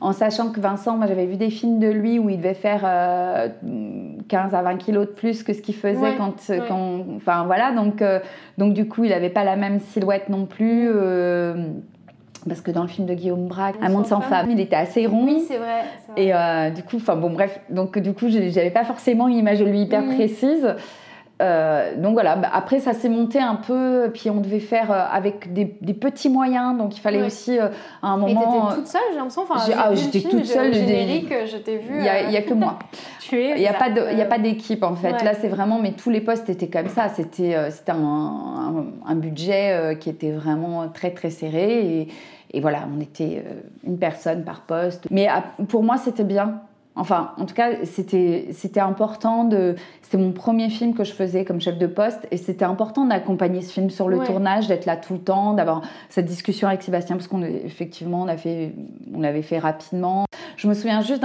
en 0.00 0.12
sachant 0.12 0.50
que 0.50 0.60
Vincent, 0.60 0.96
moi 0.96 1.06
j'avais 1.06 1.26
vu 1.26 1.36
des 1.36 1.50
films 1.50 1.78
de 1.78 1.88
lui 1.88 2.18
où 2.18 2.28
il 2.30 2.38
devait 2.38 2.54
faire 2.54 2.80
15 2.80 2.84
euh, 2.84 4.56
à 4.56 4.62
20 4.62 4.76
kilos 4.76 5.06
de 5.06 5.12
plus 5.12 5.42
que 5.42 5.52
ce 5.52 5.60
qu'il 5.60 5.74
faisait 5.74 6.16
quand, 6.16 6.34
quand, 6.68 7.04
enfin 7.16 7.44
voilà, 7.44 7.72
donc 7.72 8.02
euh, 8.02 8.20
donc 8.58 8.74
du 8.74 8.88
coup 8.88 9.04
il 9.04 9.10
n'avait 9.10 9.30
pas 9.30 9.44
la 9.44 9.56
même 9.56 9.80
silhouette 9.80 10.28
non 10.28 10.46
plus. 10.46 10.90
parce 12.46 12.60
que 12.60 12.70
dans 12.70 12.82
le 12.82 12.88
film 12.88 13.06
de 13.06 13.14
Guillaume 13.14 13.46
Braque, 13.46 13.76
Un 13.82 13.90
monde 13.90 14.06
sans 14.06 14.20
femme, 14.20 14.50
il 14.50 14.60
était 14.60 14.76
assez 14.76 15.06
rond. 15.06 15.26
Oui, 15.26 15.44
c'est 15.46 15.58
vrai, 15.58 15.84
Et 16.16 16.32
du 16.74 16.82
coup, 16.82 16.96
enfin 16.96 17.16
bon, 17.16 17.30
bref, 17.30 17.60
donc 17.70 17.98
du 17.98 18.12
coup, 18.12 18.28
j'avais 18.28 18.70
pas 18.70 18.84
forcément 18.84 19.28
une 19.28 19.36
image 19.36 19.60
de 19.60 19.64
lui 19.64 19.80
hyper 19.82 20.02
mm. 20.02 20.14
précise. 20.14 20.74
Euh, 21.40 21.94
donc 21.96 22.14
voilà, 22.14 22.34
bah, 22.34 22.50
après 22.52 22.80
ça 22.80 22.92
s'est 22.92 23.08
monté 23.08 23.38
un 23.38 23.54
peu, 23.54 24.10
puis 24.12 24.28
on 24.28 24.40
devait 24.40 24.58
faire 24.58 24.90
euh, 24.90 25.04
avec 25.10 25.52
des, 25.52 25.66
petits 25.66 26.28
moyens, 26.28 26.76
donc 26.76 26.96
il 26.96 27.00
fallait 27.00 27.22
aussi 27.22 27.58
euh, 27.58 27.68
à 28.02 28.08
un 28.08 28.16
moment. 28.16 28.68
Mais 28.70 28.74
toute 28.74 28.86
seule, 28.88 29.00
j'ai 29.10 29.16
l'impression. 29.16 29.42
Enfin, 29.42 29.72
ah, 29.76 29.94
j'étais 29.94 30.28
toute 30.28 30.44
seule. 30.44 30.68
Le 30.68 30.72
générique, 30.72 31.32
je 31.46 31.56
t'ai 31.58 31.76
vu. 31.76 31.94
Il 31.96 32.28
n'y 32.28 32.36
a, 32.36 32.42
que 32.42 32.54
moi. 32.54 32.78
tu 33.20 33.40
es. 33.40 33.52
Il 33.52 33.60
n'y 33.60 33.68
a, 33.68 33.72
pas 33.72 33.86
a 33.86 34.24
pas 34.24 34.38
d'équipe 34.38 34.82
en 34.82 34.96
fait. 34.96 35.22
Là, 35.22 35.34
c'est 35.34 35.48
vraiment, 35.48 35.78
mais 35.78 35.92
tous 35.92 36.10
les 36.10 36.20
postes 36.20 36.48
étaient 36.48 36.68
comme 36.68 36.88
ça. 36.88 37.08
C'était 37.08 37.70
c'était 37.70 37.92
un, 37.92 38.86
un, 39.06 39.14
budget 39.14 39.96
qui 40.00 40.10
était 40.10 40.32
vraiment 40.32 40.88
très 40.88 41.10
très 41.10 41.30
serré 41.30 42.00
et, 42.00 42.08
et 42.52 42.60
voilà, 42.60 42.80
on 42.92 43.00
était 43.00 43.44
une 43.86 43.98
personne 43.98 44.42
par 44.44 44.62
poste. 44.62 45.06
Mais 45.10 45.28
pour 45.68 45.84
moi, 45.84 45.98
c'était 45.98 46.24
bien 46.24 46.62
Enfin, 46.98 47.30
en 47.38 47.46
tout 47.46 47.54
cas, 47.54 47.84
c'était 47.84 48.80
important 48.80 49.44
de. 49.44 49.76
C'était 50.02 50.18
mon 50.18 50.32
premier 50.32 50.68
film 50.68 50.94
que 50.94 51.04
je 51.04 51.12
faisais 51.12 51.44
comme 51.44 51.60
chef 51.60 51.78
de 51.78 51.86
poste 51.86 52.26
et 52.32 52.36
c'était 52.36 52.64
important 52.64 53.04
d'accompagner 53.04 53.60
ce 53.60 53.72
film 53.72 53.88
sur 53.88 54.08
le 54.08 54.18
tournage, 54.20 54.66
d'être 54.66 54.84
là 54.84 54.96
tout 54.96 55.12
le 55.12 55.20
temps, 55.20 55.52
d'avoir 55.52 55.82
cette 56.08 56.24
discussion 56.24 56.66
avec 56.66 56.82
Sébastien 56.82 57.16
parce 57.16 57.28
qu'on 57.28 57.42
effectivement 57.42 58.22
on 58.22 58.28
a 58.28 58.36
fait, 58.36 58.72
on 59.14 59.20
l'avait 59.20 59.42
fait 59.42 59.58
rapidement. 59.58 60.24
Je 60.56 60.66
me 60.66 60.74
souviens 60.74 61.02
juste 61.02 61.22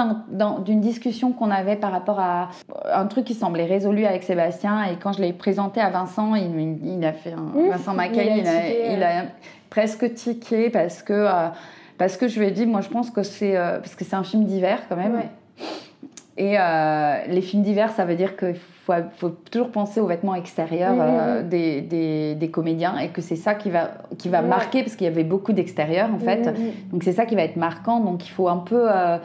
d'une 0.65 0.81
discussion 0.81 1.31
qu'on 1.31 1.49
avait 1.49 1.77
par 1.77 1.91
rapport 1.91 2.19
à 2.19 2.49
un 2.93 3.05
truc 3.07 3.25
qui 3.25 3.33
semblait 3.33 3.65
résolu 3.65 4.05
avec 4.05 4.23
Sébastien 4.23 4.83
et 4.83 4.97
quand 4.97 5.13
je 5.13 5.21
l'ai 5.21 5.33
présenté 5.33 5.81
à 5.81 5.89
Vincent, 5.89 6.36
il, 6.36 7.03
a 7.05 7.13
fait 7.13 7.33
un, 7.33 7.69
Vincent 7.69 7.93
Mackay, 7.93 8.43
il, 8.91 9.01
a, 9.01 9.23
presque 9.69 10.13
tiqué 10.13 10.69
parce 10.69 11.01
que 11.01 11.13
euh, 11.13 11.47
parce 11.97 12.17
que 12.17 12.27
je 12.27 12.39
lui 12.39 12.47
ai 12.47 12.51
dit, 12.51 12.65
moi 12.65 12.81
je 12.81 12.89
pense 12.89 13.09
que 13.09 13.23
c'est 13.23 13.55
euh, 13.55 13.79
parce 13.79 13.95
que 13.95 14.03
c'est 14.03 14.15
un 14.15 14.23
film 14.23 14.43
d'hiver 14.43 14.79
quand 14.89 14.97
même. 14.97 15.23
Et 16.35 16.55
euh, 16.57 17.17
les 17.27 17.41
films 17.41 17.61
d'hiver, 17.61 17.91
ça 17.91 18.05
veut 18.05 18.15
dire 18.15 18.35
qu'il 18.35 18.55
faut, 18.55 18.93
faut, 19.17 19.29
toujours 19.29 19.69
penser 19.69 19.99
aux 19.99 20.07
vêtements 20.07 20.33
extérieurs 20.33 20.95
euh, 20.99 21.43
des, 21.43 21.81
des, 21.81 22.33
des, 22.33 22.49
comédiens 22.49 22.97
et 22.97 23.09
que 23.09 23.21
c'est 23.21 23.35
ça 23.35 23.53
qui 23.53 23.69
va, 23.69 23.91
qui 24.17 24.29
va 24.29 24.41
marquer, 24.41 24.81
parce 24.81 24.95
qu'il 24.95 25.05
y 25.05 25.09
avait 25.09 25.23
beaucoup 25.23 25.53
d'extérieur 25.53 26.09
en 26.11 26.17
fait. 26.17 26.51
Donc 26.91 27.03
c'est 27.03 27.11
ça 27.11 27.27
qui 27.27 27.35
va 27.35 27.43
être 27.43 27.55
marquant. 27.55 27.99
Donc 27.99 28.25
il 28.25 28.31
faut 28.31 28.47
un 28.47 28.57
peu, 28.57 28.87
euh, 28.89 29.17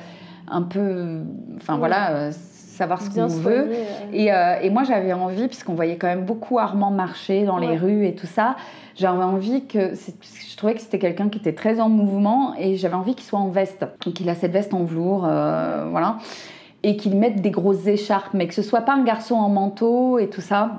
un 0.48 0.62
peu 0.62 1.20
enfin 1.56 1.78
voilà, 1.78 2.30
savoir 2.30 3.00
ce 3.00 3.08
qu'on 3.08 3.26
veut. 3.26 3.70
Et, 4.12 4.26
et, 4.26 4.70
moi 4.70 4.84
j'avais 4.84 5.14
envie, 5.14 5.48
puisqu'on 5.48 5.74
voyait 5.74 5.96
quand 5.96 6.08
même 6.08 6.26
beaucoup 6.26 6.58
Armand 6.58 6.90
marcher 6.90 7.44
dans 7.46 7.58
les 7.58 7.78
rues 7.78 8.04
et 8.04 8.14
tout 8.14 8.26
ça, 8.26 8.56
j'avais 8.96 9.24
envie 9.24 9.64
que. 9.64 9.94
Je 9.94 10.56
trouvais 10.58 10.74
que 10.74 10.80
c'était 10.82 10.98
quelqu'un 10.98 11.30
qui 11.30 11.38
était 11.38 11.54
très 11.54 11.80
en 11.80 11.88
mouvement 11.88 12.54
et 12.58 12.76
j'avais 12.76 12.96
envie 12.96 13.14
qu'il 13.14 13.24
soit 13.24 13.38
en 13.38 13.48
veste. 13.48 13.86
Qu'il 14.14 14.28
a 14.28 14.34
cette 14.34 14.52
veste 14.52 14.74
en 14.74 14.84
velours, 14.84 15.20
voilà 15.20 16.18
et 16.82 16.96
qu'il 16.96 17.16
mette 17.16 17.40
des 17.40 17.50
grosses 17.50 17.86
écharpes, 17.86 18.34
mais 18.34 18.46
que 18.46 18.54
ce 18.54 18.62
soit 18.62 18.82
pas 18.82 18.94
un 18.94 19.02
garçon 19.02 19.34
en 19.34 19.48
manteau 19.48 20.18
et 20.18 20.28
tout 20.28 20.40
ça. 20.40 20.78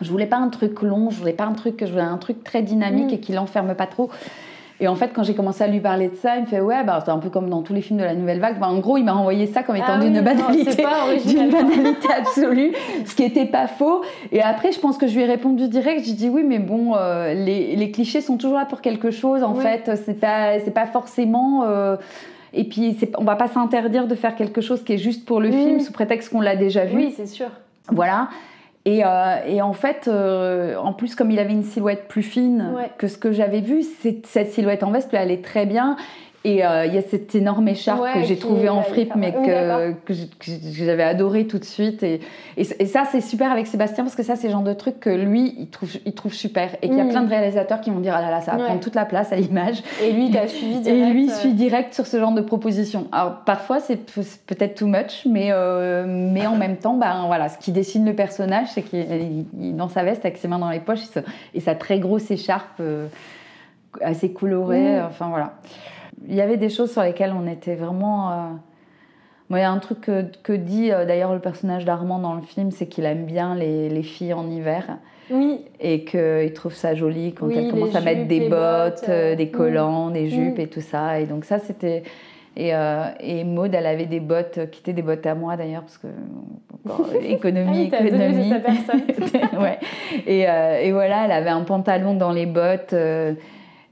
Je 0.00 0.10
voulais 0.10 0.26
pas 0.26 0.36
un 0.36 0.48
truc 0.48 0.82
long, 0.82 1.10
je 1.10 1.18
voulais 1.18 1.32
pas 1.32 1.44
un 1.44 1.52
truc, 1.52 1.84
je 1.84 1.90
voulais 1.90 2.02
un 2.02 2.18
truc 2.18 2.44
très 2.44 2.62
dynamique 2.62 3.10
mm. 3.10 3.14
et 3.14 3.20
qui 3.20 3.32
l'enferme 3.32 3.74
pas 3.74 3.86
trop. 3.86 4.10
Et 4.80 4.86
en 4.86 4.94
fait, 4.94 5.10
quand 5.12 5.24
j'ai 5.24 5.34
commencé 5.34 5.64
à 5.64 5.66
lui 5.66 5.80
parler 5.80 6.08
de 6.08 6.14
ça, 6.14 6.36
il 6.36 6.42
me 6.42 6.46
fait 6.46 6.60
ouais, 6.60 6.84
bah, 6.84 7.02
c'est 7.04 7.10
un 7.10 7.18
peu 7.18 7.30
comme 7.30 7.50
dans 7.50 7.62
tous 7.62 7.74
les 7.74 7.80
films 7.80 7.98
de 7.98 8.04
la 8.04 8.14
nouvelle 8.14 8.38
vague. 8.38 8.62
en 8.62 8.78
gros, 8.78 8.96
il 8.96 9.04
m'a 9.04 9.14
envoyé 9.14 9.46
ça 9.46 9.64
comme 9.64 9.74
étant 9.74 9.94
ah 9.94 9.98
d'une 9.98 10.20
banalité, 10.20 10.84
d'une 11.26 11.50
banalité 11.50 12.08
absolue, 12.16 12.72
ce 13.04 13.14
qui 13.16 13.24
était 13.24 13.46
pas 13.46 13.66
faux. 13.66 14.02
Et 14.30 14.40
après, 14.40 14.70
je 14.70 14.78
pense 14.78 14.96
que 14.96 15.08
je 15.08 15.16
lui 15.16 15.22
ai 15.22 15.26
répondu 15.26 15.66
direct. 15.66 16.04
J'ai 16.04 16.12
dit 16.12 16.28
oui, 16.28 16.44
mais 16.46 16.60
bon, 16.60 16.94
euh, 16.94 17.34
les, 17.34 17.74
les, 17.74 17.90
clichés 17.90 18.20
sont 18.20 18.36
toujours 18.36 18.56
là 18.56 18.66
pour 18.66 18.80
quelque 18.80 19.10
chose. 19.10 19.42
En 19.42 19.54
fait, 19.54 19.90
c'est 20.06 20.20
pas, 20.20 20.60
c'est 20.60 20.74
pas 20.74 20.86
forcément. 20.86 21.64
Euh, 21.66 21.96
et 22.58 22.64
puis, 22.64 22.96
on 23.16 23.22
va 23.24 23.36
pas 23.36 23.46
s'interdire 23.46 24.08
de 24.08 24.16
faire 24.16 24.34
quelque 24.34 24.60
chose 24.60 24.82
qui 24.82 24.94
est 24.94 24.98
juste 24.98 25.24
pour 25.24 25.40
le 25.40 25.52
film 25.52 25.78
sous 25.78 25.92
prétexte 25.92 26.30
qu'on 26.30 26.40
l'a 26.40 26.56
déjà 26.56 26.84
vu. 26.84 26.96
Oui, 26.96 27.14
c'est 27.16 27.28
sûr. 27.28 27.46
Voilà. 27.88 28.30
Et, 28.84 29.02
et, 29.46 29.62
en 29.62 29.72
fait, 29.74 30.08
en 30.08 30.92
plus, 30.92 31.14
comme 31.14 31.30
il 31.30 31.38
avait 31.38 31.52
une 31.52 31.62
silhouette 31.62 32.08
plus 32.08 32.24
fine 32.24 32.74
que 32.98 33.06
ce 33.06 33.16
que 33.16 33.30
j'avais 33.30 33.60
vu, 33.60 33.82
cette 34.24 34.50
silhouette 34.50 34.82
en 34.82 34.90
veste 34.90 35.10
lui 35.10 35.18
allait 35.18 35.40
très 35.40 35.66
bien. 35.66 35.96
Et 36.44 36.64
euh, 36.64 36.86
il 36.86 36.94
y 36.94 36.98
a 36.98 37.02
cette 37.02 37.34
énorme 37.34 37.66
écharpe 37.66 38.14
que 38.14 38.22
j'ai 38.22 38.38
trouvée 38.38 38.68
en 38.68 38.82
fripe, 38.82 39.16
mais 39.16 39.32
que, 39.32 39.92
que 40.04 40.14
j'avais 40.72 41.02
adoré 41.02 41.48
tout 41.48 41.58
de 41.58 41.64
suite. 41.64 42.04
Et, 42.04 42.20
et, 42.56 42.64
ça, 42.86 43.02
c'est 43.10 43.20
super 43.20 43.50
avec 43.50 43.66
Sébastien, 43.66 44.04
parce 44.04 44.14
que 44.14 44.22
ça, 44.22 44.36
c'est 44.36 44.46
le 44.46 44.52
genre 44.52 44.62
de 44.62 44.72
truc 44.72 45.00
que 45.00 45.10
lui, 45.10 45.56
il 45.58 45.68
trouve, 45.68 45.90
il 46.06 46.12
trouve 46.12 46.32
super. 46.32 46.76
Et 46.80 46.88
qu'il 46.88 46.96
y 46.96 47.00
a 47.00 47.04
mm. 47.04 47.08
plein 47.08 47.22
de 47.22 47.28
réalisateurs 47.28 47.80
qui 47.80 47.90
vont 47.90 47.98
dire 47.98 48.14
Ah 48.16 48.20
là 48.20 48.30
là, 48.30 48.40
ça 48.40 48.52
va 48.52 48.64
prendre 48.64 48.80
toute 48.80 48.94
la 48.94 49.04
place 49.04 49.32
à 49.32 49.36
l'image. 49.36 49.82
Et 50.00 50.12
lui, 50.12 50.30
t'as 50.30 50.46
suivi 50.46 50.78
direct. 50.78 51.10
Et 51.10 51.12
lui, 51.12 51.28
suit 51.28 51.54
direct 51.54 51.92
sur 51.92 52.06
ce 52.06 52.18
genre 52.20 52.32
de 52.32 52.40
proposition. 52.40 53.08
Alors, 53.10 53.38
parfois, 53.44 53.80
c'est 53.80 53.98
peut-être 54.46 54.76
too 54.76 54.86
much, 54.86 55.26
mais, 55.26 55.48
euh, 55.50 56.04
mais 56.06 56.46
en 56.46 56.56
même 56.56 56.76
temps, 56.76 56.94
ben, 56.94 57.24
voilà, 57.26 57.48
ce 57.48 57.58
qui 57.58 57.72
dessine 57.72 58.06
le 58.06 58.14
personnage, 58.14 58.68
c'est 58.68 58.82
qu'il 58.82 59.00
est 59.00 59.72
dans 59.72 59.88
sa 59.88 60.04
veste 60.04 60.24
avec 60.24 60.38
ses 60.38 60.46
mains 60.46 60.60
dans 60.60 60.70
les 60.70 60.80
poches 60.80 61.00
et, 61.52 61.60
sa 61.60 61.74
très 61.74 61.98
grosse 61.98 62.30
écharpe 62.30 62.78
euh, 62.80 63.08
assez 64.00 64.32
colorée. 64.32 65.00
Mm. 65.00 65.06
Enfin, 65.08 65.28
voilà 65.30 65.54
il 66.26 66.34
y 66.34 66.40
avait 66.40 66.56
des 66.56 66.68
choses 66.68 66.92
sur 66.92 67.02
lesquelles 67.02 67.32
on 67.32 67.46
était 67.46 67.74
vraiment. 67.74 68.30
Euh, 68.30 68.34
il 69.50 69.56
y 69.56 69.60
a 69.60 69.70
un 69.70 69.78
truc 69.78 70.00
que, 70.00 70.52
dit 70.52 70.92
euh, 70.92 71.06
d'ailleurs 71.06 71.32
le 71.32 71.40
personnage 71.40 71.84
d'Armand 71.84 72.18
dans 72.18 72.34
le 72.34 72.42
film, 72.42 72.70
c'est 72.70 72.86
qu'il 72.86 73.04
aime 73.04 73.24
bien 73.24 73.54
les, 73.54 73.88
les, 73.88 74.02
filles 74.02 74.34
en 74.34 74.50
hiver. 74.50 74.98
Oui. 75.30 75.60
Et 75.80 76.04
qu'il 76.04 76.52
trouve 76.54 76.74
ça 76.74 76.94
joli 76.94 77.34
quand 77.34 77.50
elles 77.50 77.70
commencent 77.70 77.94
à 77.94 78.00
mettre 78.00 78.26
des 78.26 78.48
bottes, 78.48 79.04
euh, 79.08 79.36
des 79.36 79.50
collants, 79.50 80.10
des 80.10 80.28
jupes 80.28 80.58
et 80.58 80.68
tout 80.68 80.80
ça. 80.80 81.20
Et 81.20 81.26
donc, 81.26 81.44
ça, 81.44 81.58
c'était. 81.58 82.02
Et, 82.56 82.72
et 83.20 83.44
Maud, 83.44 83.72
elle 83.72 83.86
avait 83.86 84.06
des 84.06 84.18
bottes 84.18 84.68
qui 84.72 84.80
étaient 84.80 84.92
des 84.92 85.02
bottes 85.02 85.24
à 85.26 85.36
moi 85.36 85.56
d'ailleurs, 85.56 85.82
parce 85.82 85.98
que 85.98 86.08
économie, 87.24 87.88
ah 87.92 88.04
économie. 88.04 88.52
personne. 88.64 89.02
ouais. 89.60 89.78
Et, 90.26 90.40
et, 90.40 90.90
voilà, 90.90 91.26
elle 91.26 91.32
avait 91.32 91.50
un 91.50 91.62
pantalon 91.62 92.14
dans 92.14 92.32
les 92.32 92.46
bottes. 92.46 92.94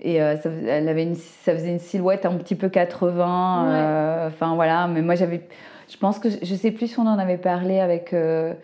Et 0.00 0.22
euh, 0.22 0.37
ça, 0.37 0.50
elle 0.50 0.88
avait 0.88 1.04
une, 1.04 1.14
ça 1.14 1.54
faisait 1.54 1.70
une 1.70 1.78
silhouette 1.78 2.26
un 2.26 2.37
petit 2.37 2.54
peu 2.54 2.68
80. 2.68 3.66
Euh, 3.68 4.28
enfin 4.28 4.54
voilà, 4.54 4.87
mais 4.87 5.02
moi 5.02 5.14
j'avais. 5.14 5.48
Je 5.88 5.96
pense 5.96 6.18
que. 6.18 6.28
Je 6.30 6.54
sais 6.54 6.70
plus 6.70 6.88
si 6.88 6.98
on 6.98 7.06
en 7.06 7.18
avait 7.18 7.38
parlé 7.38 7.80
avec. 7.80 8.12
Euh, 8.12 8.54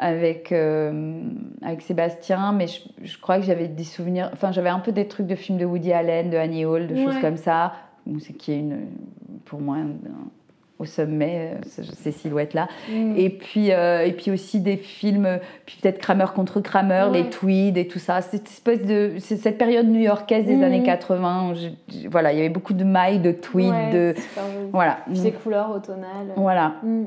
avec, 0.00 0.52
avec 0.52 1.82
Sébastien, 1.82 2.52
mais 2.52 2.68
je, 2.68 2.82
je 3.02 3.18
crois 3.18 3.38
que 3.38 3.44
j'avais 3.44 3.66
des 3.66 3.82
souvenirs. 3.82 4.30
Enfin, 4.32 4.52
j'avais 4.52 4.68
un 4.68 4.78
peu 4.78 4.92
des 4.92 5.08
trucs 5.08 5.26
de 5.26 5.34
films 5.34 5.58
de 5.58 5.64
Woody 5.64 5.92
Allen, 5.92 6.30
de 6.30 6.36
Annie 6.36 6.64
Hall, 6.64 6.86
de 6.86 6.94
choses 6.94 7.18
comme 7.20 7.36
ça. 7.36 7.72
C'est 8.20 8.34
qui 8.34 8.52
est 8.52 8.60
une, 8.60 8.86
pour 9.44 9.60
moi 9.60 9.78
au 10.78 10.84
sommet, 10.84 11.54
euh, 11.54 11.82
ces 11.96 12.12
silhouettes-là. 12.12 12.68
Mm. 12.88 13.14
Et, 13.16 13.30
puis, 13.30 13.72
euh, 13.72 14.04
et 14.04 14.12
puis 14.12 14.30
aussi 14.30 14.60
des 14.60 14.76
films, 14.76 15.40
puis 15.66 15.78
peut-être 15.82 15.98
Kramer 15.98 16.26
contre 16.34 16.60
Kramer, 16.60 17.06
les 17.12 17.28
tweeds 17.28 17.78
et 17.78 17.88
tout 17.88 17.98
ça. 17.98 18.20
Cette 18.20 18.48
espèce 18.48 18.84
de, 18.84 19.14
c'est 19.18 19.36
cette 19.36 19.58
période 19.58 19.88
new-yorkaise 19.88 20.46
des 20.46 20.56
mm. 20.56 20.62
années 20.62 20.82
80. 20.84 21.54
voilà, 22.08 22.32
il 22.32 22.36
y 22.36 22.40
avait 22.40 22.48
beaucoup 22.48 22.74
de 22.74 22.84
mailles, 22.84 23.20
de 23.20 23.32
tweeds, 23.32 23.92
de 23.92 24.14
voilà. 24.72 24.98
ces 25.14 25.32
couleurs 25.32 25.70
automnales. 25.70 26.32
Voilà. 26.36 26.74
Mm. 26.82 27.04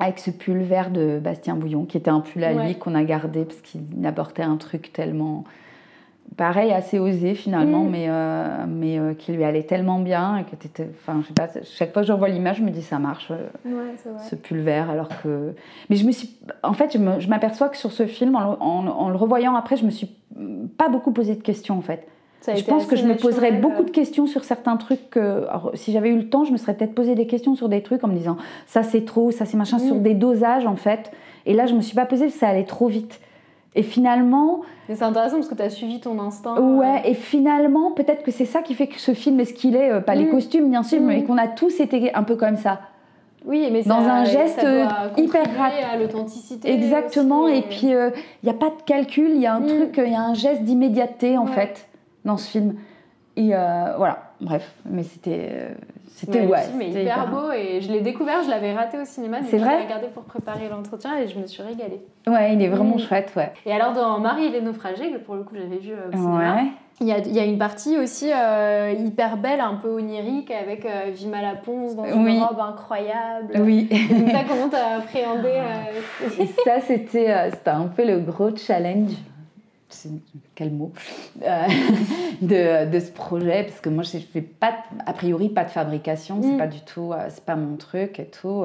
Avec 0.00 0.20
ce 0.20 0.30
pull 0.30 0.58
vert 0.58 0.90
de 0.90 1.18
Bastien 1.18 1.56
Bouillon, 1.56 1.84
qui 1.84 1.96
était 1.96 2.10
un 2.10 2.20
pull 2.20 2.44
à 2.44 2.52
lui 2.52 2.76
qu'on 2.76 2.94
a 2.94 3.02
gardé 3.02 3.44
parce 3.44 3.60
qu'il 3.62 3.82
apportait 4.06 4.42
un 4.42 4.56
truc 4.56 4.92
tellement 4.92 5.44
pareil, 6.36 6.72
assez 6.72 6.98
osé 6.98 7.34
finalement, 7.34 7.84
mm. 7.84 7.90
mais, 7.90 8.06
euh, 8.08 8.64
mais 8.68 8.98
euh, 8.98 9.14
qui 9.14 9.32
lui 9.32 9.44
allait 9.44 9.62
tellement 9.62 9.98
bien. 9.98 10.38
Et 10.38 10.44
que 10.44 10.82
enfin, 10.90 11.20
je 11.22 11.28
sais 11.28 11.34
pas, 11.34 11.48
chaque 11.64 11.92
fois 11.92 12.02
que 12.02 12.08
je 12.08 12.12
revois 12.12 12.28
l'image, 12.28 12.58
je 12.58 12.62
me 12.62 12.70
dis 12.70 12.82
ça 12.82 12.98
marche, 12.98 13.30
euh, 13.30 13.48
ce 14.28 14.34
pull 14.34 14.60
vert. 14.60 14.90
Alors 14.90 15.08
que. 15.22 15.54
Mais 15.90 15.96
je 15.96 16.06
me 16.06 16.12
suis. 16.12 16.36
En 16.62 16.72
fait, 16.72 16.92
je 16.92 17.28
m'aperçois 17.28 17.68
que 17.68 17.76
sur 17.76 17.92
ce 17.92 18.06
film, 18.06 18.36
en, 18.36 19.08
le 19.10 19.16
revoyant 19.16 19.54
après, 19.54 19.76
je 19.76 19.84
me 19.84 19.90
suis 19.90 20.10
pas 20.76 20.88
beaucoup 20.88 21.12
posé 21.12 21.34
de 21.34 21.42
questions 21.42 21.76
en 21.76 21.82
fait. 21.82 22.06
je 22.46 22.64
pense 22.64 22.86
que 22.86 22.96
je 22.96 23.04
me 23.04 23.16
poserais 23.16 23.52
beaucoup 23.52 23.82
de 23.82 23.90
questions 23.90 24.26
sur 24.26 24.44
certains 24.44 24.76
trucs. 24.76 25.10
Que, 25.10 25.46
si 25.74 25.92
j'avais 25.92 26.10
eu 26.10 26.16
le 26.16 26.28
temps, 26.28 26.44
je 26.44 26.52
me 26.52 26.56
serais 26.56 26.74
peut-être 26.74 26.94
posé 26.94 27.14
des 27.14 27.26
questions 27.26 27.54
sur 27.54 27.68
des 27.68 27.82
trucs 27.82 28.04
en 28.04 28.08
me 28.08 28.14
disant 28.14 28.36
ça 28.66 28.82
c'est 28.82 29.04
trop, 29.04 29.30
ça 29.30 29.44
c'est 29.44 29.56
machin, 29.56 29.78
sur 29.78 29.96
mm. 29.96 30.02
des 30.02 30.14
dosages 30.14 30.66
en 30.66 30.76
fait. 30.76 31.10
Et 31.46 31.54
là, 31.54 31.66
je 31.66 31.74
me 31.74 31.80
suis 31.80 31.94
pas 31.94 32.04
posé, 32.04 32.28
ça 32.28 32.48
allait 32.48 32.64
trop 32.64 32.88
vite. 32.88 33.20
Et 33.74 33.82
finalement. 33.82 34.60
c'est 34.88 35.02
intéressant 35.02 35.36
parce 35.36 35.48
que 35.48 35.54
tu 35.54 35.62
as 35.62 35.70
suivi 35.70 36.00
ton 36.00 36.18
instinct. 36.18 36.58
Ouais, 36.58 37.02
euh. 37.04 37.08
et 37.10 37.14
finalement, 37.14 37.92
peut-être 37.92 38.22
que 38.22 38.30
c'est 38.30 38.44
ça 38.44 38.62
qui 38.62 38.74
fait 38.74 38.86
que 38.86 38.98
ce 38.98 39.12
film 39.14 39.38
est 39.40 39.44
ce 39.44 39.54
qu'il 39.54 39.76
est, 39.76 39.90
euh, 39.90 40.00
pas 40.00 40.14
les 40.14 40.24
mm. 40.24 40.30
costumes 40.30 40.70
bien 40.70 40.82
sûr, 40.82 41.00
mais 41.00 41.18
mm. 41.18 41.24
qu'on 41.26 41.38
a 41.38 41.48
tous 41.48 41.78
été 41.80 42.14
un 42.14 42.22
peu 42.22 42.36
comme 42.36 42.56
ça. 42.56 42.80
Oui, 43.44 43.68
mais 43.70 43.82
dans 43.82 44.00
un 44.00 44.24
geste 44.24 44.66
hyper 45.16 45.44
rapide. 45.56 45.84
à 45.92 45.96
l'authenticité. 45.96 46.72
Exactement, 46.72 47.46
et 47.46 47.62
puis 47.62 47.88
il 47.88 47.94
euh, 47.94 48.10
n'y 48.42 48.50
a 48.50 48.54
pas 48.54 48.70
de 48.70 48.82
calcul, 48.84 49.30
il 49.30 49.40
y 49.40 49.46
a 49.46 49.54
un 49.54 49.60
mm. 49.60 49.66
truc, 49.66 49.94
il 50.04 50.12
y 50.12 50.16
a 50.16 50.22
un 50.22 50.34
geste 50.34 50.62
d'immédiateté 50.62 51.38
en 51.38 51.46
fait 51.46 51.88
dans 52.24 52.36
ce 52.36 52.50
film. 52.50 52.74
Et 53.36 53.50
voilà, 53.50 54.27
bref, 54.40 54.74
mais 54.84 55.02
c'était 55.02 55.74
c'était 56.18 56.46
ouais, 56.46 56.64
mais 56.76 56.90
hyper, 56.90 57.30
beau 57.30 57.52
et 57.52 57.80
je 57.80 57.92
l'ai 57.92 58.00
découvert, 58.00 58.42
je 58.42 58.50
l'avais 58.50 58.72
raté 58.72 58.98
au 58.98 59.04
cinéma, 59.04 59.38
c'est 59.44 59.58
vrai. 59.58 59.74
Je 59.74 59.76
l'ai 59.76 59.84
regardé 59.84 60.06
pour 60.08 60.24
préparer 60.24 60.68
l'entretien 60.68 61.16
et 61.16 61.28
je 61.28 61.38
me 61.38 61.46
suis 61.46 61.62
régalée. 61.62 62.00
Ouais, 62.26 62.54
il 62.54 62.62
est 62.62 62.68
vraiment 62.68 62.96
mm. 62.96 63.00
chouette, 63.00 63.32
ouais. 63.36 63.52
Et 63.64 63.72
alors 63.72 63.92
dans 63.92 64.18
Marie 64.18 64.46
et 64.46 64.50
les 64.50 64.60
naufragés, 64.60 65.12
que 65.12 65.18
pour 65.18 65.36
le 65.36 65.44
coup 65.44 65.54
j'avais 65.54 65.78
vu 65.78 65.92
euh, 65.92 66.08
au 66.08 66.16
cinéma, 66.16 66.62
il, 67.00 67.06
y 67.06 67.12
a, 67.12 67.18
il 67.18 67.32
y 67.32 67.38
a, 67.38 67.44
une 67.44 67.58
partie 67.58 67.96
aussi 67.98 68.30
euh, 68.32 68.94
hyper 68.98 69.36
belle, 69.36 69.60
un 69.60 69.74
peu 69.74 69.88
onirique, 69.88 70.50
avec 70.50 70.84
euh, 70.84 71.10
Vima 71.12 71.40
Laponce 71.40 71.94
dans 71.94 72.04
une 72.04 72.42
robe 72.42 72.58
incroyable. 72.58 73.52
Oui. 73.60 73.88
Donc 74.10 74.30
ça, 74.30 74.40
comment 74.48 74.68
t'as 74.68 74.98
appréhendé 74.98 75.52
Ça, 76.64 76.80
c'était 76.80 77.30
un 77.66 77.86
peu 77.86 78.04
le 78.04 78.18
gros 78.18 78.56
challenge 78.56 79.12
quel 80.54 80.72
mot, 80.72 80.92
euh, 81.42 81.66
de, 82.42 82.90
de, 82.90 83.00
ce 83.00 83.10
projet, 83.10 83.64
parce 83.64 83.80
que 83.80 83.88
moi 83.88 84.02
je 84.02 84.18
fais 84.18 84.42
pas, 84.42 84.76
a 85.06 85.12
priori 85.12 85.48
pas 85.48 85.64
de 85.64 85.70
fabrication, 85.70 86.40
c'est 86.42 86.52
mm. 86.52 86.58
pas 86.58 86.66
du 86.66 86.80
tout, 86.80 87.12
euh, 87.12 87.26
c'est 87.28 87.44
pas 87.44 87.56
mon 87.56 87.76
truc 87.76 88.20
et 88.20 88.26
tout. 88.26 88.64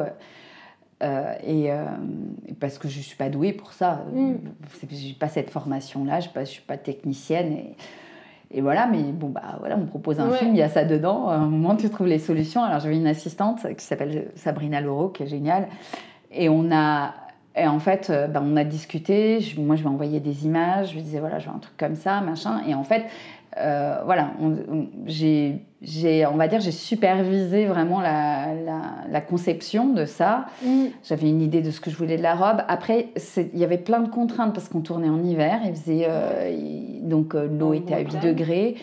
Euh, 1.01 1.33
et, 1.45 1.69
parce 2.59 2.77
que 2.77 2.87
je 2.87 2.99
suis 2.99 3.17
pas 3.17 3.29
douée 3.29 3.53
pour 3.53 3.73
ça, 3.73 4.05
mm. 4.13 4.35
j'ai 4.89 5.13
pas 5.13 5.27
cette 5.27 5.49
formation-là, 5.49 6.19
je, 6.19 6.29
ne 6.37 6.45
suis 6.45 6.61
pas 6.61 6.77
technicienne 6.77 7.51
et, 7.53 7.75
et, 8.51 8.61
voilà, 8.61 8.87
mais 8.87 9.01
bon 9.01 9.29
bah 9.29 9.57
voilà, 9.59 9.77
on 9.77 9.85
propose 9.85 10.19
un 10.19 10.31
film, 10.31 10.51
il 10.51 10.57
y 10.57 10.61
a 10.61 10.69
ça 10.69 10.85
dedans, 10.85 11.27
à 11.27 11.35
un 11.35 11.47
moment 11.47 11.75
tu 11.75 11.89
trouves 11.89 12.07
les 12.07 12.19
solutions. 12.19 12.63
Alors 12.63 12.79
j'avais 12.79 12.97
une 12.97 13.07
assistante 13.07 13.67
qui 13.75 13.83
s'appelle 13.83 14.27
Sabrina 14.35 14.79
Laureau, 14.79 15.09
qui 15.09 15.23
est 15.23 15.27
géniale, 15.27 15.67
et 16.31 16.49
on 16.49 16.71
a 16.71 17.13
et 17.55 17.67
en 17.67 17.79
fait, 17.79 18.09
euh, 18.09 18.27
ben, 18.27 18.43
on 18.43 18.55
a 18.57 18.63
discuté. 18.63 19.39
moi, 19.57 19.75
je 19.75 19.81
lui 19.81 19.87
ai 19.87 19.91
envoyé 19.91 20.19
des 20.19 20.45
images. 20.45 20.89
Je 20.89 20.95
lui 20.95 21.01
disais, 21.01 21.19
voilà, 21.19 21.39
je 21.39 21.47
veux 21.47 21.55
un 21.55 21.59
truc 21.59 21.77
comme 21.77 21.95
ça, 21.95 22.21
machin. 22.21 22.61
Et 22.67 22.73
en 22.73 22.83
fait, 22.83 23.05
euh, 23.57 24.01
voilà, 24.05 24.31
j'ai, 25.05 26.25
on 26.25 26.35
va 26.35 26.47
dire, 26.47 26.59
j'ai 26.59 26.71
supervisé 26.71 27.65
vraiment 27.65 28.01
la, 28.01 28.47
la, 29.07 29.21
conception 29.21 29.93
de 29.93 30.05
ça. 30.05 30.45
Mm. 30.65 30.85
J'avais 31.03 31.29
une 31.29 31.41
idée 31.41 31.61
de 31.61 31.69
ce 31.69 31.79
que 31.79 31.91
je 31.91 31.95
voulais 31.95 32.17
de 32.17 32.23
la 32.23 32.33
robe. 32.33 32.63
Après, 32.67 33.09
il 33.37 33.59
y 33.59 33.63
avait 33.63 33.77
plein 33.77 33.99
de 33.99 34.09
contraintes 34.09 34.53
parce 34.53 34.69
qu'on 34.69 34.81
tournait 34.81 35.09
en 35.09 35.23
hiver. 35.23 35.59
Il 35.65 35.75
faisait, 35.75 36.05
euh, 36.09 36.99
donc 37.03 37.35
l'eau 37.35 37.73
était 37.73 37.93
à 37.93 37.99
8 37.99 38.19
degrés. 38.23 38.75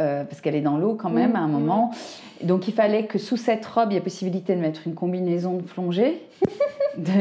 Parce 0.00 0.40
qu'elle 0.40 0.54
est 0.54 0.60
dans 0.60 0.78
l'eau 0.78 0.94
quand 0.94 1.10
même 1.10 1.36
à 1.36 1.40
un 1.40 1.48
moment. 1.48 1.92
Donc 2.42 2.68
il 2.68 2.74
fallait 2.74 3.04
que 3.04 3.18
sous 3.18 3.36
cette 3.36 3.66
robe, 3.66 3.88
il 3.90 3.94
y 3.94 3.96
ait 3.98 4.00
possibilité 4.00 4.54
de 4.54 4.60
mettre 4.60 4.80
une 4.86 4.94
combinaison 4.94 5.54
de 5.54 5.62
plongée. 5.62 6.22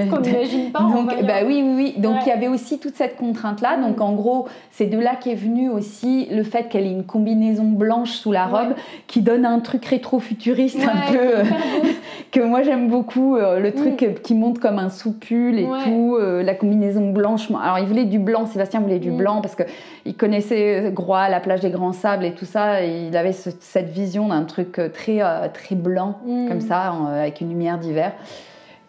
Qu'on 0.10 0.20
n'imagine 0.20 0.72
pas. 0.72 0.80
Donc, 0.80 1.08
bah 1.26 1.46
oui, 1.46 1.62
oui, 1.64 1.74
oui. 1.76 1.94
Donc 1.98 2.18
il 2.26 2.30
y 2.30 2.32
avait 2.32 2.48
aussi 2.48 2.80
toute 2.80 2.96
cette 2.96 3.18
contrainte-là. 3.18 3.78
Donc 3.78 3.98
mm. 3.98 4.02
en 4.02 4.14
gros, 4.14 4.48
c'est 4.72 4.88
de 4.88 4.98
là 4.98 5.16
qu'est 5.16 5.36
venu 5.36 5.70
aussi 5.70 6.28
le 6.32 6.44
fait 6.44 6.70
qu'elle 6.70 6.86
ait 6.86 6.92
une 6.92 7.06
combinaison 7.06 7.66
blanche 7.66 8.12
sous 8.12 8.32
la 8.32 8.46
robe 8.46 8.74
qui 9.08 9.22
donne 9.22 9.46
un 9.46 9.60
truc 9.60 9.86
rétro-futuriste 9.86 10.80
un 10.82 11.12
peu 11.12 11.20
euh, 11.20 11.44
que 12.32 12.40
moi 12.40 12.64
j'aime 12.64 12.90
beaucoup. 12.90 13.36
Euh, 13.36 13.60
le 13.60 13.72
truc 13.74 14.22
qui 14.24 14.34
monte 14.34 14.60
comme 14.60 14.80
un 14.80 14.90
soupule 14.90 15.60
et 15.60 15.68
tout, 15.84 16.18
euh, 16.20 16.42
la 16.42 16.56
combinaison 16.56 17.12
blanche. 17.12 17.50
Alors 17.62 17.80
il 17.80 17.86
voulait 17.86 18.06
du 18.06 18.20
blanc. 18.20 18.48
Sébastien 18.48 18.80
voulait 18.80 19.00
du 19.00 19.12
mm. 19.12 19.18
blanc 19.18 19.42
parce 19.42 19.56
que 19.56 19.64
il 20.06 20.16
connaissait 20.16 20.92
Groix, 20.94 21.30
la 21.30 21.40
plage 21.40 21.60
des 21.60 21.70
Grands 21.70 21.94
Sables 21.94 22.26
et 22.26 22.34
tout 22.34 22.46
ça. 22.46 22.69
Il 22.82 23.16
avait 23.18 23.34
cette 23.34 23.90
vision 23.90 24.30
d'un 24.30 24.44
truc 24.44 24.80
très 24.94 25.22
très 25.54 25.76
blanc 25.76 26.20
comme 26.48 26.62
ça, 26.62 26.94
avec 27.12 27.42
une 27.42 27.50
lumière 27.50 27.78
d'hiver. 27.78 28.14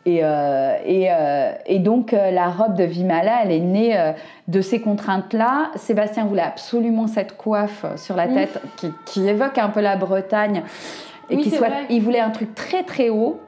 Et, 0.06 0.20
euh, 0.22 0.76
euh, 0.86 1.52
et, 1.66 1.78
donc, 1.78 2.14
euh, 2.14 2.30
la 2.30 2.48
robe 2.48 2.74
de 2.74 2.84
Vimala, 2.84 3.42
elle 3.44 3.52
est 3.52 3.60
née 3.60 4.12
de 4.48 4.60
ces 4.60 4.80
contraintes-là. 4.80 5.70
Sébastien 5.76 6.24
voulait 6.24 6.42
absolument 6.42 7.06
cette 7.06 7.36
coiffe 7.36 7.84
sur 7.96 8.16
la 8.16 8.26
tête 8.26 8.60
qui, 9.06 9.28
évoque 9.28 9.58
un 9.58 9.68
peu 9.68 9.80
la 9.80 9.96
Bretagne. 9.96 10.62
Et 11.28 11.36
qui 11.36 11.50
soit, 11.50 11.68
il 11.90 12.02
voulait 12.02 12.20
un 12.20 12.30
truc 12.30 12.54
très 12.54 12.82
très 12.82 13.08
haut. 13.08 13.40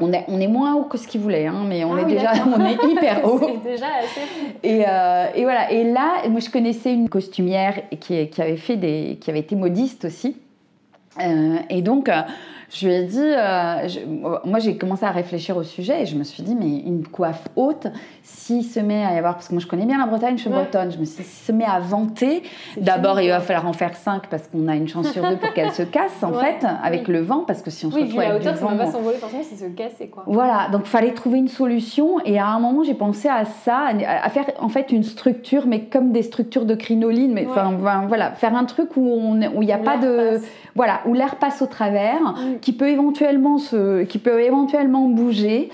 On 0.00 0.12
est, 0.12 0.24
on 0.28 0.40
est 0.40 0.46
moins 0.46 0.74
haut 0.74 0.84
que 0.84 0.96
ce 0.96 1.08
qu'il 1.08 1.20
voulait, 1.20 1.46
hein, 1.46 1.64
mais 1.66 1.84
on 1.84 1.94
ah 1.94 2.02
est 2.02 2.04
déjà 2.04 2.32
on 2.46 2.64
est 2.64 2.92
hyper 2.92 3.24
haut. 3.28 3.40
C'est 3.40 3.70
déjà 3.70 3.86
assez 3.98 4.20
Et, 4.62 4.80
et, 5.40 5.42
voilà. 5.42 5.72
Et 5.72 5.84
là, 5.84 6.28
moi, 6.28 6.40
je 6.40 6.50
connaissais 6.50 6.92
une 6.92 7.08
costumière 7.08 7.82
qui, 7.98 8.28
qui 8.28 8.42
avait 8.42 8.56
fait 8.56 8.76
des, 8.76 9.18
qui 9.20 9.30
avait 9.30 9.40
été 9.40 9.56
modiste 9.56 10.04
aussi. 10.04 10.36
et 11.68 11.82
donc, 11.82 12.08
Je 12.70 12.86
lui 12.86 12.94
ai 12.94 13.04
dit, 13.04 13.18
euh, 13.18 13.88
moi 14.44 14.58
j'ai 14.58 14.76
commencé 14.76 15.04
à 15.04 15.10
réfléchir 15.10 15.56
au 15.56 15.62
sujet 15.62 16.02
et 16.02 16.06
je 16.06 16.16
me 16.16 16.24
suis 16.24 16.42
dit, 16.42 16.54
mais 16.54 16.66
une 16.66 17.06
coiffe 17.06 17.48
haute, 17.56 17.86
s'il 18.30 18.62
se 18.64 18.78
met 18.80 19.04
à 19.04 19.14
y 19.14 19.18
avoir, 19.18 19.34
parce 19.34 19.48
que 19.48 19.54
moi 19.54 19.60
je 19.60 19.66
connais 19.66 19.86
bien 19.86 19.98
la 19.98 20.06
Bretagne, 20.06 20.36
je 20.36 20.42
suis 20.42 20.50
bretonne, 20.50 20.90
je 20.92 20.98
me 20.98 21.04
suis 21.04 21.22
dit, 21.22 21.28
s'il 21.28 21.46
se 21.46 21.52
met 21.52 21.64
à 21.64 21.80
vanter, 21.80 22.42
d'abord 22.76 23.20
il 23.20 23.28
va 23.30 23.40
falloir 23.40 23.66
en 23.66 23.72
faire 23.72 23.96
5 23.96 24.26
parce 24.28 24.48
qu'on 24.48 24.68
a 24.68 24.76
une 24.76 24.86
chance 24.88 25.10
sur 25.12 25.26
deux 25.28 25.36
pour 25.36 25.52
qu'elle 25.54 25.72
se 25.72 25.82
casse 25.82 26.22
en 26.22 26.32
fait, 26.34 26.64
avec 26.82 27.08
le 27.08 27.20
vent, 27.20 27.44
parce 27.46 27.62
que 27.62 27.70
si 27.70 27.86
on 27.86 27.90
se 27.90 27.96
oui, 27.96 28.02
retrouve 28.04 28.20
la 28.20 28.28
avec 28.28 28.40
hauteur, 28.42 28.52
du 28.54 28.58
ça 28.60 28.66
va 28.66 28.72
vent, 28.74 28.84
pas 28.84 28.90
s'envoler 28.90 29.16
forcément 29.16 29.42
si 29.42 29.56
se 29.56 29.64
casser 29.66 30.08
quoi. 30.08 30.24
voilà, 30.26 30.68
donc 30.70 30.84
fallait 30.84 31.12
trouver 31.14 31.38
une 31.38 31.48
solution 31.48 32.20
et 32.24 32.38
à 32.38 32.48
un 32.48 32.58
moment 32.60 32.82
j'ai 32.82 32.94
pensé 32.94 33.28
à 33.28 33.44
ça, 33.44 33.86
à 33.88 34.28
faire 34.30 34.46
en 34.60 34.68
fait 34.68 34.92
une 34.92 35.04
structure, 35.04 35.66
mais 35.66 35.84
comme 35.84 36.12
des 36.12 36.22
structures 36.22 36.64
de 36.66 36.74
crinoline, 36.74 37.32
mais 37.32 37.46
enfin 37.48 37.74
voilà, 38.08 38.32
faire 38.32 38.54
un 38.54 38.64
truc 38.64 38.96
où 38.96 39.34
il 39.36 39.60
n'y 39.60 39.72
a 39.72 39.78
Où 39.78 39.82
pas 39.84 39.96
de 39.96 40.32
passe. 40.38 40.42
voilà 40.74 41.00
où 41.06 41.14
l'air 41.14 41.36
passe 41.36 41.62
au 41.62 41.66
travers, 41.66 42.18
Mm. 42.18 42.58
qui 42.60 42.72
peut 42.72 42.88
éventuellement 42.88 43.58
se, 43.58 44.02
qui 44.04 44.18
peut 44.18 44.40
éventuellement 44.42 45.08
bouger. 45.08 45.70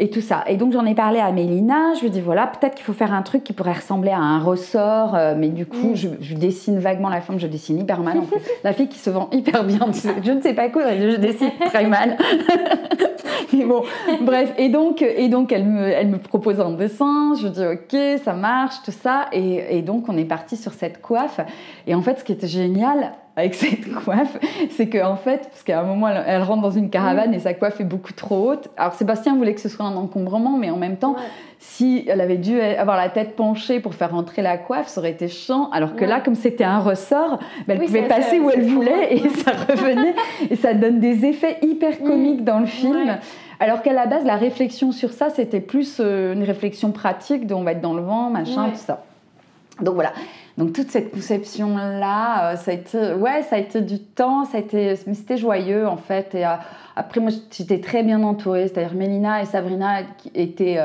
Et 0.00 0.10
tout 0.10 0.20
ça. 0.20 0.44
Et 0.46 0.56
donc 0.56 0.72
j'en 0.72 0.86
ai 0.86 0.94
parlé 0.94 1.18
à 1.18 1.32
Mélina. 1.32 1.94
Je 1.94 2.00
lui 2.00 2.06
ai 2.06 2.10
dit 2.10 2.20
voilà, 2.20 2.46
peut-être 2.46 2.76
qu'il 2.76 2.84
faut 2.84 2.92
faire 2.92 3.12
un 3.12 3.22
truc 3.22 3.42
qui 3.42 3.52
pourrait 3.52 3.72
ressembler 3.72 4.12
à 4.12 4.18
un 4.18 4.38
ressort, 4.38 5.16
euh, 5.16 5.34
mais 5.36 5.48
du 5.48 5.66
coup, 5.66 5.90
Mm. 5.90 5.94
je, 5.96 6.08
je 6.20 6.34
dessine 6.34 6.78
vaguement 6.78 7.08
la 7.08 7.20
forme. 7.20 7.38
Je 7.40 7.46
dessine 7.48 7.78
hyper 7.80 8.00
mal. 8.00 8.18
En 8.18 8.22
plus. 8.22 8.38
la 8.64 8.72
fille 8.72 8.88
qui 8.88 8.98
se 8.98 9.10
vend 9.10 9.28
hyper 9.32 9.64
bien. 9.64 9.80
Je 10.24 10.30
ne 10.32 10.40
sais 10.40 10.54
pas 10.54 10.68
quoi. 10.68 10.94
Je 10.96 11.16
dessine 11.16 11.50
très 11.66 11.86
mal. 11.86 12.16
Mais 13.52 13.64
bon, 13.64 13.82
bref. 14.20 14.52
Et 14.58 14.68
donc, 14.68 15.02
et 15.02 15.28
donc 15.28 15.52
elle, 15.52 15.64
me, 15.64 15.82
elle 15.88 16.08
me 16.08 16.18
propose 16.18 16.60
un 16.60 16.70
dessin. 16.72 17.32
Je 17.40 17.48
dis 17.48 17.64
ok, 17.64 18.20
ça 18.24 18.34
marche, 18.34 18.76
tout 18.84 18.92
ça. 18.92 19.26
Et, 19.32 19.78
et 19.78 19.82
donc, 19.82 20.08
on 20.08 20.16
est 20.16 20.24
parti 20.24 20.56
sur 20.56 20.72
cette 20.74 21.00
coiffe. 21.00 21.40
Et 21.86 21.94
en 21.94 22.02
fait, 22.02 22.18
ce 22.20 22.24
qui 22.24 22.32
était 22.32 22.46
génial 22.46 23.12
avec 23.38 23.54
cette 23.54 23.92
coiffe, 24.04 24.36
c'est 24.70 24.88
qu'en 24.88 25.16
fait, 25.16 25.48
parce 25.50 25.62
qu'à 25.62 25.80
un 25.80 25.84
moment, 25.84 26.08
elle, 26.08 26.22
elle 26.26 26.42
rentre 26.42 26.62
dans 26.62 26.70
une 26.70 26.90
caravane 26.90 27.32
et 27.34 27.38
sa 27.38 27.54
coiffe 27.54 27.80
est 27.80 27.84
beaucoup 27.84 28.12
trop 28.12 28.50
haute. 28.50 28.68
Alors, 28.76 28.94
Sébastien 28.94 29.36
voulait 29.36 29.54
que 29.54 29.60
ce 29.60 29.68
soit 29.68 29.86
un 29.86 29.96
encombrement, 29.96 30.56
mais 30.58 30.70
en 30.70 30.76
même 30.76 30.96
temps, 30.96 31.12
Ouais. 31.14 31.22
si 31.58 32.04
elle 32.08 32.20
avait 32.20 32.36
dû 32.36 32.60
avoir 32.60 32.96
la 32.96 33.08
tête 33.08 33.36
penchée 33.36 33.80
pour 33.80 33.94
faire 33.94 34.10
rentrer 34.10 34.42
la 34.42 34.58
coiffe, 34.58 34.88
ça 34.88 35.00
aurait 35.00 35.10
été 35.12 35.28
chiant. 35.28 35.70
Alors 35.70 35.94
que 35.94 36.00
Ouais. 36.00 36.06
là, 36.06 36.20
comme 36.20 36.34
c'était 36.34 36.64
un 36.64 36.78
ressort, 36.80 37.38
ben, 37.66 37.74
elle 37.74 37.80
Oui, 37.80 37.86
pouvait 37.86 38.02
passer 38.08 38.40
où 38.40 38.50
elle 38.50 38.64
voulait 38.64 39.14
et 39.14 39.28
ça 39.28 39.52
revenait. 39.52 40.14
et 40.50 40.56
ça 40.56 40.74
donne 40.74 40.98
des 41.00 41.24
effets 41.24 41.58
hyper 41.62 41.98
comiques 42.00 42.44
dans 42.44 42.58
le 42.60 42.66
film. 42.66 43.06
Ouais. 43.08 43.18
Alors 43.60 43.82
qu'à 43.82 43.92
la 43.92 44.06
base, 44.06 44.24
la 44.24 44.36
réflexion 44.36 44.92
sur 44.92 45.12
ça, 45.12 45.30
c'était 45.30 45.60
plus 45.60 45.98
euh, 46.00 46.32
une 46.32 46.44
réflexion 46.44 46.92
pratique 46.92 47.46
de 47.46 47.54
on 47.54 47.62
va 47.62 47.72
être 47.72 47.80
dans 47.80 47.94
le 47.94 48.02
vent, 48.02 48.30
machin, 48.30 48.70
tout 48.70 48.76
ça. 48.78 49.02
Donc 49.80 49.94
voilà. 49.94 50.12
Donc 50.58 50.72
toute 50.72 50.90
cette 50.90 51.12
conception 51.12 51.76
là, 51.76 52.56
ça 52.56 52.72
a 52.72 52.74
été 52.74 53.14
ouais, 53.14 53.42
ça 53.44 53.54
a 53.56 53.58
été 53.60 53.80
du 53.80 54.00
temps, 54.00 54.44
ça 54.44 54.58
a 54.58 54.60
été 54.60 54.94
mais 55.06 55.14
c'était 55.14 55.36
joyeux 55.36 55.86
en 55.86 55.96
fait. 55.96 56.34
Et 56.34 56.44
euh, 56.44 56.54
après 56.96 57.20
moi 57.20 57.30
j'étais 57.52 57.80
très 57.80 58.02
bien 58.02 58.24
entourée, 58.24 58.66
c'est-à-dire 58.66 58.94
Mélina 58.94 59.40
et 59.40 59.44
Sabrina 59.44 60.00
étaient 60.34 60.78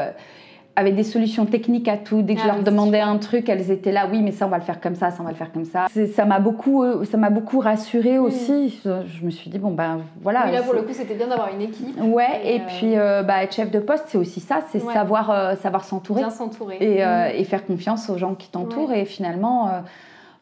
avaient 0.75 0.91
des 0.91 1.03
solutions 1.03 1.45
techniques 1.45 1.87
à 1.87 1.97
tout. 1.97 2.21
Dès 2.23 2.33
que 2.35 2.39
Ah 2.39 2.43
je 2.43 2.47
leur 2.47 2.55
oui, 2.57 2.61
c'est 2.65 2.71
demandais 2.71 2.99
un 2.99 3.17
truc, 3.17 3.47
elles 3.49 3.69
étaient 3.69 3.91
là. 3.91 4.07
Oui, 4.11 4.21
mais 4.21 4.31
ça 4.31 4.45
on 4.47 4.49
va 4.49 4.57
le 4.57 4.63
faire 4.63 4.81
comme 4.81 4.95
ça, 4.95 5.11
ça 5.11 5.17
on 5.19 5.23
va 5.23 5.29
le 5.29 5.35
faire 5.35 5.51
comme 5.51 5.65
ça. 5.65 5.85
Ça 6.15 6.25
m'a 6.25 6.39
beaucoup, 6.39 6.83
euh, 6.83 7.03
ça 7.05 7.17
m'a 7.17 7.29
beaucoup 7.29 7.59
rassurée 7.59 8.17
aussi. 8.17 8.79
Je, 8.83 9.25
me 9.25 9.29
suis 9.29 9.49
dit 9.49 9.59
bon 9.59 9.71
ben 9.71 9.99
voilà. 10.21 10.45
Oui, 10.45 10.51
là 10.51 10.61
pour 10.63 10.73
le 10.73 10.81
coup, 10.81 10.93
c'était 10.93 11.13
bien 11.15 11.27
d'avoir 11.27 11.49
une 11.53 11.61
équipe. 11.61 11.95
Ouais, 12.01 12.41
et, 12.43 12.55
Et, 12.55 12.59
euh, 12.59 12.63
puis 12.67 12.97
euh, 12.97 13.23
bah, 13.23 13.43
être 13.43 13.53
chef 13.53 13.69
de 13.71 13.79
poste, 13.79 14.05
c'est 14.07 14.17
aussi 14.17 14.39
ça, 14.39 14.61
c'est 14.71 14.83
Ouais. 14.83 14.93
savoir, 14.93 15.29
euh, 15.29 15.55
savoir 15.55 15.83
s'entourer 15.83 16.21
Bien 16.21 16.29
s'entourer. 16.29 16.77
et, 16.79 17.03
euh, 17.05 17.27
Mm. 17.29 17.31
et 17.35 17.43
faire 17.43 17.65
confiance 17.65 18.09
aux 18.09 18.17
gens 18.17 18.33
qui 18.33 18.49
t'entourent. 18.49 18.93
Et 18.93 19.05
finalement, 19.05 19.69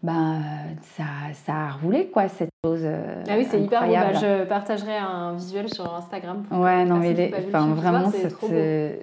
euh, 0.04 0.08
bah, 0.08 0.38
ça, 0.98 1.04
ça 1.46 1.54
a 1.54 1.72
roulé, 1.84 2.08
quoi, 2.08 2.28
cette 2.28 2.50
chose. 2.66 2.82
euh, 2.84 3.24
Ah 3.30 3.34
oui, 3.38 3.46
c'est 3.50 3.62
hyper 3.62 3.86
beau. 3.86 3.94
Bah, 3.94 4.14
je 4.14 4.44
partagerai 4.46 4.98
un 4.98 5.34
visuel 5.34 5.70
sur 5.74 5.94
Instagram. 5.94 6.44
pour 6.44 6.60
Ouais, 6.60 6.86
non, 6.86 6.98
mais 6.98 7.14
les- 7.14 7.34
enfin, 7.48 7.68
vraiment, 7.74 8.12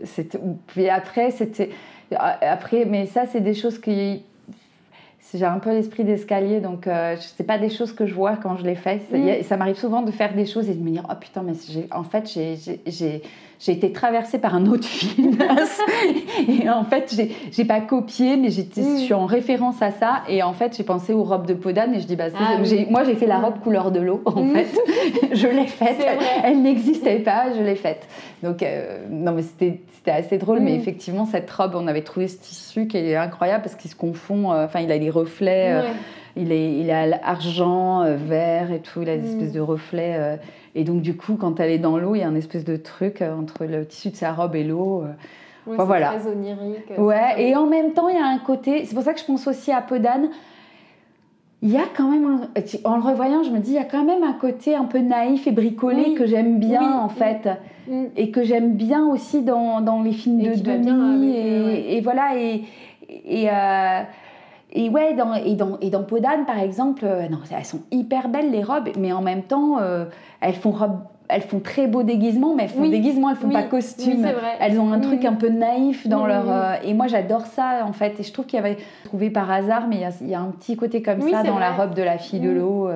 c'était. 0.04 0.38
Puis 0.66 0.88
après, 0.88 1.30
c'était. 1.30 1.70
Après, 2.16 2.84
mais 2.84 3.06
ça, 3.06 3.26
c'est 3.26 3.40
des 3.40 3.54
choses 3.54 3.78
qui. 3.78 4.22
J'ai 5.34 5.44
un 5.44 5.58
peu 5.58 5.70
l'esprit 5.72 6.04
d'escalier, 6.04 6.58
donc 6.60 6.86
euh, 6.86 7.14
c'est 7.36 7.44
pas 7.44 7.58
des 7.58 7.68
choses 7.68 7.92
que 7.92 8.06
je 8.06 8.14
vois 8.14 8.36
quand 8.36 8.56
je 8.56 8.64
les 8.64 8.74
fais. 8.76 9.02
C'est- 9.10 9.40
Mm. 9.40 9.42
Ça 9.42 9.58
m'arrive 9.58 9.76
souvent 9.76 10.00
de 10.00 10.10
faire 10.10 10.32
des 10.34 10.46
choses 10.46 10.70
et 10.70 10.74
de 10.74 10.82
me 10.82 10.88
dire 10.90 11.04
Oh 11.10 11.14
putain, 11.20 11.42
mais 11.42 11.52
en 11.92 12.02
fait, 12.02 12.26
j'ai- 12.86 13.22
j'ai- 13.60 13.72
été 13.72 13.92
traversée 13.92 14.38
par 14.38 14.54
un 14.54 14.66
autre 14.66 14.84
film. 14.88 15.36
et 16.48 16.68
en 16.70 16.84
fait, 16.84 17.14
j'ai- 17.52 17.64
pas 17.64 17.80
copié, 17.80 18.36
mais 18.36 18.50
j'étais- 18.50 18.80
Mm. 18.80 18.96
je 18.98 19.02
suis 19.02 19.14
en 19.14 19.26
référence 19.26 19.82
à 19.82 19.90
ça. 19.90 20.22
Et 20.28 20.42
en 20.42 20.52
fait, 20.52 20.74
j'ai 20.76 20.84
pensé 20.84 21.12
aux 21.12 21.22
robes 21.24 21.46
de 21.46 21.54
Podane 21.54 21.94
et 21.94 22.00
je 22.00 22.06
dis 22.06 22.16
bah, 22.16 22.24
Ah 22.38 22.56
oui. 22.62 22.86
Moi, 22.88 23.04
j'ai 23.04 23.14
fait 23.14 23.26
la 23.26 23.38
Mm. 23.38 23.44
robe 23.44 23.58
couleur 23.60 23.90
de 23.90 24.00
l'eau, 24.00 24.22
en 24.24 24.42
Mm. 24.42 24.52
fait. 24.54 24.66
je 25.34 25.48
l'ai 25.48 25.66
faite. 25.66 25.96
Elle 26.44 26.62
n'existait 26.62 27.18
pas, 27.18 27.52
je 27.56 27.62
l'ai 27.62 27.74
faite. 27.76 28.06
Donc, 28.42 28.62
euh, 28.62 28.98
non, 29.10 29.32
mais 29.32 29.42
c'était 29.42 29.80
assez 30.06 30.38
drôle. 30.38 30.60
Mais 30.60 30.72
Mm. 30.72 30.80
effectivement, 30.80 31.26
cette 31.26 31.50
robe, 31.50 31.72
on 31.74 31.86
avait 31.86 32.02
trouvé 32.02 32.28
ce 32.28 32.38
tissu 32.38 32.86
qui 32.86 32.96
est 32.96 33.16
incroyable 33.16 33.62
parce 33.64 33.74
qu'il 33.76 33.90
se 33.90 33.96
confond. 33.96 34.52
euh, 34.52 34.64
Enfin, 34.64 34.80
il 34.80 34.90
a 34.92 34.98
des 34.98 35.10
reflets. 35.10 35.72
euh, 35.72 35.82
il, 36.36 36.52
est, 36.52 36.72
il 36.78 36.90
a 36.90 37.06
l'argent, 37.06 38.02
euh, 38.02 38.16
vert 38.16 38.70
et 38.72 38.78
tout. 38.80 39.02
Il 39.02 39.08
a 39.10 39.16
des 39.16 39.22
Mm. 39.22 39.30
espèces 39.32 39.52
de 39.52 39.60
reflets. 39.60 40.38
Euh, 40.74 40.80
et 40.80 40.84
donc, 40.84 41.02
du 41.02 41.16
coup, 41.16 41.36
quand 41.36 41.60
elle 41.60 41.70
est 41.70 41.78
dans 41.78 41.98
l'eau, 41.98 42.14
il 42.14 42.18
y 42.18 42.22
a 42.22 42.28
un 42.28 42.34
espèce 42.34 42.64
de 42.64 42.76
truc 42.76 43.22
euh, 43.22 43.34
entre 43.36 43.64
le 43.64 43.86
tissu 43.86 44.10
de 44.10 44.16
sa 44.16 44.32
robe 44.32 44.54
et 44.56 44.64
l'eau. 44.64 45.02
euh. 45.04 45.12
Bah, 45.66 45.74
c'est 45.78 45.84
voilà. 45.84 46.08
très 46.14 46.30
onirique. 46.30 46.84
c'est 46.88 46.98
Ouais, 46.98 47.32
très 47.32 47.48
et 47.50 47.56
en 47.56 47.66
même 47.66 47.92
temps, 47.92 48.08
il 48.08 48.16
y 48.16 48.18
a 48.18 48.26
un 48.26 48.38
côté. 48.38 48.84
C'est 48.86 48.94
pour 48.94 49.04
ça 49.04 49.12
que 49.12 49.20
je 49.20 49.24
pense 49.26 49.46
aussi 49.46 49.70
à 49.70 49.82
Podane. 49.82 50.30
Il 51.60 51.70
y 51.70 51.76
a 51.76 51.82
quand 51.96 52.08
même, 52.08 52.24
un- 52.26 52.88
en 52.88 52.96
le 52.96 53.02
revoyant, 53.02 53.42
je 53.42 53.50
me 53.50 53.58
dis, 53.58 53.72
il 53.72 53.74
y 53.74 53.78
a 53.78 53.84
quand 53.84 54.04
même 54.04 54.22
un 54.22 54.32
côté 54.34 54.76
un 54.76 54.84
peu 54.84 54.98
naïf 55.00 55.46
et 55.48 55.50
bricolé 55.50 56.04
Oui. 56.08 56.14
que 56.14 56.24
j'aime 56.26 56.58
bien 56.60 56.80
Oui, 56.80 56.86
en 56.86 57.08
oui. 57.08 57.14
fait, 57.18 57.48
Mm. 57.88 58.04
et 58.16 58.30
que 58.30 58.44
j'aime 58.44 58.74
bien 58.76 59.06
aussi 59.08 59.42
dans, 59.42 59.80
dans 59.80 60.02
les 60.02 60.12
films 60.12 60.40
Et 60.40 60.44
de 60.44 60.70
avec, 60.70 60.86
et, 60.86 61.98
euh, 61.98 62.00
voilà, 62.02 62.36
et, 62.38 62.62
et, 63.26 63.48
euh, 63.50 64.02
et 64.72 64.88
ouais, 64.90 65.14
dans, 65.14 65.34
et, 65.34 65.54
dans, 65.54 65.78
et 65.80 65.90
dans 65.90 66.02
Podane 66.02 66.44
par 66.46 66.58
exemple, 66.58 67.04
euh, 67.04 67.28
non, 67.28 67.38
elles 67.56 67.64
sont 67.64 67.80
hyper 67.90 68.28
belles 68.28 68.50
les 68.50 68.62
robes, 68.62 68.88
mais 68.98 69.12
en 69.12 69.22
même 69.22 69.42
temps, 69.42 69.78
euh, 69.80 70.04
elles 70.40 70.54
font 70.54 70.70
robe. 70.70 70.98
Elles 71.30 71.42
font 71.42 71.60
très 71.60 71.86
beau 71.86 72.02
déguisement, 72.02 72.54
mais 72.54 72.62
elles 72.62 72.68
font 72.70 72.80
Oui. 72.80 72.88
déguisement, 72.90 73.28
elles 73.28 73.36
font 73.36 73.48
Oui. 73.48 73.52
pas 73.52 73.62
costume. 73.64 74.26
elles 74.60 74.80
ont 74.80 74.90
un 74.94 75.00
truc 75.00 75.26
un 75.26 75.34
peu 75.34 75.50
naïf 75.50 76.08
dans 76.08 76.24
leur. 76.24 76.44
euh, 76.50 76.72
et 76.82 76.94
moi, 76.94 77.06
j'adore 77.06 77.44
ça 77.44 77.84
en 77.86 77.92
fait. 77.92 78.18
Et 78.18 78.22
je 78.22 78.32
trouve 78.32 78.46
qu'il 78.46 78.56
y 78.56 78.60
avait 78.60 78.78
trouvé 79.04 79.28
par 79.28 79.50
hasard, 79.50 79.88
mais 79.88 79.96
il 80.20 80.26
y 80.26 80.30
y 80.30 80.34
a 80.34 80.40
un 80.40 80.46
petit 80.52 80.74
côté 80.76 81.02
comme 81.02 81.20
ça 81.20 81.42
dans 81.42 81.58
la 81.58 81.72
robe 81.72 81.92
de 81.92 82.02
la 82.02 82.16
fille 82.16 82.40
de 82.40 82.48
Mm. 82.50 82.56
l'eau 82.58 82.88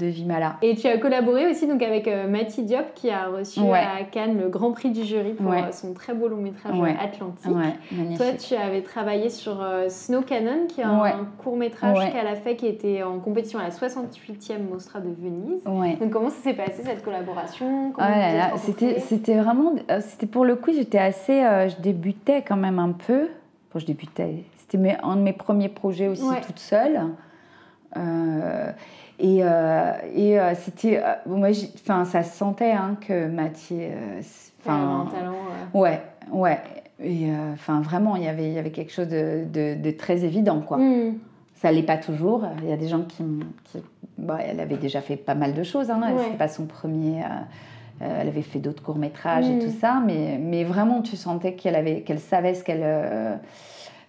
de 0.00 0.06
Vimala. 0.06 0.56
Et 0.62 0.74
tu 0.74 0.86
as 0.86 0.98
collaboré 0.98 1.46
aussi 1.50 1.66
donc 1.66 1.82
avec 1.82 2.08
euh, 2.08 2.26
Mati 2.28 2.62
Diop 2.62 2.94
qui 2.94 3.10
a 3.10 3.26
reçu 3.28 3.60
Ouais. 3.60 3.78
à 3.78 4.02
Cannes 4.04 4.38
le 4.40 4.48
Grand 4.48 4.72
Prix 4.72 4.90
du 4.90 5.04
jury 5.04 5.34
pour 5.34 5.50
Ouais. 5.50 5.62
euh, 5.68 5.72
son 5.72 5.92
très 5.92 6.14
beau 6.14 6.28
long 6.28 6.38
métrage 6.38 6.78
Ouais. 6.78 6.94
Atlantique. 7.00 7.52
Toi, 8.16 8.26
tu 8.38 8.54
avais 8.54 8.82
travaillé 8.82 9.28
sur 9.28 9.62
euh, 9.62 9.88
Snow 9.88 10.22
Cannon, 10.22 10.66
qui 10.68 10.80
est 10.80 10.84
un 10.84 11.26
court 11.38 11.56
métrage 11.56 12.10
qu'elle 12.12 12.26
a 12.26 12.36
fait, 12.36 12.56
qui 12.56 12.66
était 12.66 13.02
en 13.02 13.18
compétition 13.18 13.58
à 13.58 13.64
la 13.64 13.70
68e 13.70 14.58
Mostra 14.70 15.00
de 15.00 15.10
Venise. 15.10 15.62
Donc, 15.64 16.10
comment 16.10 16.30
ça 16.30 16.42
s'est 16.42 16.54
passé 16.54 16.82
cette 16.84 17.04
collaboration? 17.04 17.92
Ah 17.98 18.56
c'était 18.56 18.98
c'était 19.00 19.36
vraiment 19.36 19.74
euh, 19.90 20.00
c'était 20.00 20.26
pour 20.26 20.44
le 20.44 20.56
coup 20.56 20.70
j'étais 20.72 20.98
assez 20.98 21.40
je 21.68 21.80
débutais 21.82 22.42
quand 22.46 22.56
même 22.56 22.78
un 22.78 22.92
peu 22.92 23.28
bon 23.72 23.78
je 23.78 23.86
débutais 23.86 24.44
c'était 24.58 24.96
un 25.02 25.16
de 25.16 25.22
mes 25.22 25.32
premiers 25.32 25.68
projets 25.68 26.08
aussi 26.08 26.22
toute 26.46 26.58
seule 26.58 27.00
Euh, 27.96 28.70
et 29.20 29.40
euh, 29.42 29.92
et 30.14 30.38
euh, 30.40 30.54
c'était 30.54 30.98
euh, 30.98 31.14
moi 31.26 31.48
enfin 31.82 32.04
ça 32.04 32.22
se 32.22 32.36
sentait 32.36 32.72
hein, 32.72 32.96
que 33.06 33.26
Mathieu 33.28 33.76
un 33.86 34.18
enfin 34.66 35.08
talent. 35.12 35.32
euh, 35.74 35.78
ouais 35.78 36.00
ouais 36.32 36.58
et 37.02 37.28
enfin 37.52 37.80
vraiment 37.80 38.16
il 38.16 38.24
y 38.24 38.28
avait 38.28 38.44
il 38.48 38.52
y 38.52 38.58
avait 38.58 38.70
quelque 38.72 38.92
chose 38.92 39.08
de, 39.08 39.44
de, 39.52 39.74
de 39.80 39.90
très 39.90 40.24
évident 40.24 40.60
quoi 40.60 40.78
hmm. 40.78 41.14
ça 41.54 41.70
l'est 41.72 41.82
pas 41.82 41.96
toujours. 41.98 42.44
Il 42.62 42.68
y 42.68 42.72
a 42.72 42.76
des 42.76 42.88
gens 42.88 43.02
qui. 43.02 43.22
qui 43.64 43.78
bah, 44.18 44.38
elle 44.46 44.60
avait 44.60 44.76
déjà 44.76 45.00
fait 45.00 45.16
pas 45.16 45.34
mal 45.34 45.54
de 45.54 45.62
choses. 45.62 45.90
Hein. 45.90 45.98
Ouais. 46.02 46.24
C'était 46.24 46.36
pas 46.36 46.48
son 46.48 46.66
premier. 46.66 47.22
euh, 48.02 48.20
elle 48.20 48.28
avait 48.28 48.42
fait 48.42 48.58
d'autres 48.58 48.82
courts 48.82 48.98
métrages 48.98 49.46
et 49.48 49.54
Mm. 49.56 49.60
tout 49.60 49.72
ça, 49.80 50.02
mais, 50.06 50.38
mais 50.38 50.64
vraiment 50.64 51.00
tu 51.02 51.16
sentais 51.16 51.54
qu'elle 51.54 51.74
avait, 51.74 52.00
qu'elle 52.02 52.18
savait 52.18 52.52
ce 52.54 52.62
qu'elle, 52.64 52.82
euh, 52.82 53.34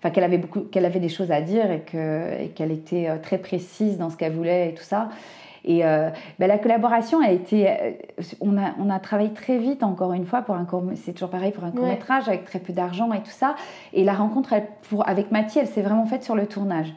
enfin 0.02 0.10
qu'elle 0.10 0.24
avait 0.24 0.40
beaucoup, 0.40 0.62
qu'elle 0.62 0.86
avait 0.86 1.00
des 1.00 1.10
choses 1.10 1.32
à 1.32 1.42
dire 1.42 1.70
et 1.72 1.82
que, 1.82 2.42
et 2.42 2.48
qu'elle 2.50 2.72
était 2.72 3.08
euh, 3.08 3.18
très 3.22 3.38
précise 3.38 3.98
dans 4.00 4.10
ce 4.10 4.18
qu'elle 4.18 4.34
voulait 4.34 4.70
et 4.70 4.74
tout 4.74 4.84
ça. 4.84 5.10
Et 5.64 5.86
euh, 5.86 6.10
ben, 6.40 6.48
la 6.48 6.58
collaboration 6.58 7.22
a 7.22 7.30
été, 7.30 7.70
euh, 7.70 7.92
on 8.40 8.58
a, 8.58 8.72
on 8.80 8.90
a 8.90 9.00
travaillé 9.00 9.30
très 9.32 9.60
vite 9.60 9.84
encore 9.84 10.14
une 10.14 10.26
fois 10.26 10.42
pour 10.42 10.56
un 10.56 10.66
court, 10.66 10.84
c'est 10.96 11.14
toujours 11.14 11.30
pareil 11.30 11.52
pour 11.52 11.64
un 11.64 11.70
court 11.72 11.84
Ouais. 11.84 11.92
métrage 11.92 12.28
avec 12.28 12.46
très 12.46 12.58
peu 12.58 12.74
d'argent 12.74 13.14
et 13.14 13.20
tout 13.20 13.30
ça. 13.30 13.56
Et 13.94 14.04
la 14.04 14.14
rencontre 14.14 14.54
elle, 14.54 14.66
pour, 14.90 15.08
avec 15.08 15.32
Mathie, 15.32 15.60
elle 15.60 15.68
s'est 15.68 15.84
vraiment 15.84 16.06
faite 16.08 16.24
sur 16.24 16.36
le 16.36 16.48
tournage. 16.48 16.92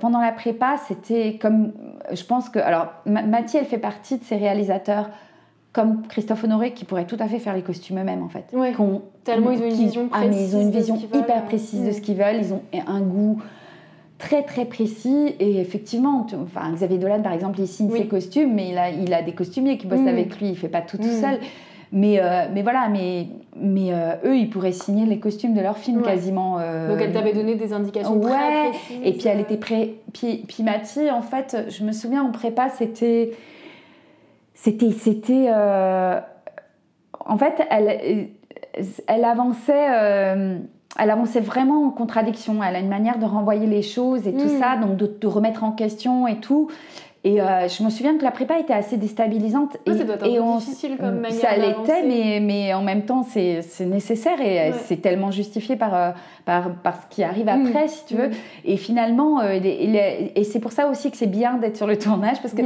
Pendant 0.00 0.20
la 0.20 0.32
prépa, 0.32 0.76
c'était 0.86 1.36
comme, 1.40 1.72
je 2.12 2.24
pense 2.24 2.48
que, 2.48 2.58
alors 2.58 2.88
Ma- 3.06 3.22
Mathie, 3.22 3.56
elle 3.56 3.64
fait 3.64 3.78
partie 3.78 4.18
de 4.18 4.24
ces 4.24 4.36
réalisateurs 4.36 5.08
comme 5.74 6.06
Christophe 6.06 6.44
Honoré 6.44 6.72
qui 6.72 6.86
pourraient 6.86 7.04
tout 7.04 7.16
à 7.18 7.26
fait 7.26 7.40
faire 7.40 7.54
les 7.54 7.62
costumes 7.62 7.98
eux-mêmes 7.98 8.22
en 8.22 8.28
fait. 8.28 8.44
Ouais. 8.54 8.72
Tellement 9.24 9.50
ils 9.50 9.60
ont 9.60 9.66
une 9.66 9.74
vision 9.74 10.08
ah, 10.12 10.20
mais 10.26 10.42
ils 10.42 10.56
ont 10.56 10.62
une 10.62 10.70
précise 10.70 10.88
vision 10.88 10.94
veulent, 10.96 11.20
hyper 11.20 11.44
précise 11.44 11.84
de 11.84 11.90
ce 11.90 12.00
qu'ils 12.00 12.16
veulent. 12.16 12.36
Ils 12.40 12.54
ont 12.54 12.62
un 12.86 13.00
goût 13.00 13.42
très 14.18 14.44
très 14.44 14.64
précis 14.64 15.34
et 15.40 15.60
effectivement, 15.60 16.26
enfin, 16.42 16.72
Xavier 16.72 16.98
Dolan 16.98 17.22
par 17.22 17.32
exemple, 17.32 17.60
il 17.60 17.66
signe 17.66 17.90
ses 17.90 18.06
costumes, 18.06 18.54
mais 18.54 18.70
il 18.70 18.78
a, 18.78 18.90
il 18.90 19.12
a 19.12 19.22
des 19.22 19.32
costumiers 19.32 19.76
qui 19.76 19.88
bossent 19.88 19.98
mm. 19.98 20.08
avec 20.08 20.40
lui, 20.40 20.50
il 20.50 20.56
fait 20.56 20.68
pas 20.68 20.80
tout 20.80 20.96
tout 20.96 21.02
mm. 21.02 21.20
seul. 21.20 21.38
Mais, 21.90 22.18
euh, 22.18 22.46
mais 22.52 22.62
voilà, 22.62 22.88
mais, 22.88 23.28
mais 23.56 23.92
euh, 23.92 24.14
eux, 24.24 24.36
ils 24.36 24.50
pourraient 24.50 24.72
signer 24.72 25.06
les 25.06 25.18
costumes 25.18 25.54
de 25.54 25.60
leurs 25.60 25.78
films 25.78 26.02
quasiment. 26.02 26.58
Euh, 26.58 26.88
Donc 26.88 27.00
elle 27.00 27.12
t'avait 27.12 27.32
donné 27.32 27.54
des 27.54 27.72
indications 27.72 28.16
ouais, 28.16 28.30
très 28.30 28.68
précises. 28.70 29.00
Et 29.04 29.12
puis 29.12 29.28
elle 29.28 29.40
était 29.40 29.56
prêt. 29.56 29.90
Puis, 30.12 30.44
puis 30.48 30.64
Mathie, 30.64 31.10
en 31.10 31.22
fait, 31.22 31.56
je 31.68 31.84
me 31.84 31.92
souviens 31.92 32.22
en 32.22 32.30
prépa, 32.30 32.68
c'était. 32.68 33.32
C'était. 34.54 34.92
c'était 34.92 35.50
en 37.26 37.38
fait, 37.38 37.66
elle, 37.70 38.28
elle 39.06 39.24
avançait 39.24 39.88
elle 40.98 41.10
avançait 41.10 41.40
vraiment 41.40 41.86
en 41.86 41.90
contradiction. 41.90 42.62
Elle 42.62 42.76
a 42.76 42.78
une 42.78 42.88
manière 42.88 43.18
de 43.18 43.24
renvoyer 43.24 43.66
les 43.66 43.82
choses 43.82 44.26
et 44.26 44.32
tout 44.32 44.46
mm. 44.46 44.60
ça, 44.60 44.76
donc 44.76 44.96
de, 44.96 45.26
remettre 45.26 45.64
en 45.64 45.72
question 45.72 46.26
et 46.26 46.36
tout. 46.36 46.70
Et 47.24 47.40
euh, 47.40 47.68
je 47.68 47.82
me 47.82 47.88
souviens 47.88 48.16
que 48.18 48.22
la 48.22 48.30
prépa 48.30 48.58
était 48.58 48.74
assez 48.74 48.98
déstabilisante. 48.98 49.78
et, 49.86 49.94
ça 49.94 50.04
doit 50.04 50.16
être 50.16 50.40
on, 50.40 50.58
difficile 50.58 50.98
comme 50.98 51.20
manière 51.20 51.40
Ça 51.40 51.56
l'était, 51.56 52.02
mais, 52.06 52.38
mais 52.40 52.74
en 52.74 52.82
même 52.82 53.06
temps, 53.06 53.22
c'est 53.22 53.64
nécessaire 53.80 54.40
et 54.40 54.72
c'est 54.84 55.00
tellement 55.00 55.30
justifié 55.30 55.76
par, 55.76 55.94
euh, 55.94 56.10
par, 56.44 56.70
par, 56.70 56.96
ce 56.96 57.14
qui 57.14 57.22
arrive 57.22 57.46
mm. 57.46 57.66
après, 57.66 57.88
si 57.88 58.04
tu 58.04 58.16
veux. 58.16 58.28
Mm. 58.28 58.32
Et 58.66 58.76
finalement, 58.76 59.40
euh, 59.40 59.58
et 59.62 60.44
c'est 60.44 60.60
pour 60.60 60.72
ça 60.72 60.88
aussi 60.88 61.10
que 61.10 61.16
c'est 61.16 61.26
bien 61.26 61.56
d'être 61.56 61.76
sur 61.76 61.86
le 61.86 61.98
tournage, 61.98 62.42
parce 62.42 62.54
que 62.54 62.62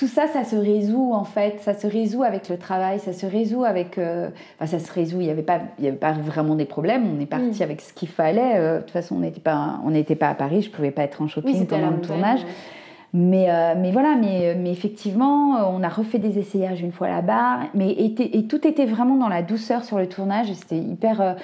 tout 0.00 0.06
ça, 0.06 0.26
ça 0.28 0.44
se 0.44 0.56
résout 0.56 1.12
en 1.12 1.24
fait, 1.24 1.60
ça 1.60 1.74
se 1.74 1.86
résout 1.86 2.22
avec 2.22 2.48
le 2.48 2.56
travail, 2.56 2.98
ça 2.98 3.12
se 3.12 3.26
résout 3.26 3.64
avec, 3.64 3.98
euh, 3.98 4.30
enfin 4.58 4.78
ça 4.78 4.82
se 4.82 4.90
résout. 4.90 5.20
Il 5.20 5.26
n'y 5.26 5.30
avait 5.30 5.42
pas, 5.42 5.60
il 5.78 5.84
y 5.84 5.88
avait 5.88 5.96
pas 5.98 6.12
vraiment 6.12 6.54
des 6.54 6.64
problèmes. 6.64 7.04
On 7.06 7.20
est 7.20 7.26
parti 7.26 7.60
mm. 7.60 7.62
avec 7.62 7.82
ce 7.82 7.92
qu'il 7.92 8.08
fallait. 8.08 8.56
Euh, 8.56 8.76
de 8.76 8.80
toute 8.80 8.92
façon, 8.92 9.16
on 9.16 9.18
n'était 9.18 9.40
pas, 9.40 9.78
on 9.84 9.92
pas 10.14 10.28
à 10.28 10.34
Paris. 10.34 10.62
Je 10.62 10.70
pouvais 10.70 10.90
pas 10.90 11.02
être 11.02 11.20
en 11.20 11.28
shopping 11.28 11.66
pendant 11.66 11.90
le 11.90 12.00
tournage. 12.00 12.40
Mais, 13.12 13.50
euh, 13.50 13.74
mais 13.76 13.90
voilà, 13.90 14.14
mais, 14.14 14.54
mais 14.54 14.70
effectivement, 14.70 15.56
on 15.74 15.82
a 15.82 15.88
refait 15.88 16.18
des 16.18 16.38
essayages 16.38 16.80
une 16.80 16.92
fois 16.92 17.08
là-bas. 17.08 17.60
Mais 17.74 17.90
et 17.92 18.46
tout 18.46 18.66
était 18.66 18.86
vraiment 18.86 19.16
dans 19.16 19.28
la 19.28 19.42
douceur 19.42 19.84
sur 19.84 19.98
le 19.98 20.08
tournage. 20.08 20.52
C'était 20.52 20.78
hyper, 20.78 21.36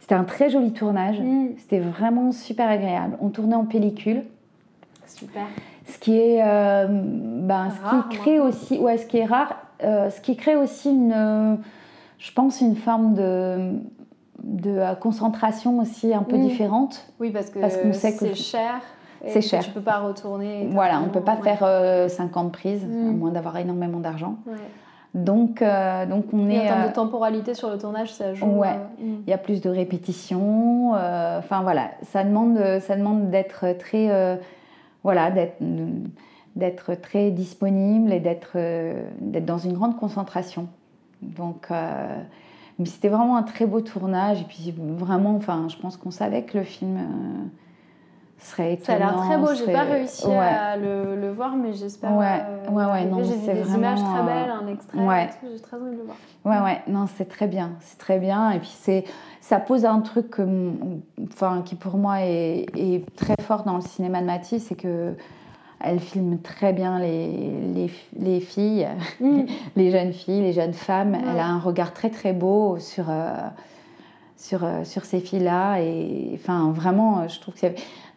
c'était 0.00 0.14
un 0.14 0.24
très 0.24 0.50
joli 0.50 0.72
tournage. 0.72 1.18
Mm. 1.20 1.48
C'était 1.58 1.80
vraiment 1.80 2.32
super 2.32 2.68
agréable. 2.68 3.16
On 3.20 3.30
tournait 3.30 3.56
en 3.56 3.64
pellicule. 3.64 4.24
Super 5.06 5.46
ce 5.88 5.98
qui 5.98 6.18
est 6.18 6.42
euh, 6.42 6.86
ben, 6.88 7.68
ce 7.70 8.08
qui 8.10 8.18
crée 8.18 8.40
aussi 8.40 8.78
ouais 8.78 8.98
ce 8.98 9.06
qui 9.06 9.18
est 9.18 9.24
rare 9.24 9.56
euh, 9.82 10.10
ce 10.10 10.20
qui 10.20 10.36
crée 10.36 10.56
aussi 10.56 10.90
une 10.90 11.58
je 12.18 12.32
pense 12.32 12.60
une 12.60 12.76
forme 12.76 13.14
de 13.14 13.72
de 14.42 14.94
concentration 15.00 15.78
aussi 15.78 16.12
un 16.12 16.22
peu 16.22 16.38
différente 16.38 17.06
oui 17.20 17.30
parce 17.30 17.50
que 17.50 17.60
parce 17.60 17.76
qu'on 17.76 17.92
sait 17.92 18.12
que 18.12 18.18
c'est 18.18 18.34
cher 18.34 18.80
c'est 19.28 19.42
cher 19.42 19.62
tu 19.62 19.70
peux 19.70 19.80
pas 19.80 19.98
retourner 19.98 20.68
voilà 20.70 21.00
on 21.00 21.08
peut 21.08 21.20
pas 21.20 21.36
faire 21.36 22.10
50 22.10 22.52
prises 22.52 22.84
à 22.84 22.86
mm. 22.86 23.16
moins 23.16 23.30
d'avoir 23.30 23.56
énormément 23.56 24.00
d'argent 24.00 24.36
Donc, 25.14 25.62
euh, 25.62 26.04
donc 26.04 26.26
on 26.34 26.50
est. 26.50 26.60
en 26.60 26.66
termes 26.66 26.88
de 26.88 26.94
temporalité 26.94 27.54
sur 27.54 27.70
le 27.70 27.78
tournage, 27.78 28.12
ça 28.12 28.34
joue. 28.34 28.44
Ouais. 28.44 28.76
Mm. 29.00 29.14
Il 29.26 29.30
y 29.30 29.32
a 29.32 29.38
plus 29.38 29.62
de 29.62 29.70
répétitions. 29.70 30.92
Enfin 30.92 31.62
voilà, 31.62 31.92
ça 32.02 32.22
demande, 32.22 32.58
ça 32.80 32.96
demande 32.96 33.30
d'être 33.30 33.78
très 33.78 34.38
voilà, 35.02 35.30
d'être 35.30 36.94
très 37.00 37.30
disponible 37.30 38.12
et 38.12 38.20
d'être 38.20 38.58
dans 39.40 39.58
une 39.58 39.72
grande 39.72 39.96
concentration. 39.96 40.68
Donc, 41.22 41.68
euh, 41.70 42.22
c'était 42.84 43.08
vraiment 43.08 43.36
un 43.36 43.42
très 43.42 43.66
beau 43.66 43.80
tournage. 43.80 44.42
Et 44.42 44.44
puis, 44.44 44.74
vraiment, 44.76 45.36
enfin, 45.36 45.66
je 45.68 45.76
pense 45.76 45.96
qu'on 45.96 46.10
savait 46.10 46.42
que 46.42 46.58
le 46.58 46.64
film 46.64 46.96
euh, 46.96 47.46
serait 48.38 48.74
étonnant. 48.74 48.86
Ça 48.86 48.92
a 48.94 48.98
l'air 48.98 49.16
très 49.16 49.38
beau. 49.38 49.54
J'ai 49.54 49.72
pas 49.72 49.82
réussi 49.82 50.30
à 50.30 50.76
le, 50.76 51.32
voir, 51.32 51.56
mais 51.56 51.72
j'espère. 51.72 52.12
Ouais, 52.14 52.42
euh, 52.46 52.70
ouais, 52.70 52.84
ouais. 52.84 53.04
Non, 53.06 53.22
j'ai 53.22 53.36
des 53.36 53.74
images 53.74 54.02
très 54.02 54.22
belles, 54.22 54.50
un 54.50 54.66
extrait. 54.68 54.98
Ouais. 54.98 55.30
J'ai 55.42 55.60
très 55.60 55.76
envie 55.76 55.92
de 55.92 55.98
le 55.98 56.04
voir. 56.04 56.16
Ouais, 56.44 56.64
ouais. 56.64 56.82
Non, 56.86 57.06
c'est 57.06 57.28
très 57.28 57.46
bien. 57.46 57.72
C'est 57.80 57.98
très 57.98 58.18
bien. 58.18 58.50
Et 58.50 58.58
puis, 58.58 58.72
c'est 58.72 59.04
ça 59.40 59.60
pose 59.60 59.84
un 59.84 60.00
truc 60.00 60.40
enfin, 61.32 61.62
qui 61.64 61.76
pour 61.76 61.96
moi 61.98 62.16
est, 62.20 63.04
très 63.14 63.36
fort 63.40 63.62
dans 63.62 63.76
le 63.76 63.82
cinéma 63.82 64.20
de 64.20 64.26
Matisse, 64.26 64.66
c'est 64.68 64.74
que 64.74 65.14
elle 65.78 66.00
filme 66.00 66.38
très 66.40 66.72
bien 66.72 66.98
les, 66.98 67.88
les, 68.18 68.40
filles, 68.40 68.88
mm. 69.20 69.42
les 69.76 69.90
jeunes 69.90 70.12
filles, 70.12 70.42
les 70.42 70.52
jeunes 70.52 70.72
femmes. 70.72 71.14
Elle 71.14 71.38
a 71.38 71.46
un 71.46 71.58
regard 71.58 71.92
très 71.92 72.10
très 72.10 72.32
beau 72.32 72.78
sur, 72.78 73.06
euh, 73.08 73.34
sur, 74.36 74.64
euh, 74.64 74.84
sur 74.84 75.04
ces 75.04 75.20
filles-là. 75.20 75.80
Et 75.80 76.32
enfin, 76.34 76.72
vraiment, 76.72 77.28
je 77.28 77.40
trouve 77.40 77.54
que 77.54 77.66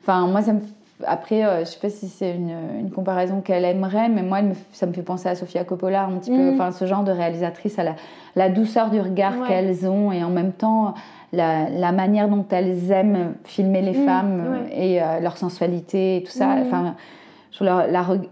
Enfin, 0.02 0.28
moi, 0.28 0.42
ça 0.42 0.54
me 0.54 0.62
après, 1.08 1.46
euh, 1.46 1.60
je 1.62 1.66
sais 1.66 1.80
pas 1.80 1.90
si 1.90 2.08
c'est 2.08 2.36
une, 2.36 2.54
une, 2.80 2.92
comparaison 2.92 3.42
qu'elle 3.42 3.64
aimerait, 3.64 4.10
mais 4.10 4.22
moi, 4.22 4.40
ça 4.74 4.86
me 4.86 4.94
fait 4.94 5.02
penser 5.02 5.30
à 5.30 5.36
Sofia 5.36 5.64
Coppola, 5.64 6.04
un 6.04 6.18
petit 6.18 6.32
peu, 6.32 6.52
mm. 6.52 6.54
enfin, 6.54 6.72
ce 6.72 6.86
genre 6.86 7.04
de 7.04 7.12
réalisatrice, 7.12 7.80
à 7.80 7.84
la, 7.84 7.96
la 8.36 8.50
douceur 8.50 8.90
du 8.90 9.00
regard 9.00 9.48
qu'elles 9.48 9.88
ont 9.88 10.12
et 10.12 10.24
en 10.24 10.30
même 10.30 10.52
temps 10.52 10.94
la, 11.32 11.70
la, 11.70 11.92
manière 11.92 12.28
dont 12.28 12.46
elles 12.50 12.92
aiment 12.92 13.34
filmer 13.46 13.82
les 13.82 13.98
mm. 13.98 14.06
femmes 14.06 14.58
et 14.72 15.02
euh, 15.02 15.20
leur 15.22 15.38
sensualité 15.38 16.18
et 16.18 16.24
tout 16.24 16.32
ça. 16.32 16.56
Enfin, 16.62 16.96
la, 17.62 17.86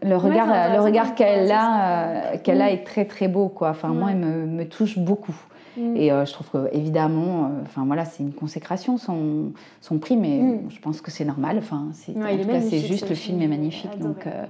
le 0.03 0.15
regard, 0.15 0.47
le 0.73 0.81
regard 0.81 1.15
qu'elle 1.15 1.51
a, 1.51 1.79
euh, 1.79 2.37
qu'elle 2.43 2.61
a 2.61 2.71
est 2.71 2.85
très 2.85 3.05
très 3.05 3.27
beau, 3.27 3.47
quoi. 3.47 3.69
Enfin, 3.69 3.89
moi, 3.89 4.11
il 4.11 4.17
me, 4.17 4.45
me 4.45 4.65
touche 4.65 4.97
beaucoup. 4.97 5.35
Mm. 5.77 5.95
Et 5.95 6.11
euh, 6.11 6.25
je 6.25 6.33
trouve 6.33 6.49
que 6.49 6.75
évidemment, 6.75 7.45
euh, 7.45 7.81
voilà, 7.85 8.05
c'est 8.05 8.23
une 8.23 8.33
consécration 8.33 8.97
son, 8.97 9.51
son 9.81 9.99
prix, 9.99 10.17
mais 10.17 10.39
mm. 10.39 10.69
je 10.69 10.79
pense 10.79 11.01
que 11.01 11.11
c'est 11.11 11.25
normal. 11.25 11.57
Enfin, 11.59 11.87
c'est, 11.93 12.11
en 12.11 12.37
tout 12.37 12.47
cas, 12.47 12.61
c'est 12.61 12.79
juste 12.79 13.09
le 13.09 13.15
film, 13.15 13.41
est 13.41 13.47
magnifique. 13.47 13.97
Donc, 13.99 14.25
euh, 14.25 14.45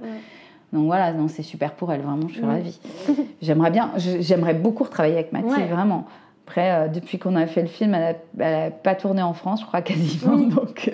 donc 0.72 0.86
voilà, 0.86 1.12
non, 1.12 1.28
c'est 1.28 1.42
super 1.42 1.72
pour 1.74 1.92
elle. 1.92 2.00
Vraiment, 2.00 2.28
je 2.28 2.34
suis 2.34 2.42
mm. 2.42 2.48
ravie. 2.48 2.80
j'aimerais 3.42 3.70
bien, 3.70 3.92
j'aimerais 3.96 4.54
beaucoup 4.54 4.84
retravailler 4.84 5.16
avec 5.16 5.32
Mathilde, 5.32 5.68
vraiment. 5.70 6.06
Après, 6.46 6.88
depuis 6.88 7.18
qu'on 7.18 7.36
a 7.36 7.46
fait 7.46 7.60
le 7.60 7.68
film, 7.68 7.94
elle 7.94 8.16
n'a 8.38 8.70
pas 8.70 8.94
tourné 8.94 9.20
en 9.20 9.34
France, 9.34 9.60
je 9.60 9.66
crois 9.66 9.82
quasiment. 9.82 10.38
Donc, 10.56 10.90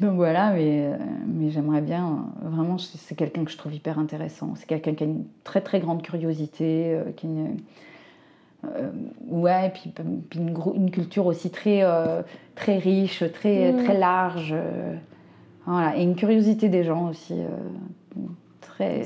donc 0.00 0.14
voilà, 0.14 0.50
mais, 0.52 0.88
mais 1.26 1.50
j'aimerais 1.50 1.82
bien. 1.82 2.24
Vraiment, 2.40 2.78
c'est 2.78 3.14
quelqu'un 3.14 3.44
que 3.44 3.50
je 3.50 3.58
trouve 3.58 3.74
hyper 3.74 3.98
intéressant. 3.98 4.54
C'est 4.56 4.64
quelqu'un 4.64 4.94
qui 4.94 5.04
a 5.04 5.06
une 5.06 5.26
très 5.44 5.60
très 5.60 5.78
grande 5.78 6.00
curiosité, 6.00 6.98
qui 7.16 7.26
a 7.26 7.28
une, 7.28 7.56
euh, 8.76 8.90
ouais, 9.28 9.66
et 9.66 9.70
puis, 9.70 9.92
puis 10.28 10.40
une, 10.40 10.54
une, 10.74 10.90
culture 10.90 11.26
aussi 11.26 11.50
très, 11.50 11.82
euh, 11.82 12.22
très 12.54 12.78
riche, 12.78 13.24
très, 13.32 13.72
mm. 13.72 13.84
très 13.84 13.98
large. 13.98 14.54
Euh, 14.56 14.94
voilà. 15.66 15.96
Et 15.96 16.02
une 16.02 16.14
curiosité 16.14 16.68
des 16.68 16.84
gens 16.84 17.08
aussi 17.08 17.34
très, 18.60 19.02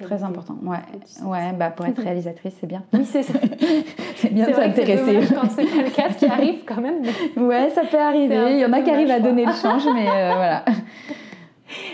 très 0.00 0.22
important. 0.22 0.56
Ouais, 0.62 0.78
ouais 1.24 1.52
bah 1.52 1.70
pour 1.70 1.86
être 1.86 2.00
réalisatrice, 2.02 2.54
c'est 2.60 2.66
bien. 2.66 2.82
Oui, 2.92 3.04
c'est 3.04 3.22
ça. 3.22 3.34
c'est 4.16 4.32
bien 4.32 4.48
de 4.48 4.54
s'intéresser. 4.54 5.34
quand 5.34 5.50
c'est 5.50 5.64
pas 5.64 5.82
le 5.82 5.90
cas, 5.90 6.10
ce 6.12 6.18
qui 6.18 6.26
arrive 6.26 6.64
quand 6.64 6.80
même. 6.80 7.02
Ouais, 7.36 7.70
ça 7.70 7.82
peut 7.82 7.98
arriver. 7.98 8.54
Il 8.54 8.58
y 8.58 8.64
en 8.64 8.72
a 8.72 8.80
qui 8.80 8.90
arrivent 8.90 9.10
à 9.10 9.20
donner 9.20 9.44
le 9.44 9.52
change, 9.52 9.84
mais 9.94 10.04
voilà. 10.04 10.64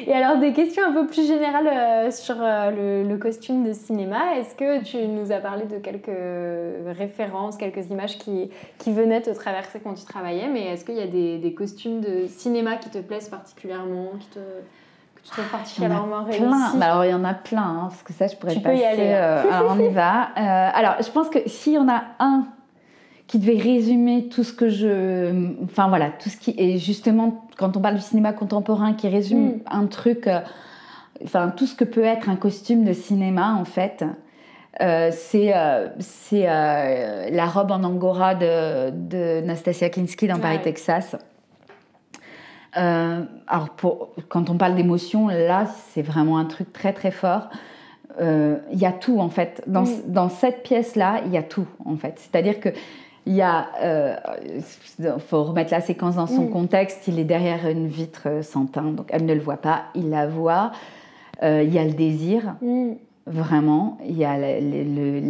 Et 0.07 0.13
alors, 0.13 0.39
des 0.39 0.53
questions 0.53 0.85
un 0.85 0.93
peu 0.93 1.07
plus 1.07 1.27
générales 1.27 1.67
euh, 1.67 2.11
sur 2.11 2.37
euh, 2.41 3.05
le, 3.05 3.17
costume 3.17 3.65
de 3.65 3.73
cinéma. 3.73 4.37
Est-ce 4.37 4.55
que 4.55 4.83
tu 4.83 5.07
nous 5.07 5.33
as 5.33 5.39
parlé 5.39 5.65
de 5.65 5.79
quelques 5.79 6.99
références, 6.99 7.57
quelques 7.57 7.89
images 7.91 8.19
qui, 8.19 8.51
qui 8.79 8.93
venaient 8.93 9.23
te 9.23 9.31
traverser 9.31 9.81
quand 9.83 9.95
tu 9.95 10.05
travaillais, 10.05 10.49
mais 10.49 10.67
est-ce 10.67 10.85
qu'il 10.85 10.97
y 10.97 11.01
a 11.01 11.07
des, 11.07 11.39
des, 11.39 11.55
costumes 11.55 12.01
de 12.01 12.27
cinéma 12.27 12.77
qui 12.77 12.91
te 12.91 12.99
plaisent 12.99 13.29
particulièrement, 13.29 14.11
qui 14.19 14.27
te, 14.29 14.39
que 14.39 15.23
tu 15.23 15.31
trouves 15.31 15.51
particulièrement 15.51 16.25
réussis? 16.25 16.43
Bah, 16.43 16.87
Alors, 16.87 17.05
il 17.05 17.11
y 17.11 17.15
en 17.15 17.25
a 17.25 17.35
plein, 17.35 17.63
hein, 17.63 17.87
parce 17.89 18.03
que 18.03 18.13
ça, 18.13 18.27
je 18.27 18.37
pourrais 18.37 18.55
tu 18.55 18.61
passer. 18.61 18.77
Peux 18.77 18.83
y 18.83 18.85
aller. 18.85 19.13
Euh, 19.15 19.43
alors, 19.51 19.77
on 19.77 19.81
y 19.81 19.89
va. 19.89 20.29
alors, 20.35 20.97
je 21.01 21.11
pense 21.11 21.31
que 21.31 21.49
s'il 21.49 21.75
y 21.75 21.79
en 21.79 21.89
a 21.89 22.03
un 22.19 22.47
qui 23.27 23.39
devait 23.39 23.59
résumer 23.59 24.29
tout 24.29 24.45
ce 24.45 24.53
que 24.53 24.69
je. 24.69 25.55
Enfin 25.63 25.89
voilà, 25.89 26.11
tout 26.11 26.29
ce 26.29 26.37
qui 26.37 26.55
est 26.59 26.79
justement, 26.79 27.47
quand 27.57 27.77
on 27.77 27.81
parle 27.81 27.97
du 27.97 28.03
cinéma 28.03 28.33
contemporain, 28.33 28.93
qui 28.93 29.09
résume 29.09 29.47
mm. 29.47 29.61
un 29.71 29.87
truc. 29.87 30.27
Euh, 30.27 30.41
enfin, 31.25 31.49
tout 31.49 31.67
ce 31.67 31.75
que 31.75 31.85
peut 31.85 32.05
être 32.05 32.29
un 32.29 32.37
costume 32.37 32.85
de 32.85 32.93
cinéma, 32.93 33.55
en 33.55 33.65
fait. 33.65 34.05
Euh, 34.83 35.11
c'est 35.13 35.57
euh, 35.57 35.89
c'est 36.01 36.47
la 36.47 37.47
robe 37.47 37.71
en 37.71 37.85
angora 37.85 38.35
de, 38.35 38.91
de 38.91 39.41
Nastasia 39.43 39.89
Kinski 39.89 40.27
dans 40.27 40.41
Paris, 40.41 40.61
Texas. 40.63 41.17
alors, 42.73 43.71
pour, 43.77 44.11
quand 44.29 44.51
on 44.51 44.57
parle 44.57 44.75
d'émotion, 44.75 45.29
là, 45.29 45.67
c'est 45.91 46.03
vraiment 46.03 46.39
un 46.39 46.45
truc 46.45 46.73
très 46.73 46.93
très 46.93 47.13
fort. 47.13 47.49
Il 48.21 48.79
y 48.79 48.85
a 48.85 48.93
tout 48.93 49.21
en 49.21 49.31
fait. 49.31 49.63
Dans, 49.67 49.85
mm. 49.85 50.03
dans 50.09 50.29
cette 50.29 50.63
pièce-là, 50.65 51.23
il 51.25 51.33
y 51.33 51.39
a 51.39 51.43
tout 51.43 51.69
en 51.85 51.97
fait. 51.97 52.19
C'est-à-dire 52.19 52.61
que 52.61 52.71
il 53.27 53.35
y 53.35 53.43
a, 53.43 53.69
il 53.81 55.07
euh, 55.07 55.19
faut 55.19 55.45
remettre 55.45 55.73
la 55.73 55.81
séquence 55.81 56.17
dans 56.17 56.27
son 56.27 56.45
mm. 56.45 56.51
contexte. 56.51 57.09
Il 57.09 57.19
est 57.19 57.25
derrière 57.25 57.67
une 57.69 57.87
vitre 57.87 58.43
sans 58.43 58.67
teint, 58.67 58.91
donc 58.91 59.09
elle 59.11 59.25
ne 59.25 59.35
le 59.35 59.41
voit 59.41 59.57
pas. 59.57 59.85
Il 59.95 60.11
la 60.11 60.27
voit. 60.27 60.73
Euh, 61.43 61.63
il 61.63 61.73
y 61.73 61.79
a 61.79 61.85
le 61.85 61.93
désir, 61.93 62.55
mm. 62.61 62.93
vraiment. 63.27 63.99
Il 64.07 64.17
y 64.17 64.25
a 64.25 64.37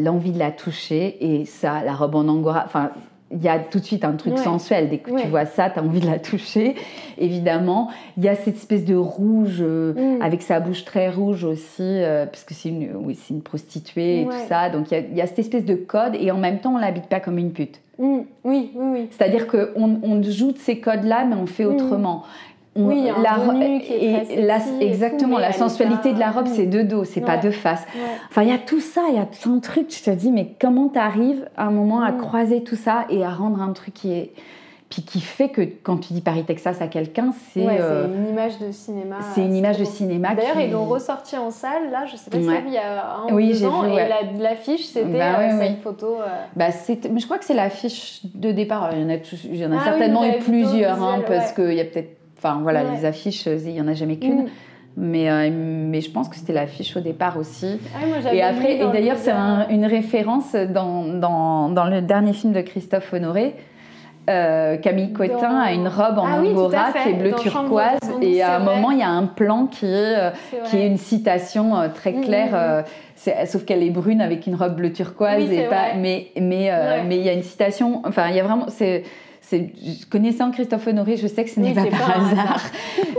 l'envie 0.03 0.33
de 0.33 0.39
la 0.39 0.51
toucher 0.51 1.17
et 1.21 1.45
ça, 1.45 1.83
la 1.85 1.95
robe 1.95 2.17
en 2.17 2.27
angora. 2.27 2.63
Enfin, 2.67 2.91
il 3.35 3.43
y 3.43 3.49
a 3.49 3.59
tout 3.59 3.81
de 3.81 3.85
suite 3.85 4.05
un 4.05 4.13
truc 4.13 4.39
sensuel. 4.39 4.89
Dès 4.89 4.99
que 4.99 5.11
tu 5.11 5.27
vois 5.29 5.45
ça, 5.45 5.69
tu 5.69 5.79
as 5.79 5.83
envie 5.83 6.01
de 6.01 6.07
la 6.07 6.19
toucher, 6.19 6.77
évidemment. 7.19 7.91
Il 8.17 8.25
y 8.25 8.29
a 8.29 8.37
cette 8.37 8.57
espèce 8.57 8.85
de 8.85 8.95
rouge, 8.95 9.59
euh, 9.61 10.19
mm. 10.19 10.23
avec 10.23 10.43
sa 10.43 10.61
bouche 10.61 10.85
très 10.85 11.11
rouge 11.11 11.45
aussi, 11.45 11.83
euh, 11.83 12.27
parce 12.27 12.45
que 12.45 12.55
c'est 12.55 12.69
une, 12.69 12.91
oui, 12.95 13.19
une 13.31 13.43
prostituée 13.43 14.23
et 14.23 14.25
tout 14.25 14.49
ça. 14.49 14.71
Donc 14.71 14.93
il 14.93 15.17
y, 15.17 15.21
a, 15.21 15.27
cette 15.27 15.41
espèce 15.41 15.65
de 15.65 15.75
code, 15.75 16.15
et 16.19 16.31
en 16.31 16.39
même 16.39 16.61
temps, 16.61 16.75
on 16.75 16.79
l'habite 16.79 17.07
pas 17.07 17.21
comme 17.21 17.39
une 17.39 17.53
pute. 17.53 17.81
Mm. 17.99 18.21
Oui, 18.45 18.71
oui, 18.75 18.87
oui. 18.93 19.09
C'est-à-dire 19.11 19.49
qu'on 19.49 19.99
on 20.03 20.23
joue 20.23 20.53
de 20.53 20.59
ces 20.59 20.79
codes-là, 20.79 21.25
mais 21.25 21.37
on 21.37 21.47
fait 21.47 21.65
mm. 21.65 21.75
autrement. 21.75 22.23
Oui, 22.77 23.09
la 23.23 23.35
robe 23.35 23.63
et 23.63 24.43
la, 24.43 24.59
exactement 24.81 25.39
la 25.39 25.53
sensualité 25.53 26.13
de 26.13 26.19
la 26.19 26.31
robe, 26.31 26.47
c'est 26.49 26.67
de 26.67 26.83
dos, 26.83 27.05
c'est 27.05 27.21
pas 27.21 27.37
de 27.37 27.51
face. 27.51 27.85
Enfin, 28.31 28.43
il 28.43 28.49
y 28.49 28.53
a 28.53 28.59
tout 28.59 28.81
ça, 28.81 29.03
il 29.11 29.17
y 29.17 29.19
a 29.19 29.27
tout 29.27 29.51
un 29.51 29.61
truc. 29.61 29.95
Je 29.95 30.03
te 30.03 30.11
dis, 30.11 30.31
mais 30.31 30.55
comment 30.61 30.89
tu 30.89 30.99
arrives 30.99 31.49
à 31.57 31.67
un 31.67 31.71
moment 31.71 32.03
à 32.03 32.13
croiser 32.13 32.63
tout 32.63 32.77
ça 32.77 33.07
et 33.11 33.25
à 33.25 33.31
rendre 33.31 33.61
un 33.63 33.73
truc 33.73 33.95
qui 33.95 34.13
est 34.13 34.33
puis 34.95 35.03
qui 35.03 35.21
fait 35.21 35.49
que 35.49 35.63
quand 35.63 35.97
tu 35.97 36.13
dis 36.13 36.21
Paris 36.21 36.45
Texas 36.45 36.81
à 36.81 36.87
quelqu'un, 36.87 37.33
c'est 37.53 37.67
euh, 37.67 38.07
une 38.07 38.29
image 38.29 38.59
de 38.59 38.71
cinéma. 38.71 39.17
C'est 39.35 39.41
une 39.41 39.57
image 39.57 39.79
de 39.79 39.85
cinéma. 39.85 40.35
D'ailleurs, 40.35 40.61
ils 40.61 40.71
l'ont 40.71 40.85
ressorti 40.85 41.37
en 41.37 41.51
salle. 41.51 41.91
Là, 41.91 42.05
je 42.07 42.17
sais 42.17 42.31
pas 42.31 42.37
si 42.37 42.45
il 42.45 42.73
y 42.73 42.79
a 42.79 43.17
un 43.17 43.33
oui, 43.33 43.49
ou 43.49 43.53
deux 43.53 43.65
ans, 43.65 43.83
vu, 43.83 43.93
et 43.93 44.39
l'affiche 44.39 44.87
c'était 44.87 45.19
bah, 45.19 45.41
euh, 45.41 45.67
une 45.67 45.79
photo. 45.79 46.19
Euh. 46.21 46.27
Bah, 46.55 46.67
mais 47.11 47.19
je 47.19 47.25
crois 47.25 47.39
que 47.39 47.45
c'est 47.45 47.55
l'affiche 47.55 48.21
de 48.35 48.53
départ. 48.53 48.91
Il 48.93 49.03
y 49.03 49.05
en 49.05 49.09
a, 49.09 49.17
il 49.45 49.57
y 49.57 49.67
en 49.67 49.73
a 49.73 49.79
ah 49.81 49.85
certainement 49.85 50.25
eu 50.25 50.39
plusieurs, 50.39 51.03
hein, 51.03 51.25
parce 51.27 51.53
qu'il 51.53 51.75
y 51.75 51.81
a 51.81 51.85
peut-être, 51.85 52.17
enfin 52.45 52.61
voilà, 52.63 52.83
les 52.85 53.05
affiches, 53.05 53.47
il 53.47 53.71
y 53.71 53.81
en 53.81 53.89
a 53.89 53.95
jamais 53.95 54.17
qu'une. 54.17 54.45
Mm. 54.45 54.49
Mais, 54.97 55.51
mais 55.51 56.01
je 56.01 56.11
pense 56.11 56.29
que 56.29 56.37
c'était 56.37 56.53
l'affiche 56.53 56.97
au 56.97 57.01
départ 57.01 57.37
aussi. 57.37 57.81
Ah, 57.97 58.33
et 58.33 58.43
après, 58.43 58.77
et 58.77 58.87
d'ailleurs, 58.93 59.17
c'est 59.17 59.33
une 59.71 59.87
référence 59.87 60.55
dans, 60.55 61.03
dans, 61.03 61.69
dans, 61.69 61.87
le 61.87 62.01
dernier 62.01 62.33
film 62.33 62.53
de 62.53 62.61
Christophe 62.61 63.13
Honoré. 63.13 63.57
Euh, 64.31 64.79
Camille 64.79 65.13
Cotin 65.13 65.61
a 65.61 65.73
une 65.73 65.87
robe 65.87 66.19
en 66.19 66.27
ah 66.27 66.41
angora 66.41 66.93
qui 66.93 67.11
est 67.11 67.13
bleu 67.13 67.33
turquoise 67.33 67.99
et 68.23 68.41
à 68.41 68.57
un 68.57 68.59
moment 68.59 68.91
il 68.91 68.99
y 68.99 69.03
a 69.03 69.11
un 69.11 69.27
plan 69.27 69.67
qui 69.67 69.85
est, 69.85 70.17
euh, 70.17 70.31
qui 70.65 70.79
est 70.79 70.87
une 70.87 70.97
citation 70.97 71.77
euh, 71.77 71.89
très 71.95 72.13
mm, 72.13 72.21
claire 72.23 72.85
mm, 73.27 73.47
sauf 73.47 73.67
qu'elle 73.67 73.83
est 73.83 73.91
brune 73.91 74.23
avec 74.23 74.47
une 74.47 74.55
robe 74.55 74.77
bleu 74.77 74.93
turquoise 74.93 75.53
et 75.53 75.65
pas 75.65 75.93
mais 75.99 76.29
mais 76.41 76.71
mais 77.07 77.19
il 77.19 77.23
y 77.23 77.29
a 77.29 77.35
une 77.35 77.43
citation 77.43 78.01
enfin 78.07 78.29
il 78.31 78.37
y 78.37 78.41
a 78.41 78.45
vraiment 78.45 78.65
c'est 78.69 79.03
connaissant 80.11 80.51
Christophe 80.51 80.87
Honoré, 80.87 81.17
je 81.17 81.27
sais 81.27 81.45
que 81.45 81.51
ce 81.51 81.61
n'est 81.61 81.75
pas, 81.75 81.87
par 81.87 82.21
hasard. 82.21 82.63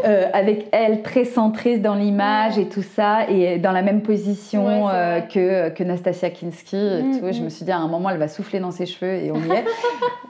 Euh, 0.05 0.27
avec 0.33 0.67
elle 0.71 1.01
très 1.01 1.25
centrée 1.25 1.79
dans 1.79 1.95
l'image 1.95 2.59
et 2.59 2.65
tout 2.65 2.83
ça, 2.83 3.27
et 3.27 3.57
dans 3.57 3.71
la 3.71 3.81
même 3.81 4.01
position 4.01 4.87
euh, 4.87 5.19
que, 5.21 5.69
que 5.69 5.83
Nastasia 5.83 6.29
Kinski. 6.29 6.75
Mm, 6.75 7.19
tout. 7.19 7.25
Je 7.31 7.41
mm. 7.41 7.43
me 7.43 7.49
suis 7.49 7.65
dit 7.65 7.71
à 7.71 7.79
un 7.79 7.87
moment, 7.87 8.11
elle 8.11 8.19
va 8.19 8.27
souffler 8.27 8.59
dans 8.59 8.69
ses 8.69 8.85
cheveux 8.85 9.13
et 9.13 9.31
on 9.31 9.37
y 9.37 9.49
est. 9.49 9.65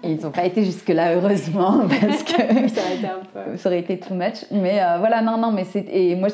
et 0.03 0.11
ils 0.11 0.21
n'ont 0.21 0.31
pas 0.31 0.45
été 0.45 0.63
jusque-là, 0.63 1.15
heureusement, 1.15 1.79
parce 1.89 2.23
que 2.23 2.41
ça, 2.69 2.81
aurait 2.81 2.95
été 2.95 3.07
un 3.07 3.19
peu... 3.33 3.57
ça 3.57 3.69
aurait 3.69 3.79
été 3.79 3.99
too 3.99 4.13
much. 4.13 4.45
Mais 4.51 4.81
euh, 4.81 4.97
voilà, 4.99 5.21
non, 5.21 5.37
non, 5.37 5.51
mais 5.51 5.65
c'est. 5.65 5.85
Et 5.91 6.15
moi, 6.15 6.29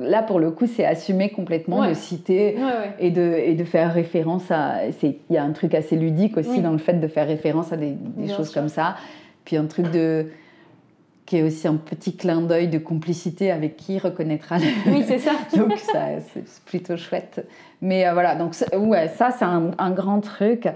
là, 0.00 0.22
pour 0.22 0.38
le 0.38 0.50
coup, 0.50 0.66
c'est 0.66 0.86
assumé 0.86 1.28
complètement 1.28 1.86
de 1.86 1.92
citer 1.92 2.56
et, 2.98 3.10
de, 3.10 3.34
et 3.44 3.54
de 3.54 3.64
faire 3.64 3.92
référence 3.92 4.50
à. 4.50 4.86
Il 5.02 5.14
y 5.28 5.36
a 5.36 5.42
un 5.42 5.52
truc 5.52 5.74
assez 5.74 5.96
ludique 5.96 6.38
aussi 6.38 6.60
dans 6.60 6.72
le 6.72 6.78
fait 6.78 6.94
de 6.94 7.08
faire 7.08 7.26
référence 7.26 7.72
à 7.72 7.76
des, 7.76 7.96
choses 8.34 8.52
comme 8.52 8.68
ça. 8.68 8.94
Puis 9.48 9.56
un 9.56 9.64
truc 9.64 9.90
de 9.92 10.26
qui 11.24 11.38
est 11.38 11.42
aussi 11.42 11.66
un 11.66 11.76
petit 11.76 12.14
clin 12.14 12.42
d'œil 12.42 12.68
de 12.68 12.76
complicité 12.76 13.50
avec 13.50 13.78
qui 13.78 13.98
reconnaîtra 13.98 14.56
Oui, 14.86 15.02
c'est 15.06 15.18
ça. 15.18 15.32
donc 15.56 15.78
ça, 15.78 16.20
c'est 16.34 16.44
plutôt 16.66 16.98
chouette. 16.98 17.48
Mais 17.80 18.06
euh, 18.06 18.12
voilà, 18.12 18.34
donc 18.34 18.54
ouais, 18.76 19.08
ça 19.08 19.30
c'est 19.30 19.46
un, 19.46 19.90
grand 19.92 20.20
truc. 20.20 20.68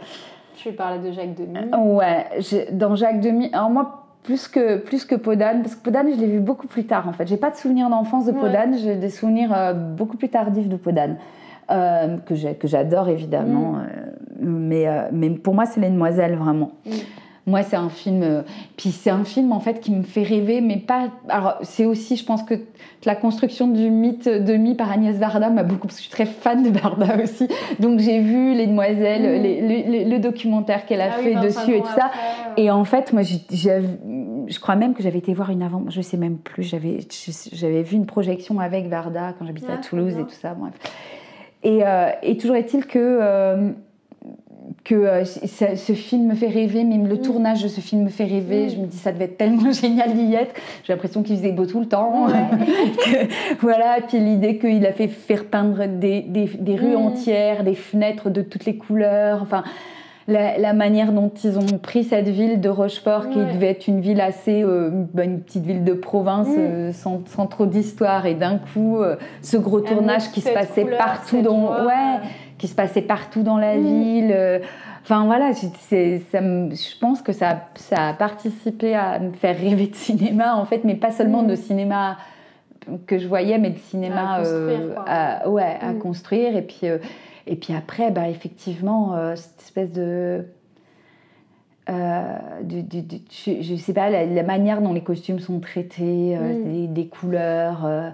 Tu 0.56 0.72
parlais 0.72 1.06
de 1.06 1.12
Jacques 1.12 1.34
Demy? 1.34 1.70
Euh, 1.70 1.76
ouais, 1.76 2.24
dans 2.72 2.96
Jacques 2.96 3.20
Demy, 3.20 3.50
alors 3.52 3.68
moi 3.68 4.06
plus 4.22 4.48
que 4.48 4.78
plus 4.78 5.04
que 5.04 5.16
Podane, 5.16 5.60
parce 5.60 5.74
que 5.74 5.82
Podane 5.82 6.10
je 6.14 6.18
l'ai 6.18 6.28
vu 6.28 6.40
beaucoup 6.40 6.66
plus 6.66 6.86
tard 6.86 7.06
en 7.06 7.12
fait. 7.12 7.26
J'ai 7.26 7.36
pas 7.36 7.50
de 7.50 7.56
souvenirs 7.56 7.90
d'enfance 7.90 8.24
de 8.24 8.32
Podane, 8.32 8.78
j'ai 8.78 8.96
des 8.96 9.10
souvenirs 9.10 9.52
euh, 9.54 9.74
beaucoup 9.74 10.16
plus 10.16 10.30
tardifs 10.30 10.70
de 10.70 10.76
Podane. 10.76 11.18
que 11.68 12.34
j'adore 12.64 13.10
évidemment, 13.10 13.72
mm. 14.40 14.46
mais, 14.46 14.86
mais 15.12 15.28
pour 15.28 15.52
moi 15.54 15.66
c'est 15.66 15.80
Les 15.80 15.90
Demoiselles 15.90 16.36
vraiment. 16.36 16.72
Mm. 16.86 16.90
Moi, 17.46 17.64
c'est 17.64 17.76
un 17.76 17.88
film. 17.88 18.22
Euh, 18.22 18.42
puis 18.76 18.90
c'est 18.90 19.10
un 19.10 19.24
film 19.24 19.50
en 19.50 19.58
fait 19.58 19.80
qui 19.80 19.90
me 19.90 20.04
fait 20.04 20.22
rêver, 20.22 20.60
mais 20.60 20.76
pas. 20.76 21.08
Alors, 21.28 21.56
c'est 21.62 21.84
aussi, 21.84 22.16
je 22.16 22.24
pense 22.24 22.44
que 22.44 22.54
la 23.04 23.16
construction 23.16 23.66
du 23.66 23.90
mythe 23.90 24.28
de 24.28 24.54
Mi 24.54 24.76
par 24.76 24.92
Agnès 24.92 25.16
Varda 25.16 25.50
m'a 25.50 25.64
beaucoup. 25.64 25.88
Parce 25.88 25.96
que 25.96 26.04
je 26.04 26.08
suis 26.08 26.12
très 26.12 26.26
fan 26.26 26.62
de 26.62 26.70
Varda 26.78 27.20
aussi. 27.20 27.48
Donc 27.80 27.98
j'ai 27.98 28.20
vu 28.20 28.54
Les 28.54 28.68
Demoiselles, 28.68 29.40
mmh. 29.40 30.08
le 30.08 30.18
documentaire 30.18 30.86
qu'elle 30.86 31.00
a 31.00 31.10
ah 31.16 31.22
fait 31.22 31.34
dessus 31.34 31.74
et 31.74 31.80
tout 31.80 31.94
ça. 31.96 32.12
Et 32.56 32.70
en 32.70 32.84
fait, 32.84 33.12
moi, 33.12 33.22
je 33.22 34.60
crois 34.60 34.76
même 34.76 34.94
que 34.94 35.02
j'avais 35.02 35.18
été 35.18 35.34
voir 35.34 35.50
une 35.50 35.64
avant. 35.64 35.82
Je 35.88 36.00
sais 36.00 36.16
même 36.16 36.38
plus. 36.38 36.62
J'avais, 36.62 37.00
j'avais 37.52 37.82
vu 37.82 37.96
une 37.96 38.06
projection 38.06 38.60
avec 38.60 38.86
Varda 38.86 39.34
quand 39.36 39.46
j'habitais 39.46 39.72
à 39.72 39.78
ah, 39.78 39.84
Toulouse 39.84 40.14
et 40.16 40.22
tout 40.22 40.30
ça. 40.30 40.54
Bref. 40.54 40.74
Et, 41.64 41.80
euh, 41.84 42.10
et 42.22 42.36
toujours 42.36 42.54
est-il 42.54 42.86
que. 42.86 43.74
Que 44.84 44.94
euh, 44.94 45.24
ce 45.24 45.92
film 45.92 46.28
me 46.28 46.34
fait 46.34 46.48
rêver, 46.48 46.84
même 46.84 47.06
le 47.06 47.16
mm. 47.16 47.22
tournage 47.22 47.62
de 47.62 47.68
ce 47.68 47.80
film 47.80 48.04
me 48.04 48.08
fait 48.08 48.24
rêver. 48.24 48.66
Mm. 48.66 48.70
Je 48.70 48.76
me 48.76 48.86
dis, 48.86 48.96
ça 48.96 49.12
devait 49.12 49.24
être 49.26 49.36
tellement 49.36 49.70
génial 49.80 50.14
d'y 50.14 50.34
être. 50.34 50.54
J'ai 50.84 50.92
l'impression 50.92 51.22
qu'il 51.22 51.36
faisait 51.36 51.52
beau 51.52 51.66
tout 51.66 51.80
le 51.80 51.86
temps. 51.86 52.26
voilà, 53.60 53.98
puis 54.06 54.18
l'idée 54.18 54.58
qu'il 54.58 54.84
a 54.86 54.92
fait 54.92 55.08
faire 55.08 55.44
peindre 55.44 55.86
des, 55.86 56.20
des, 56.22 56.76
rues 56.76 56.96
mm. 56.96 57.06
entières, 57.06 57.64
des 57.64 57.74
fenêtres 57.74 58.30
de 58.30 58.42
toutes 58.42 58.64
les 58.64 58.76
couleurs. 58.76 59.40
Enfin, 59.42 59.64
la, 60.28 60.72
manière 60.72 61.12
dont 61.12 61.32
ils 61.42 61.58
ont 61.58 61.78
pris 61.78 62.04
cette 62.04 62.28
ville 62.28 62.60
de 62.60 62.68
Rochefort, 62.68 63.28
qui 63.30 63.38
devait 63.38 63.70
être 63.70 63.88
une 63.88 64.00
ville 64.00 64.20
assez, 64.20 64.62
euh, 64.62 64.90
une 65.18 65.40
petite 65.40 65.64
ville 65.64 65.84
de 65.84 65.94
province, 65.94 66.48
euh, 66.56 66.92
sans, 66.92 67.22
sans, 67.26 67.46
trop 67.46 67.66
d'histoire, 67.66 68.26
et 68.26 68.34
d'un 68.34 68.58
coup, 68.58 68.98
ce 69.42 69.56
gros 69.56 69.80
tournage 69.80 70.30
qui 70.30 70.40
se 70.40 70.50
passait 70.50 70.84
partout 70.84 71.42
dans. 71.42 71.84
Ouais 71.84 72.20
qui 72.62 72.68
se 72.68 72.76
passait 72.76 73.02
partout 73.02 73.42
dans 73.42 73.58
la 73.58 73.76
mm. 73.76 73.82
ville. 73.82 74.32
Euh, 74.32 74.60
enfin 75.02 75.26
voilà, 75.26 75.52
ça 75.52 75.66
je 75.90 76.98
pense 77.00 77.20
que 77.20 77.32
ça, 77.32 77.64
ça, 77.74 78.10
a 78.10 78.14
participé 78.14 78.94
à 78.94 79.18
me 79.18 79.32
faire 79.32 79.58
rêver 79.58 79.88
de 79.88 79.96
cinéma 79.96 80.54
en 80.54 80.64
fait, 80.64 80.84
mais 80.84 80.94
pas 80.94 81.10
seulement 81.10 81.42
de 81.42 81.54
mm. 81.54 81.56
cinéma 81.56 82.18
que 83.08 83.18
je 83.18 83.26
voyais, 83.26 83.58
mais 83.58 83.70
de 83.70 83.78
cinéma 83.78 84.34
à 84.34 84.38
construire, 84.38 85.04
euh, 85.08 85.50
ouais, 85.50 85.76
à 85.80 85.92
mm. 85.92 85.98
construire. 85.98 86.56
Et 86.56 86.62
puis, 86.62 86.84
euh, 86.84 86.98
et 87.48 87.56
puis 87.56 87.74
après, 87.74 88.12
bah, 88.12 88.28
effectivement, 88.28 89.16
cette 89.34 89.60
espèce 89.60 89.90
de... 89.90 90.46
je, 91.88 93.72
ne 93.72 93.76
sais 93.76 93.92
pas, 93.92 94.08
la, 94.08 94.42
manière 94.44 94.80
dont 94.80 94.92
les 94.92 95.02
costumes 95.02 95.40
sont 95.40 95.58
traités, 95.58 96.38
des, 96.86 97.06
couleurs, 97.08 98.12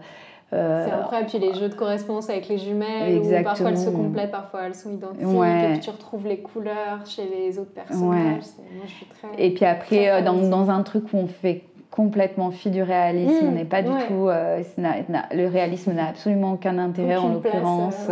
euh, 0.54 0.86
c'est 0.86 0.92
incroyable, 0.92 1.28
puis 1.28 1.38
les 1.38 1.52
jeux 1.52 1.68
de 1.68 1.74
correspondance 1.74 2.30
avec 2.30 2.48
les 2.48 2.56
jumelles, 2.56 3.18
où 3.18 3.44
parfois 3.44 3.70
elles 3.70 3.78
se 3.78 3.90
complètent, 3.90 4.30
parfois 4.30 4.62
elles 4.62 4.74
sont 4.74 4.92
identiques, 4.92 5.22
et 5.22 5.72
puis 5.72 5.80
tu 5.80 5.90
retrouves 5.90 6.26
les 6.26 6.38
couleurs 6.38 7.04
chez 7.04 7.28
les 7.28 7.58
autres 7.58 7.72
personnages. 7.72 8.44
Moi, 8.56 8.86
je 8.86 8.92
suis 8.92 9.06
très, 9.06 9.28
et 9.44 9.50
puis 9.52 9.64
après, 9.66 10.08
euh, 10.08 10.22
dans, 10.22 10.48
dans, 10.48 10.70
un 10.70 10.82
truc 10.82 11.12
où 11.12 11.18
on 11.18 11.26
fait 11.26 11.64
complètement 11.90 12.50
fi 12.50 12.70
du 12.70 12.82
réalisme, 12.82 13.44
mmh, 13.44 13.48
on 13.48 13.52
n'est 13.52 13.64
pas 13.64 13.82
du 13.82 13.90
tout... 14.06 14.28
Euh, 14.28 14.62
le 14.78 15.48
réalisme 15.48 15.92
n'a 15.92 16.08
absolument 16.08 16.52
aucun 16.52 16.78
intérêt 16.78 17.16
en 17.16 17.34
l'occurrence 17.34 18.08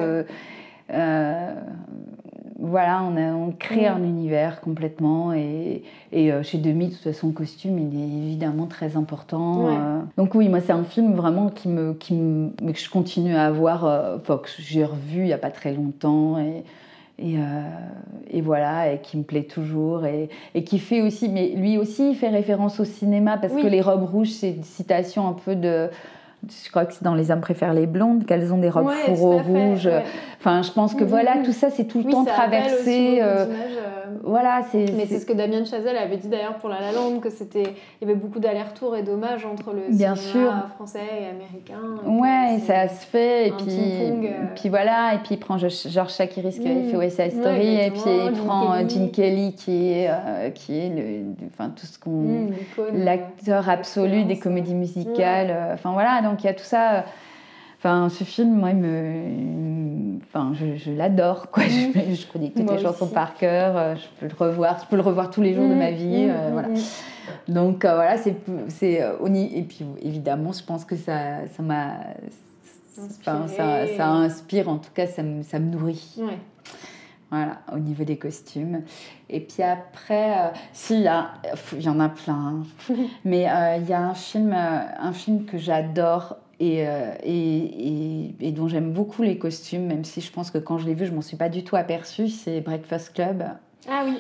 voilà, 2.59 3.03
on, 3.03 3.17
a, 3.17 3.35
on 3.35 3.53
crée 3.53 3.87
un 3.87 4.03
univers 4.03 4.61
complètement. 4.61 5.33
Et, 5.35 5.83
et 6.13 6.33
euh, 6.33 6.43
chez 6.43 6.59
Demi, 6.59 6.89
de 6.89 6.95
toute 6.95 7.03
façon, 7.03 7.29
le 7.29 7.33
costume, 7.33 7.79
il 7.79 8.01
est 8.01 8.27
évidemment 8.27 8.67
très 8.67 8.97
important. 8.97 9.69
Euh. 9.69 10.01
donc 10.17 10.35
oui, 10.35 10.49
moi, 10.49 10.61
c'est 10.61 10.73
un 10.73 10.85
film 10.85 11.15
vraiment 11.15 11.51
qui 11.51 11.69
me, 11.69 11.93
qui 11.93 12.15
me, 12.15 12.51
que 12.73 12.79
je 12.79 12.89
continue 12.89 13.37
à 13.37 13.51
voir, 13.51 13.85
euh, 13.85 14.19
que 14.19 14.49
j'ai 14.59 14.85
revu 14.85 15.21
il 15.21 15.25
n'y 15.25 15.33
a 15.33 15.39
pas 15.39 15.51
très 15.51 15.75
longtemps. 15.75 16.39
Et, 16.39 16.65
et, 17.19 17.37
et, 18.31 18.43
voilà, 18.43 18.93
et 18.93 19.01
qui 19.01 19.17
me 19.17 19.23
plaît 19.23 19.45
toujours. 19.45 20.05
Et, 20.05 20.29
et, 20.55 20.65
qui 20.65 20.79
fait 20.79 21.01
aussi, 21.01 21.31
mais 21.31 21.49
lui 21.57 21.79
aussi, 21.79 22.11
il 22.11 22.15
fait 22.15 22.29
référence 22.29 22.79
au 22.79 22.85
cinéma 22.85 23.39
parce 23.39 23.55
que 23.55 23.67
les 23.67 23.81
robes 23.81 24.05
rouges, 24.05 24.33
c'est 24.33 24.51
une 24.51 24.65
citation 24.65 25.27
un 25.27 25.33
peu 25.33 25.57
de 25.57 25.89
je 26.43 26.71
crois 26.71 26.85
que 26.85 26.93
c'est 26.95 27.05
dans 27.05 27.15
Les 27.15 27.31
hommes 27.31 27.41
préfèrent 27.41 27.75
les 27.75 27.87
blondes 27.87 28.25
qu'elles 28.27 28.53
ont 28.53 28.59
des 28.59 28.71
robes 28.71 28.91
fourreaux 28.91 29.39
rouges. 29.39 29.89
Enfin, 30.39 30.63
je 30.63 30.71
pense 30.71 30.95
que 30.95 31.03
mm-hmm. 31.03 31.09
voilà, 31.09 31.39
tout 31.45 31.53
ça, 31.53 31.71
c'est 31.71 31.85
tout 31.85 31.99
le 31.99 32.11
temps 32.11 32.25
traversé. 32.25 33.19
Euh, 33.21 33.47
euh, 33.47 34.19
voilà, 34.23 34.61
c'est. 34.71 34.87
Mais 34.97 35.07
c'est 35.07 35.19
ce 35.19 35.27
que 35.27 35.33
Damien 35.33 35.65
Chazelle 35.65 35.97
avait 35.97 36.19
dit 36.19 36.29
d'ailleurs 36.29 36.59
pour 36.59 36.69
La 36.69 36.81
La 36.81 36.93
Land, 36.93 37.19
que 37.21 37.31
c'était, 37.31 37.75
il 38.01 38.07
y 38.07 38.11
avait 38.11 38.19
beaucoup 38.19 38.39
d'allers-retours 38.39 38.95
et 38.97 39.03
d'hommages 39.03 39.45
entre 39.47 39.73
le 39.73 39.97
Bien 39.97 40.15
cinéma 40.15 40.71
français 40.75 41.01
et 41.21 41.27
américain. 41.27 41.81
ouais, 42.07 42.61
ça 42.67 42.89
se 42.89 43.07
fait. 43.07 43.49
Et 43.49 43.51
puis, 43.53 43.67
euh. 43.69 44.31
puis 44.55 44.69
voilà, 44.69 45.15
et 45.15 45.19
puis 45.19 45.35
il 45.35 45.39
prend 45.39 45.59
Georges 45.59 46.15
Chakiris 46.15 46.59
qui 46.61 46.69
mm. 46.69 46.91
fait 46.91 46.97
West 46.97 47.21
Side 47.21 47.41
Story, 47.41 47.81
et 47.81 47.91
puis 47.91 48.03
il 48.27 48.33
prend 48.33 48.89
Gene 48.89 49.11
Kelly 49.11 49.55
qui 49.55 49.93
est, 49.93 50.11
qui 50.55 50.79
est 50.79 50.91
le, 50.91 51.49
enfin 51.53 51.71
tout 51.75 51.87
ce 51.87 51.99
qu'on, 51.99 52.11
mm, 52.11 52.53
l'acteur 52.93 53.69
absolu 53.69 54.25
des 54.25 54.39
comédies 54.39 54.75
musicales. 54.75 55.73
Enfin 55.73 55.93
voilà, 55.93 56.21
donc 56.31 56.43
il 56.45 56.47
y 56.47 56.51
a 56.51 56.55
tout 56.55 56.65
ça 56.65 57.05
Enfin, 57.79 58.09
ce 58.09 58.25
film, 58.25 58.55
moi, 58.55 58.71
il 58.71 58.77
me, 58.77 60.19
enfin, 60.25 60.53
je, 60.55 60.91
l'adore, 60.91 61.51
quoi. 61.51 61.63
Je, 61.69 62.15
je, 62.15 62.27
connais 62.27 62.49
toutes 62.51 62.71
les 62.71 62.79
chansons 62.79 63.07
par 63.07 63.35
cœur. 63.35 63.77
Euh, 63.77 63.95
je 63.95 64.07
peux 64.19 64.27
le 64.27 64.49
revoir, 64.49 64.81
je 64.83 64.87
peux 64.87 64.97
le 64.97 65.03
revoir 65.03 65.31
tous 65.31 65.43
les 65.43 65.55
jours 65.55 65.69
de 65.69 65.75
ma 65.75 65.91
vie, 65.91 66.27
euh, 66.29 66.51
voilà. 66.53 66.69
Donc 67.49 67.83
voilà, 67.83 68.17
c'est, 68.17 68.35
c'est 68.69 68.95
et 68.95 69.63
puis 69.63 69.85
évidemment, 70.01 70.53
je 70.53 70.65
pense 70.65 70.85
que 70.85 70.97
ça, 70.97 71.47
ça 71.55 71.63
m'a, 71.63 71.99
enfin, 72.99 73.47
ça, 73.47 73.87
ça, 73.95 74.09
inspire. 74.09 74.69
En 74.69 74.79
tout 74.79 74.91
cas, 74.95 75.07
ça 75.07 75.23
me, 75.23 75.43
ça 75.43 75.59
me 75.59 75.71
nourrit. 75.71 76.15
Ouais. 76.19 76.39
Voilà, 77.31 77.59
au 77.73 77.79
niveau 77.79 78.05
des 78.05 78.19
costumes. 78.19 78.83
Et 79.29 79.41
puis 79.41 79.63
après, 79.63 80.39
euh, 80.39 80.49
si, 80.73 80.95
il 80.95 81.01
y, 81.01 81.83
y, 81.83 81.89
en 81.89 81.99
a 81.99 82.09
plein. 82.09 82.63
Hein. 82.89 82.95
Mais 83.25 83.49
euh, 83.49 83.79
il 83.79 83.89
y 83.89 83.93
a 83.93 84.01
un 84.01 84.15
film, 84.15 84.53
euh, 84.53 84.81
un 84.99 85.13
film 85.13 85.45
que 85.45 85.59
j'adore 85.59 86.37
et, 86.61 86.85
et, 87.25 88.35
et, 88.41 88.53
dont 88.53 88.67
j'aime 88.69 88.93
beaucoup 88.93 89.23
les 89.23 89.37
costumes, 89.37 89.87
même 89.87 90.05
si 90.05 90.23
je 90.23 90.33
pense 90.33 90.51
que 90.51 90.57
quand 90.57 90.79
je 90.79 90.87
l'ai 90.87 90.95
vu, 90.95 91.05
je 91.05 91.13
m'en 91.13 91.21
suis 91.21 91.37
pas 91.37 91.51
du 91.51 91.65
tout 91.65 91.77
aperçue. 91.77 92.29
C'est 92.29 92.63
Breakfast 92.63 93.13
Club. 93.13 93.45
Ah 93.89 94.05
oui. 94.07 94.17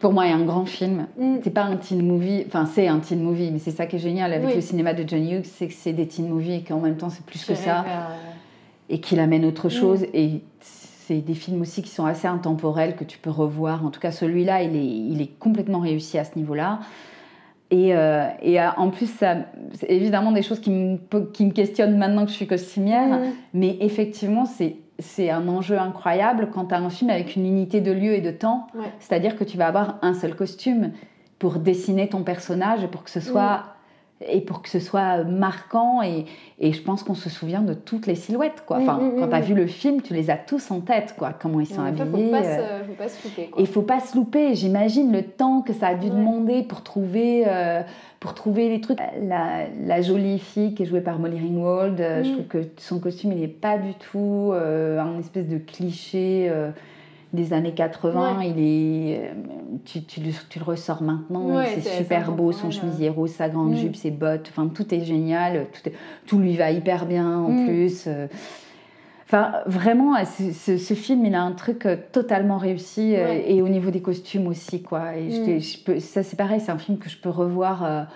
Pour 0.00 0.12
moi, 0.12 0.24
a 0.24 0.34
un 0.34 0.44
grand 0.44 0.66
film. 0.66 1.06
Mm. 1.18 1.36
C'est 1.42 1.50
pas 1.50 1.64
un 1.64 1.76
teen 1.76 2.06
movie, 2.06 2.44
enfin 2.46 2.66
c'est 2.66 2.88
un 2.88 2.98
teen 2.98 3.22
movie, 3.22 3.50
mais 3.50 3.58
c'est 3.58 3.70
ça 3.70 3.86
qui 3.86 3.96
est 3.96 4.00
génial 4.00 4.32
avec 4.32 4.54
le 4.54 4.60
cinéma 4.60 4.92
de 4.92 5.08
John 5.08 5.26
Hughes, 5.26 5.46
c'est 5.46 5.68
que 5.68 5.74
c'est 5.74 5.92
des 5.92 6.06
teen 6.06 6.28
movies 6.28 6.56
et 6.56 6.62
qu'en 6.62 6.80
même 6.80 6.96
temps 6.96 7.10
c'est 7.10 7.24
plus 7.24 7.44
que 7.44 7.54
ça, 7.54 7.84
et 8.88 9.00
qu'il 9.00 9.18
amène 9.18 9.44
autre 9.44 9.68
mm. 9.68 9.70
chose. 9.70 10.06
Et 10.12 10.42
c'est 11.06 11.18
des 11.18 11.34
films 11.34 11.60
aussi 11.60 11.82
qui 11.82 11.90
sont 11.90 12.06
assez 12.06 12.26
intemporels, 12.26 12.96
que 12.96 13.04
tu 13.04 13.18
peux 13.18 13.30
revoir. 13.30 13.84
En 13.84 13.90
tout 13.90 14.00
cas, 14.00 14.10
celui-là, 14.10 14.62
il 14.62 14.76
est, 14.76 14.86
il 14.86 15.20
est 15.20 15.38
complètement 15.38 15.80
réussi 15.80 16.18
à 16.18 16.24
ce 16.24 16.36
niveau-là. 16.36 16.80
Et, 17.70 17.94
euh, 17.94 18.28
et, 18.40 18.60
euh, 18.60 18.68
en 18.76 18.90
plus, 18.90 19.06
c'est 19.06 19.90
évidemment 19.90 20.32
des 20.32 20.42
choses 20.42 20.60
qui 20.60 20.70
me, 20.70 20.98
qui 21.32 21.46
me 21.46 21.50
questionnent 21.50 21.96
maintenant 21.96 22.24
que 22.24 22.30
je 22.30 22.36
suis 22.36 22.46
costumière, 22.46 23.20
mais 23.52 23.76
effectivement, 23.80 24.44
c'est 24.44 24.76
c'est 25.00 25.28
un 25.28 25.48
enjeu 25.48 25.76
incroyable 25.76 26.50
quand 26.54 26.66
tu 26.66 26.74
as 26.74 26.78
un 26.78 26.88
film 26.88 27.10
avec 27.10 27.34
une 27.34 27.46
unité 27.46 27.80
de 27.80 27.90
lieu 27.90 28.12
et 28.12 28.20
de 28.20 28.30
temps. 28.30 28.68
C'est-à-dire 29.00 29.36
que 29.36 29.42
tu 29.42 29.56
vas 29.56 29.66
avoir 29.66 29.98
un 30.02 30.14
seul 30.14 30.36
costume 30.36 30.92
pour 31.40 31.58
dessiner 31.58 32.08
ton 32.08 32.22
personnage 32.22 32.84
et 32.84 32.86
pour 32.86 33.02
que 33.02 33.10
ce 33.10 33.18
soit 33.18 33.73
et 34.28 34.40
pour 34.40 34.62
que 34.62 34.68
ce 34.68 34.78
soit 34.78 35.24
marquant 35.24 36.02
et, 36.02 36.24
et 36.58 36.72
je 36.72 36.82
pense 36.82 37.02
qu'on 37.02 37.14
se 37.14 37.28
souvient 37.28 37.62
de 37.62 37.74
toutes 37.74 38.06
les 38.06 38.14
silhouettes 38.14 38.64
quoi. 38.66 38.78
Enfin, 38.78 39.00
quand 39.18 39.28
tu 39.28 39.34
as 39.34 39.40
vu 39.40 39.54
le 39.54 39.66
film, 39.66 40.02
tu 40.02 40.14
les 40.14 40.30
as 40.30 40.36
tous 40.36 40.70
en 40.70 40.80
tête 40.80 41.14
quoi, 41.18 41.32
comment 41.32 41.60
ils 41.60 41.66
sont 41.66 41.82
habillés. 41.82 42.04
Il 42.04 42.32
ne 42.32 42.84
faut, 42.84 42.94
pas 42.96 43.08
se 43.08 43.28
louper. 43.28 43.50
Il 43.58 43.66
faut 43.66 43.82
pas 43.82 44.00
se 44.00 44.16
louper. 44.16 44.54
J'imagine 44.54 45.12
le 45.12 45.22
temps 45.22 45.62
que 45.62 45.72
ça 45.72 45.88
a 45.88 45.94
dû 45.94 46.10
demander 46.10 46.62
pour 46.62 46.82
trouver 46.82 47.44
euh, 47.46 47.82
pour 48.20 48.34
trouver 48.34 48.68
les 48.68 48.80
trucs. 48.80 48.98
La, 49.22 49.66
la, 49.84 50.02
jolie 50.02 50.38
fille 50.38 50.74
qui 50.74 50.84
est 50.84 50.86
jouée 50.86 51.00
par 51.00 51.18
Molly 51.18 51.38
Ringwald, 51.38 52.00
euh, 52.00 52.22
je 52.22 52.32
trouve 52.32 52.46
que 52.46 52.58
son 52.78 53.00
costume 53.00 53.32
il 53.32 53.40
n'est 53.40 53.48
pas 53.48 53.78
du 53.78 53.94
tout 53.94 54.50
euh, 54.52 54.98
un 54.98 55.18
espèce 55.18 55.48
de 55.48 55.58
cliché 55.58 56.50
des 57.34 57.52
années 57.52 57.74
80, 57.74 58.42
il 58.42 58.58
est, 58.58 59.18
euh, 59.18 59.32
tu, 59.84 60.02
tu, 60.04 60.20
tu, 60.48 60.58
le 60.58 60.64
ressors 60.64 61.02
maintenant, 61.02 61.62
c'est 61.66 61.82
super 61.82 62.32
beau, 62.32 62.52
son 62.52 62.70
chemisier 62.70 63.10
rose, 63.10 63.30
sa 63.30 63.48
grande 63.48 63.72
mm. 63.72 63.76
jupe, 63.76 63.96
ses 63.96 64.10
bottes, 64.10 64.48
enfin 64.50 64.68
tout 64.68 64.94
est 64.94 65.04
génial, 65.04 65.66
tout, 65.72 65.90
tout 66.26 66.38
lui 66.38 66.56
va 66.56 66.70
hyper 66.70 67.06
bien 67.06 67.38
en 67.38 67.50
mm. 67.50 67.66
plus. 67.66 68.04
Euh. 68.06 68.26
Enfin, 69.26 69.52
vraiment, 69.66 70.14
ce, 70.24 70.76
ce, 70.76 70.94
film, 70.94 71.24
il 71.24 71.34
a 71.34 71.42
un 71.42 71.52
truc 71.52 71.86
euh, 71.86 71.96
totalement 72.12 72.58
réussi 72.58 73.14
et 73.14 73.62
au 73.62 73.68
niveau 73.68 73.90
des 73.90 74.02
costumes 74.02 74.46
aussi, 74.46 74.82
quoi. 74.82 75.16
Et 75.16 75.30
je, 75.30 75.40
mm. 75.40 75.60
je 75.60 75.78
peux, 75.84 75.98
ça, 75.98 76.22
c'est 76.22 76.36
pareil, 76.36 76.60
c'est 76.60 76.72
un 76.72 76.78
film 76.78 76.98
que 76.98 77.08
je 77.08 77.16
peux 77.18 77.30
revoir 77.30 78.08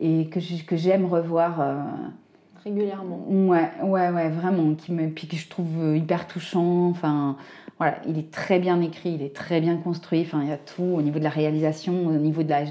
et 0.00 0.26
que, 0.26 0.38
que 0.64 0.76
j'aime 0.76 1.06
revoir. 1.06 1.62
Régulièrement. 2.62 3.24
Ouais, 3.28 3.70
ouais, 3.82 4.10
ouais, 4.10 4.28
vraiment. 4.28 4.74
Qui 4.74 4.92
me, 4.92 5.08
puis 5.08 5.26
que 5.28 5.36
je 5.36 5.48
trouve 5.48 5.96
hyper 5.96 6.26
touchant. 6.26 6.88
Enfin, 6.88 7.36
voilà, 7.80 7.96
il 8.06 8.18
est 8.18 8.30
très 8.30 8.58
bien 8.58 8.78
écrit, 8.82 9.12
il 9.12 9.22
est 9.22 9.34
très 9.34 9.58
bien 9.62 9.78
construit. 9.78 10.20
Enfin, 10.20 10.42
il 10.42 10.50
y 10.50 10.52
a 10.52 10.58
tout 10.58 10.82
au 10.82 11.00
niveau 11.00 11.18
de 11.18 11.24
la 11.24 11.30
réalisation, 11.30 12.06
au 12.06 12.12
niveau 12.12 12.42
de 12.42 12.50
la, 12.50 12.64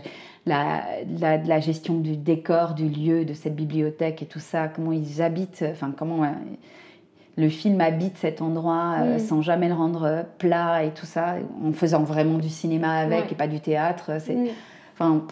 la, 0.46 1.38
de 1.40 1.50
la 1.50 1.60
gestion 1.60 1.96
du 1.96 2.16
décor, 2.16 2.76
du 2.76 2.88
lieu, 2.88 3.26
de 3.26 3.34
cette 3.34 3.56
bibliothèque 3.56 4.22
et 4.22 4.28
tout 4.28 4.40
ça, 4.40 4.68
comment 4.68 4.92
ils 4.92 5.24
habitent, 5.24 5.66
enfin, 5.68 5.92
comment 5.98 6.32
le 7.38 7.50
film 7.50 7.82
habite 7.82 8.18
cet 8.18 8.40
endroit 8.44 8.98
euh, 9.00 9.16
mm. 9.16 9.20
sans 9.20 9.42
jamais 9.42 9.68
le 9.68 9.74
rendre 9.74 10.26
plat 10.38 10.84
et 10.84 10.92
tout 10.92 11.08
ça, 11.08 11.38
en 11.66 11.72
faisant 11.72 12.04
vraiment 12.04 12.38
du 12.38 12.50
cinéma 12.50 13.00
avec 13.00 13.32
et 13.32 13.36
pas 13.36 13.48
du 13.48 13.60
théâtre. 13.60 14.12
C'est, 14.20 14.36
mm. 14.36 14.48
enfin, 14.94 15.24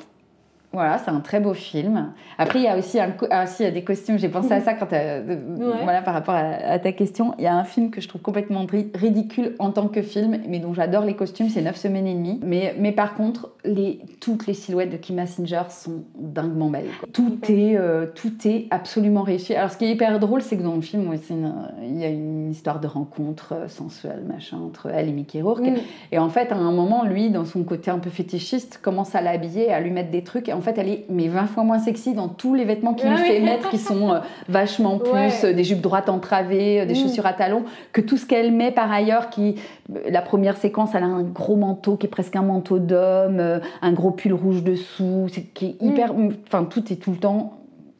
voilà, 0.74 0.98
c'est 0.98 1.10
un 1.10 1.22
très 1.22 1.40
beau 1.40 1.54
film. 1.54 2.12
Après, 2.38 2.60
il 2.60 2.66
y 2.66 2.68
a 2.68 2.78
aussi, 2.78 3.00
un, 3.00 3.14
ah, 3.32 3.46
il 3.60 3.64
y 3.64 3.68
a 3.68 3.72
des 3.72 3.84
costumes. 3.84 4.20
J'ai 4.20 4.28
pensé 4.28 4.52
à 4.52 4.62
ça 4.62 4.74
quand 4.74 4.90
voilà, 4.90 6.02
par 6.02 6.14
rapport 6.14 6.36
à, 6.36 6.78
ta 6.78 6.92
question. 6.92 7.34
Il 7.38 7.46
y 7.46 7.48
a 7.48 7.56
un 7.56 7.64
film 7.64 7.90
que 7.90 8.02
je 8.02 8.08
trouve 8.08 8.22
complètement 8.22 8.68
ridicule 8.94 9.56
en 9.60 9.72
tant 9.72 9.88
que 9.88 10.02
film, 10.02 10.40
mais 10.48 10.60
dont 10.60 10.74
j'adore 10.74 11.06
les 11.06 11.16
costumes. 11.16 11.50
C'est 11.50 11.62
9 11.62 11.76
semaines 11.76 12.06
et 12.06 12.14
demie. 12.14 12.40
Mais, 12.44 12.76
mais 12.78 12.92
par 12.92 13.16
contre, 13.16 13.54
les, 13.64 14.02
toutes 14.20 14.46
les 14.46 14.54
silhouettes 14.54 14.92
de 14.92 14.98
Kim 14.98 15.16
Basinger 15.16 15.64
sont 15.70 16.04
dinguement 16.20 16.70
belles. 16.70 16.90
Tout 17.14 17.40
est, 17.50 17.78
euh, 17.78 18.06
tout 18.14 18.34
est 18.46 18.68
absolument 18.70 19.24
réussi. 19.24 19.56
Alors, 19.56 19.72
ce 19.72 19.78
qui 19.78 19.86
est 19.86 19.92
hyper 19.92 20.20
drôle, 20.20 20.42
c'est 20.42 20.58
que 20.58 20.64
dans 20.64 20.76
le 20.76 20.82
film, 20.82 21.10
il 21.82 21.98
y 21.98 22.04
a 22.04 22.10
une 22.10 22.52
histoire 22.52 22.82
de 22.82 22.88
rencontre 22.88 23.54
euh, 23.54 23.68
sensuelle, 23.70 24.24
machin, 24.28 24.58
entre 24.58 24.88
elle 24.88 25.08
et 25.08 25.14
Mickey 25.14 25.42
Rourke. 25.42 25.62
Mm. 25.62 25.78
Et 26.12 26.20
en 26.20 26.30
fait, 26.30 26.52
à 26.52 26.58
un 26.58 26.72
moment, 26.74 27.06
lui, 27.06 27.30
dans 27.30 27.46
son 27.46 27.64
côté 27.64 27.90
un 27.90 28.00
peu 28.00 28.10
fétichiste, 28.10 28.80
commence 28.82 29.16
à 29.16 29.22
l'habiller, 29.22 29.72
à 29.72 29.80
lui 29.80 29.92
mettre 29.92 30.12
des 30.12 30.24
trucs. 30.24 30.50
Et 30.50 30.57
en 30.58 30.62
fait, 30.62 30.78
elle 30.78 30.90
est 30.90 31.06
mais 31.10 31.28
20 31.28 31.46
fois 31.46 31.64
moins 31.64 31.80
sexy 31.80 32.14
dans 32.14 32.28
tous 32.28 32.56
les 32.56 32.66
vêtements 32.66 32.96
qu'il 32.96 33.10
lui 33.10 33.16
ah 33.18 33.24
fait 33.24 33.40
mettre, 33.40 33.70
qui 33.70 33.78
sont 33.78 34.12
euh, 34.12 34.20
vachement 34.50 34.98
plus 34.98 35.44
euh, 35.44 35.54
des 35.54 35.64
jupes 35.64 35.82
droites 35.82 36.10
entravées, 36.10 36.82
euh, 36.82 36.86
des 36.86 36.94
mm. 36.94 36.98
chaussures 36.98 37.26
à 37.28 37.34
talons, 37.34 37.64
que 37.94 38.02
tout 38.02 38.18
ce 38.18 38.26
qu'elle 38.26 38.52
met 38.52 38.72
par 38.72 38.92
ailleurs. 38.92 39.30
Qui, 39.30 39.56
la 40.10 40.22
première 40.22 40.58
séquence, 40.58 40.96
elle 40.96 41.04
a 41.04 41.08
un 41.08 41.24
gros 41.24 41.56
manteau 41.56 41.96
qui 41.96 42.08
est 42.08 42.10
presque 42.10 42.36
un 42.36 42.42
manteau 42.42 42.80
d'homme, 42.80 43.62
un 43.82 43.94
gros 43.94 44.12
pull 44.12 44.34
rouge 44.34 44.64
dessous, 44.64 45.28
qui 45.54 45.66
est 45.66 45.84
hyper. 45.84 46.14
Mm. 46.14 46.34
Enfin, 46.48 46.66
tout 46.66 46.92
est 46.92 46.98
tout 46.98 47.12
le 47.12 47.18
temps 47.18 47.54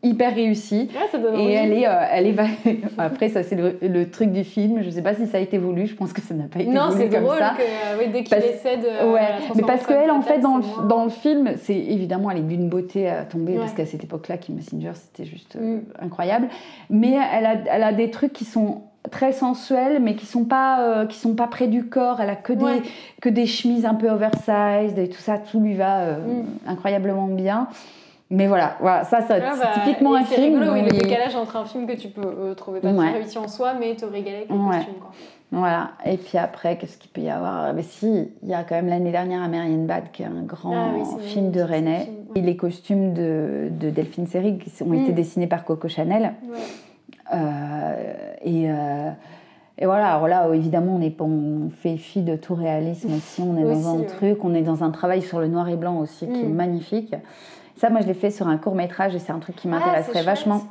hyper 0.04 0.36
réussie. 0.36 0.90
et 1.36 1.52
elle 1.54 1.74
est, 1.74 1.88
euh, 1.88 2.06
elle 2.12 2.28
est 2.28 2.36
après 2.98 3.30
ça 3.30 3.44
c'est 3.44 3.56
le, 3.56 4.10
truc 4.10 4.32
du 4.32 4.44
film. 4.44 4.84
Je 4.84 4.90
sais 4.90 5.02
pas 5.02 5.14
si 5.14 5.28
ça 5.28 5.38
a 5.38 5.42
été 5.42 5.58
voulu. 5.58 5.88
Je 5.88 5.96
pense 5.96 6.14
que 6.14 6.22
ça 6.22 6.34
n'a 6.34 6.46
pas 6.46 6.60
été 6.60 6.70
non, 6.70 6.90
voulu 6.90 7.10
comme 7.10 7.28
ça. 7.38 7.56
Que, 7.58 8.00
oui, 8.00 8.12
dès 8.12 8.24
qu'il 8.24 8.38
essaie 8.38 8.78
de. 8.78 9.12
Ouais. 9.12 9.28
Mais 9.56 9.64
parce 9.64 9.86
qu'elle 9.86 10.12
en 10.12 10.22
fait 10.22 10.40
dans 10.40 10.58
le, 10.58 10.88
dans 10.88 11.04
le 11.04 11.10
film, 11.10 11.54
c'est 11.58 11.78
évidemment 11.78 12.32
elle 12.32 12.40
est 12.40 12.42
d'une 12.42 12.70
beauté 12.70 13.10
à 13.10 13.24
tomber 13.24 13.56
parce 13.56 13.74
qu'à 13.74 13.86
cette 13.86 14.04
époque-là, 14.04 14.38
Kim 14.38 14.56
Messenger 14.56 14.92
c'était 14.94 15.30
juste 15.30 15.56
euh, 15.56 15.78
mm. 15.78 15.82
incroyable. 16.02 16.48
Mais 16.90 17.18
elle 17.34 17.46
a, 17.46 17.56
elle 17.70 17.84
a 17.84 17.94
des 17.94 18.12
trucs 18.12 18.34
qui 18.34 18.46
sont 18.46 18.84
très 19.10 19.32
sensuels 19.32 20.02
mais 20.02 20.16
qui 20.16 20.26
sont 20.26 20.44
pas 20.44 20.82
euh, 20.82 21.06
qui 21.06 21.18
sont 21.18 21.34
pas 21.34 21.48
près 21.48 21.68
du 21.68 21.86
corps 21.86 22.20
elle 22.20 22.30
a 22.30 22.36
que 22.36 22.52
des 22.52 22.82
que 23.22 23.30
des 23.30 23.46
chemises 23.46 23.86
un 23.86 23.94
peu 23.94 24.10
oversized 24.10 24.98
et 24.98 25.08
tout 25.08 25.22
ça 25.22 25.38
tout 25.38 25.62
lui 25.62 25.76
va 25.76 26.18
mm. 26.18 26.44
incroyablement 26.68 27.28
bien 27.28 27.70
mais 28.30 28.48
voilà, 28.48 28.76
voilà 28.82 29.04
ça, 29.06 29.22
ça 29.22 29.36
ah 29.36 29.56
bah, 29.58 29.70
c'est 29.74 29.82
typiquement 29.82 30.16
un 30.16 30.24
film. 30.24 30.36
C'est 30.36 30.46
rigolo, 30.48 30.74
oui, 30.74 30.82
le 30.82 30.92
décalage 30.92 31.36
entre 31.36 31.56
un 31.56 31.66
film 31.66 31.88
que 31.88 31.94
tu 31.94 32.10
peux 32.10 32.22
euh, 32.22 32.54
trouver 32.56 32.82
pas 32.82 32.94
très 32.94 33.12
réussi 33.12 33.38
en 33.38 33.48
soi, 33.48 33.74
mais 33.80 33.96
te 33.96 34.06
régaler 34.06 34.38
avec 34.38 34.50
le 34.50 34.58
costume. 34.58 34.96
Quoi. 35.00 35.12
Voilà, 35.50 35.92
et 36.06 36.18
puis 36.18 36.38
après, 36.38 36.78
qu'est-ce 36.78 36.98
qu'il 36.98 37.10
peut 37.10 37.22
y 37.22 37.30
avoir? 37.30 37.74
Mais 37.74 37.84
si, 37.84 38.30
il 38.44 38.50
y 38.50 38.54
a 38.54 38.64
quand 38.64 38.76
même 38.76 38.90
l'année 38.90 39.12
dernière 39.12 39.42
American 39.42 39.86
Bad, 39.86 40.12
qui 40.12 40.24
est 40.24 40.26
un 40.26 40.44
grand 40.44 40.76
ah 40.76 41.20
film 41.22 41.52
de 41.52 41.62
René. 41.62 42.12
Et 42.36 42.42
les 42.42 42.58
costumes 42.58 43.14
de, 43.14 43.70
de 43.72 43.90
Delphine 43.90 44.28
Seyrig 44.28 44.60
qui 44.60 44.84
ont 44.84 44.94
été 44.94 45.14
mm. 45.14 45.16
dessinés 45.16 45.48
par 45.48 45.64
Coco 45.64 45.88
Chanel. 45.88 46.34
Euh, 47.34 48.14
et. 48.44 48.70
Euh, 48.70 49.10
et 49.80 49.86
voilà, 49.86 50.16
alors 50.16 50.28
là, 50.28 50.50
évidemment, 50.56 50.96
on, 50.96 51.02
est, 51.02 51.22
on 51.22 51.70
fait 51.70 51.98
fi 51.98 52.24
de 52.24 52.36
tout 52.36 52.56
réalisme 52.56 53.14
aussi. 53.14 53.44
On 53.44 53.56
est 53.58 53.64
dans 53.64 53.96
un 53.96 54.02
truc, 54.02 54.44
on 54.44 54.56
est 54.56 54.64
dans 54.64 54.84
un 54.84 54.90
travail 54.90 55.22
sur 55.22 55.40
le 55.40 55.48
noir 55.48 55.70
et 55.70 55.76
blanc 55.76 56.00
aussi 56.00 56.26
qui 56.26 56.42
est 56.42 56.46
mm. 56.46 56.56
magnifique. 56.56 57.16
Ça, 57.78 57.90
moi, 57.90 58.02
je 58.02 58.08
l'ai 58.08 58.14
fait 58.14 58.32
sur 58.32 58.48
un 58.48 58.58
court 58.58 58.76
métrage 58.76 59.16
et 59.16 59.20
c'est 59.20 59.32
un 59.32 59.40
truc 59.40 59.56
qui 59.56 59.68
ah, 59.68 59.72
m'intéresserait 59.72 60.24
vachement. 60.24 60.64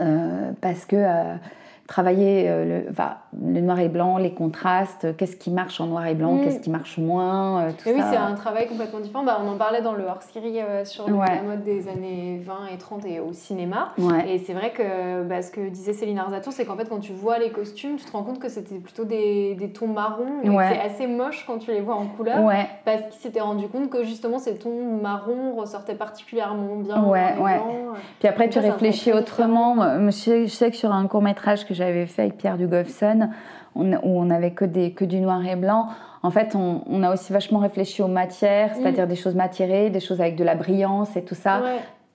Euh, 0.00 0.52
parce 0.60 0.84
que 0.84 0.96
euh, 0.96 1.34
travailler 1.90 2.48
euh, 2.48 2.84
le, 2.86 3.52
le, 3.52 3.60
noir 3.60 3.80
et 3.80 3.88
blanc, 3.88 4.16
les 4.16 4.32
contrastes, 4.32 5.16
qu'est-ce 5.16 5.34
qui 5.34 5.50
marche 5.50 5.80
en 5.80 5.86
noir 5.86 6.06
et 6.06 6.14
blanc, 6.14 6.38
qu'est-ce 6.38 6.60
qui 6.60 6.70
marche 6.70 6.98
moins, 6.98 7.72
tout 7.72 7.88
et 7.88 7.94
Oui, 7.94 8.00
c'est 8.08 8.16
un 8.16 8.34
travail 8.34 8.68
complètement 8.68 9.00
différent. 9.00 9.24
Bah, 9.24 9.40
on 9.44 9.48
en 9.48 9.56
parlait 9.56 9.82
dans 9.82 9.94
le 9.94 10.04
hors-série 10.04 10.60
sur 10.84 11.10
la 11.10 11.42
mode 11.42 11.64
des 11.64 11.88
années 11.88 12.40
20 12.44 12.54
et 12.72 12.78
30 12.78 13.06
et 13.06 13.18
au 13.18 13.32
cinéma. 13.32 13.92
Et 14.28 14.38
c'est 14.38 14.52
vrai 14.52 14.70
que 14.70 15.24
bah, 15.24 15.42
ce 15.42 15.50
que 15.50 15.68
disait 15.68 15.92
Céline 15.92 16.20
Arzaton, 16.20 16.52
c'est 16.52 16.64
qu'en 16.64 16.76
fait, 16.76 16.88
quand 16.88 17.00
tu 17.00 17.12
vois 17.12 17.38
les 17.38 17.50
costumes, 17.50 17.96
tu 17.96 18.04
te 18.04 18.12
rends 18.12 18.22
compte 18.22 18.38
que 18.38 18.48
c'était 18.48 18.76
plutôt 18.76 19.04
des, 19.04 19.56
des, 19.56 19.72
tons 19.72 19.88
marrons. 19.88 20.42
C'est 20.44 20.80
assez 20.80 21.08
moche 21.08 21.44
quand 21.44 21.58
tu 21.58 21.72
les 21.72 21.80
vois 21.80 21.96
en 21.96 22.06
couleur. 22.06 22.38
Parce 22.84 23.02
qu'il 23.02 23.20
s'était 23.20 23.40
rendu 23.40 23.66
compte 23.66 23.90
que 23.90 24.04
justement, 24.04 24.38
ces 24.38 24.56
tons 24.56 25.00
marrons 25.02 25.56
ressortaient 25.56 25.96
particulièrement 25.96 26.76
bien. 26.76 27.04
Puis 28.20 28.28
après, 28.28 28.48
tu 28.48 28.60
réfléchis 28.60 29.12
autrement. 29.12 29.76
Je 30.08 30.46
sais 30.46 30.70
que 30.70 30.76
sur 30.76 30.92
un 30.92 31.08
court 31.08 31.22
métrage 31.22 31.66
que 31.66 31.74
j'avais 31.80 32.06
fait 32.06 32.22
avec 32.22 32.36
Pierre 32.36 32.56
Dugolfson, 32.56 33.30
où 33.74 33.84
on 34.02 34.30
avait 34.30 34.52
que, 34.52 34.64
des, 34.64 34.92
que 34.92 35.04
du 35.04 35.20
noir 35.20 35.44
et 35.46 35.56
blanc. 35.56 35.88
En 36.22 36.30
fait, 36.30 36.54
on, 36.54 37.02
a 37.02 37.12
aussi 37.12 37.32
vachement 37.32 37.60
réfléchi 37.60 38.02
aux 38.02 38.08
matières, 38.08 38.74
c'est-à-dire 38.74 39.06
mm. 39.06 39.08
des 39.08 39.16
choses 39.16 39.34
matérées, 39.34 39.90
des 39.90 40.00
choses 40.00 40.20
avec 40.20 40.36
de 40.36 40.44
la 40.44 40.54
brillance 40.54 41.16
et 41.16 41.22
tout 41.22 41.34
ça. 41.34 41.62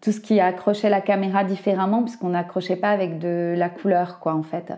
tout 0.02 0.12
ce 0.12 0.20
qui 0.20 0.40
accrochait 0.40 0.90
la 0.90 1.02
caméra 1.02 1.44
différemment, 1.44 2.04
puisqu'on 2.04 2.30
n'accrochait 2.30 2.76
pas 2.76 2.92
avec 2.92 3.18
de 3.18 3.56
la 3.58 3.70
couleur, 3.70 4.20
quoi, 4.20 4.36
en 4.36 4.44
fait. 4.44 4.72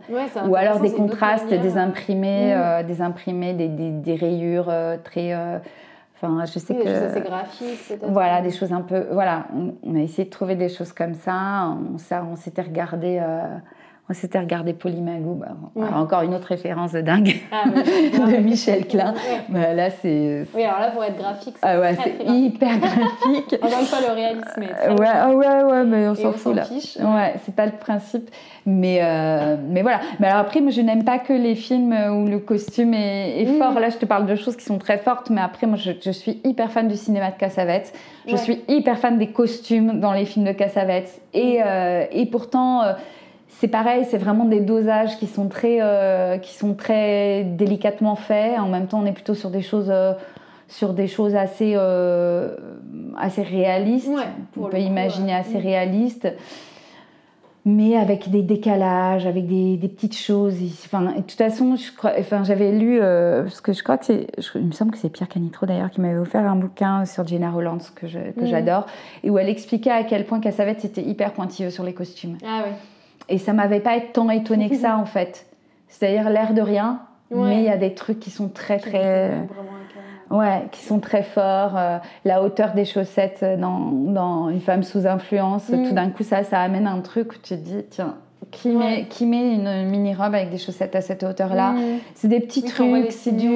Ou 0.47 0.55
alors 0.55 0.79
des 0.79 0.93
contrastes, 0.93 1.49
des 1.49 1.77
imprimés, 1.77 2.55
mm. 2.55 2.57
euh, 2.57 2.83
des 2.83 3.01
imprimés, 3.01 3.53
des, 3.53 3.67
des, 3.67 4.15
rayures 4.15 4.69
euh, 4.69 4.95
très. 5.03 5.33
Euh, 5.33 5.57
enfin, 6.15 6.45
je 6.45 6.59
sais 6.59 6.73
que. 6.73 7.13
Des 7.13 7.21
graphiques. 7.21 7.99
Voilà, 8.03 8.41
des 8.41 8.51
choses 8.51 8.71
un 8.71 8.81
peu. 8.81 9.07
Voilà, 9.11 9.47
on, 9.83 9.95
a 9.95 9.99
essayé 9.99 10.23
de 10.23 10.29
trouver 10.29 10.55
des 10.55 10.69
choses 10.69 10.93
comme 10.93 11.15
ça. 11.15 11.75
On, 11.75 12.31
on 12.31 12.35
s'était 12.37 12.61
regardé 12.61 13.19
on 14.09 14.13
s'était 14.13 14.39
regardé 14.39 14.71
Polymagou, 14.71 15.33
bah, 15.35 15.55
encore 15.93 16.21
une 16.21 16.33
autre 16.33 16.47
référence 16.47 16.93
de 16.93 17.01
dingue 17.01 17.35
ah, 17.51 17.65
de 17.73 18.37
Michel 18.37 18.87
Klein. 18.87 19.13
Bah, 19.49 19.73
là, 19.73 19.89
c'est. 19.89 20.45
Oui, 20.55 20.63
alors 20.63 20.79
là, 20.79 20.91
pour 20.91 21.03
être 21.03 21.17
graphique, 21.17 21.55
c'est 21.61 21.67
ah, 21.67 21.79
ouais, 21.79 21.97
hyper 22.25 22.77
graphique. 22.79 23.55
Encore 23.61 23.79
une 23.81 23.85
fois, 23.85 23.99
le 24.07 24.13
réalisme 24.13 24.63
est 24.63 24.73
très 24.73 24.93
ouais, 24.93 25.07
ah, 25.11 25.29
ouais, 25.31 25.63
ouais, 25.63 25.83
mais 25.83 26.07
on 26.07 26.15
s'en 26.15 26.31
fout 26.31 26.55
là. 26.55 26.63
Fiche. 26.63 26.95
Ouais, 26.97 27.35
c'est 27.43 27.53
pas 27.53 27.65
le 27.65 27.73
principe. 27.73 28.29
Mais, 28.65 28.99
euh, 29.01 29.57
mais 29.61 29.81
voilà. 29.81 29.99
Mais 30.19 30.27
alors 30.27 30.39
après, 30.39 30.61
moi, 30.61 30.71
je 30.71 30.81
n'aime 30.81 31.03
pas 31.03 31.19
que 31.19 31.33
les 31.33 31.55
films 31.55 31.93
où 31.93 32.27
le 32.27 32.39
costume 32.39 32.93
est, 32.93 33.41
est 33.41 33.57
fort. 33.57 33.77
Là, 33.77 33.89
je 33.89 33.97
te 33.97 34.05
parle 34.05 34.25
de 34.25 34.35
choses 34.35 34.55
qui 34.55 34.63
sont 34.63 34.77
très 34.77 34.99
fortes, 34.99 35.29
mais 35.29 35.41
après, 35.41 35.67
moi, 35.67 35.77
je, 35.77 35.91
je 36.01 36.11
suis 36.11 36.39
hyper 36.45 36.71
fan 36.71 36.87
du 36.87 36.95
cinéma 36.95 37.31
de 37.31 37.37
Cassavetes. 37.37 37.93
Je 38.25 38.37
suis 38.37 38.61
hyper 38.69 38.97
fan 38.97 39.17
des 39.17 39.27
costumes 39.27 39.99
dans 39.99 40.13
les 40.13 40.25
films 40.25 40.45
de 40.45 40.53
Cassavetes. 40.53 41.21
Et, 41.33 41.59
euh, 41.61 42.05
et 42.11 42.25
pourtant. 42.25 42.83
Euh, 42.83 42.93
c'est 43.59 43.67
pareil, 43.67 44.05
c'est 44.07 44.19
vraiment 44.19 44.45
des 44.45 44.59
dosages 44.59 45.17
qui 45.17 45.25
sont 45.25 45.47
très, 45.47 45.79
euh, 45.81 46.37
qui 46.37 46.53
sont 46.53 46.75
très 46.75 47.43
délicatement 47.43 48.15
faits. 48.15 48.59
En 48.59 48.67
même 48.67 48.87
temps, 48.87 48.99
on 49.01 49.05
est 49.07 49.13
plutôt 49.13 49.33
sur 49.33 49.49
des 49.49 49.63
choses, 49.63 49.89
euh, 49.89 50.13
sur 50.67 50.93
des 50.93 51.07
choses 51.07 51.35
assez, 51.35 51.73
euh, 51.75 52.55
assez 53.17 53.41
réalistes. 53.41 54.11
on 54.55 54.65
peut 54.65 54.79
imaginer 54.79 55.33
assez 55.33 55.57
réalistes, 55.57 56.31
mais 57.65 57.97
avec 57.97 58.29
des 58.29 58.43
décalages, 58.43 59.25
avec 59.25 59.47
des, 59.47 59.75
des 59.75 59.87
petites 59.87 60.15
choses. 60.15 60.57
Enfin, 60.85 61.01
de 61.01 61.21
toute 61.21 61.31
façon, 61.31 61.75
je 61.75 61.91
crois, 61.97 62.11
enfin, 62.19 62.43
j'avais 62.43 62.71
lu, 62.71 62.99
parce 62.99 63.61
que 63.61 63.73
je 63.73 63.81
crois 63.81 63.97
que 63.97 64.05
c'est, 64.05 64.27
il 64.53 64.67
me 64.67 64.71
semble 64.71 64.91
que 64.91 64.99
c'est 64.99 65.09
Pierre 65.09 65.29
Canitro 65.29 65.65
d'ailleurs 65.65 65.89
qui 65.89 65.99
m'avait 65.99 66.19
offert 66.19 66.45
un 66.45 66.57
bouquin 66.57 67.05
sur 67.05 67.25
Jenna 67.25 67.49
Rollands 67.49 67.79
que, 67.95 68.05
que 68.05 68.41
mm. 68.43 68.45
j'adore, 68.45 68.85
et 69.23 69.31
où 69.31 69.39
elle 69.39 69.49
expliquait 69.49 69.89
à 69.89 70.03
quel 70.03 70.27
point 70.27 70.39
Cassavetes 70.39 70.85
était 70.85 71.01
hyper 71.01 71.33
pointilleux 71.33 71.71
sur 71.71 71.83
les 71.83 71.93
costumes. 71.93 72.37
Ah 72.45 72.61
oui. 72.63 72.71
Et 73.29 73.37
ça 73.37 73.53
m'avait 73.53 73.79
pas 73.79 73.99
tant 73.99 74.29
étonné 74.29 74.69
que 74.69 74.75
ça 74.75 74.97
en 74.99 75.05
fait. 75.05 75.45
C'est-à-dire 75.87 76.29
l'air 76.29 76.53
de 76.53 76.61
rien, 76.61 77.01
mais 77.31 77.59
il 77.59 77.63
y 77.63 77.69
a 77.69 77.77
des 77.77 77.93
trucs 77.93 78.19
qui 78.19 78.29
sont 78.29 78.49
très 78.49 78.77
très 78.77 79.31
ouais, 80.29 80.67
qui 80.71 80.81
sont 80.81 80.99
très 80.99 81.23
forts. 81.23 81.77
Euh, 81.77 81.97
la 82.25 82.43
hauteur 82.43 82.73
des 82.73 82.85
chaussettes 82.85 83.45
dans, 83.59 83.79
dans 83.79 84.49
une 84.49 84.61
femme 84.61 84.83
sous 84.83 85.07
influence, 85.07 85.69
mm. 85.69 85.87
tout 85.87 85.93
d'un 85.93 86.09
coup 86.09 86.23
ça 86.23 86.43
ça 86.43 86.59
amène 86.61 86.87
un 86.87 86.99
truc 87.01 87.33
où 87.33 87.35
tu 87.35 87.55
te 87.55 87.61
dis 87.61 87.83
tiens 87.89 88.15
qui 88.51 88.69
met 88.69 89.07
qui 89.09 89.25
met 89.25 89.53
une 89.53 89.89
mini 89.89 90.13
robe 90.13 90.33
avec 90.33 90.49
des 90.49 90.57
chaussettes 90.57 90.95
à 90.95 91.01
cette 91.01 91.23
hauteur 91.23 91.53
là 91.53 91.71
mm. 91.71 91.99
C'est 92.15 92.27
des 92.27 92.39
petits 92.39 92.63
trucs, 92.63 93.11
c'est 93.11 93.35
du 93.35 93.49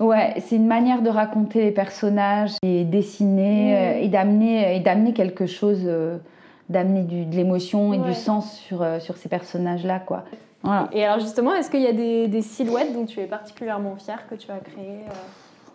ouais, 0.00 0.34
c'est 0.40 0.56
une 0.56 0.66
manière 0.66 1.02
de 1.02 1.10
raconter 1.10 1.62
les 1.62 1.70
personnages 1.70 2.52
et 2.62 2.84
dessiner 2.84 3.72
mm. 3.72 3.74
euh, 3.74 4.04
et 4.04 4.08
d'amener 4.08 4.76
et 4.76 4.80
d'amener 4.80 5.12
quelque 5.12 5.46
chose. 5.46 5.88
Euh, 6.68 6.72
d'amener 6.72 7.02
de 7.02 7.34
l'émotion 7.34 7.92
et 7.92 7.98
du 7.98 8.14
sens 8.14 8.58
sur, 8.58 8.82
euh, 8.82 8.98
sur 8.98 9.16
ces 9.16 9.28
personnages-là. 9.28 10.00
quoi. 10.00 10.24
Voilà. 10.62 10.88
Et 10.92 11.04
alors 11.04 11.20
justement, 11.20 11.54
est-ce 11.54 11.70
qu'il 11.70 11.82
y 11.82 11.86
a 11.86 11.92
des, 11.92 12.28
des, 12.28 12.42
silhouettes 12.42 12.92
dont 12.92 13.06
tu 13.06 13.20
es 13.20 13.26
particulièrement 13.26 13.96
fière 13.96 14.28
que 14.28 14.34
tu 14.34 14.50
as 14.50 14.58
créées 14.58 15.02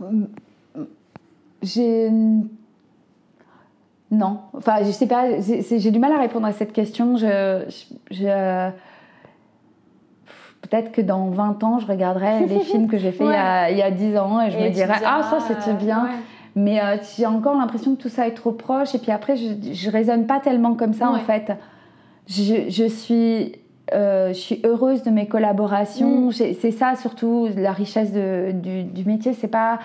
euh 0.02 0.86
J'ai... 1.62 2.10
Non. 4.12 4.40
Enfin, 4.54 4.84
je 4.84 4.92
sais 4.92 5.08
pas, 5.08 5.40
j'ai 5.40 5.92
du 5.92 6.00
mal 6.00 6.12
à 6.12 6.20
répondre 6.20 6.46
à 6.46 6.52
cette 6.52 6.74
question. 6.74 7.16
Je... 7.16 7.64
je... 8.10 8.72
Peut-être 10.62 10.92
que 10.92 11.02
dans 11.02 11.30
20 11.30 11.64
ans, 11.64 11.80
je 11.80 11.88
regarderai 11.88 12.46
les 12.46 12.60
films 12.66 12.88
que 12.88 12.98
j'ai 12.98 13.12
fait 13.12 13.24
il, 13.24 13.32
y 13.32 13.34
a, 13.34 13.72
il, 13.72 13.78
y 13.78 13.82
a, 13.82 13.92
10 13.92 14.18
ans 14.18 14.42
et 14.42 14.52
je 14.52 14.58
me 14.58 14.70
dirais, 14.70 15.00
ah, 15.06 15.24
ça 15.24 15.40
c'était 15.40 15.74
bien. 15.74 16.10
Mais 16.56 16.82
euh, 16.82 16.98
j'ai 17.16 17.26
encore 17.26 17.56
l'impression 17.58 17.96
que 17.96 18.02
tout 18.02 18.10
ça 18.10 18.28
est 18.28 18.34
trop 18.34 18.52
proche. 18.52 18.94
Et 18.96 19.00
puis 19.00 19.12
après, 19.12 19.38
je, 19.38 19.54
je 19.72 19.90
raisonne 19.90 20.26
pas 20.26 20.40
tellement 20.40 20.76
comme 20.76 20.94
ça 20.94 21.10
en 21.10 21.20
fait. 21.20 21.54
Je, 22.28 22.70
je 22.70 22.88
suis, 22.88 23.54
euh, 23.94 24.30
je 24.30 24.40
suis 24.40 24.62
heureuse 24.66 25.04
de 25.04 25.12
mes 25.12 25.28
collaborations. 25.28 26.28
Mm. 26.28 26.32
C'est 26.32 26.72
ça 26.72 26.96
surtout 26.96 27.48
la 27.56 27.72
richesse 27.72 28.12
de, 28.12 28.52
du, 28.52 28.84
du, 28.84 29.06
métier. 29.06 29.34
C'est 29.34 29.48
pas 29.48 29.80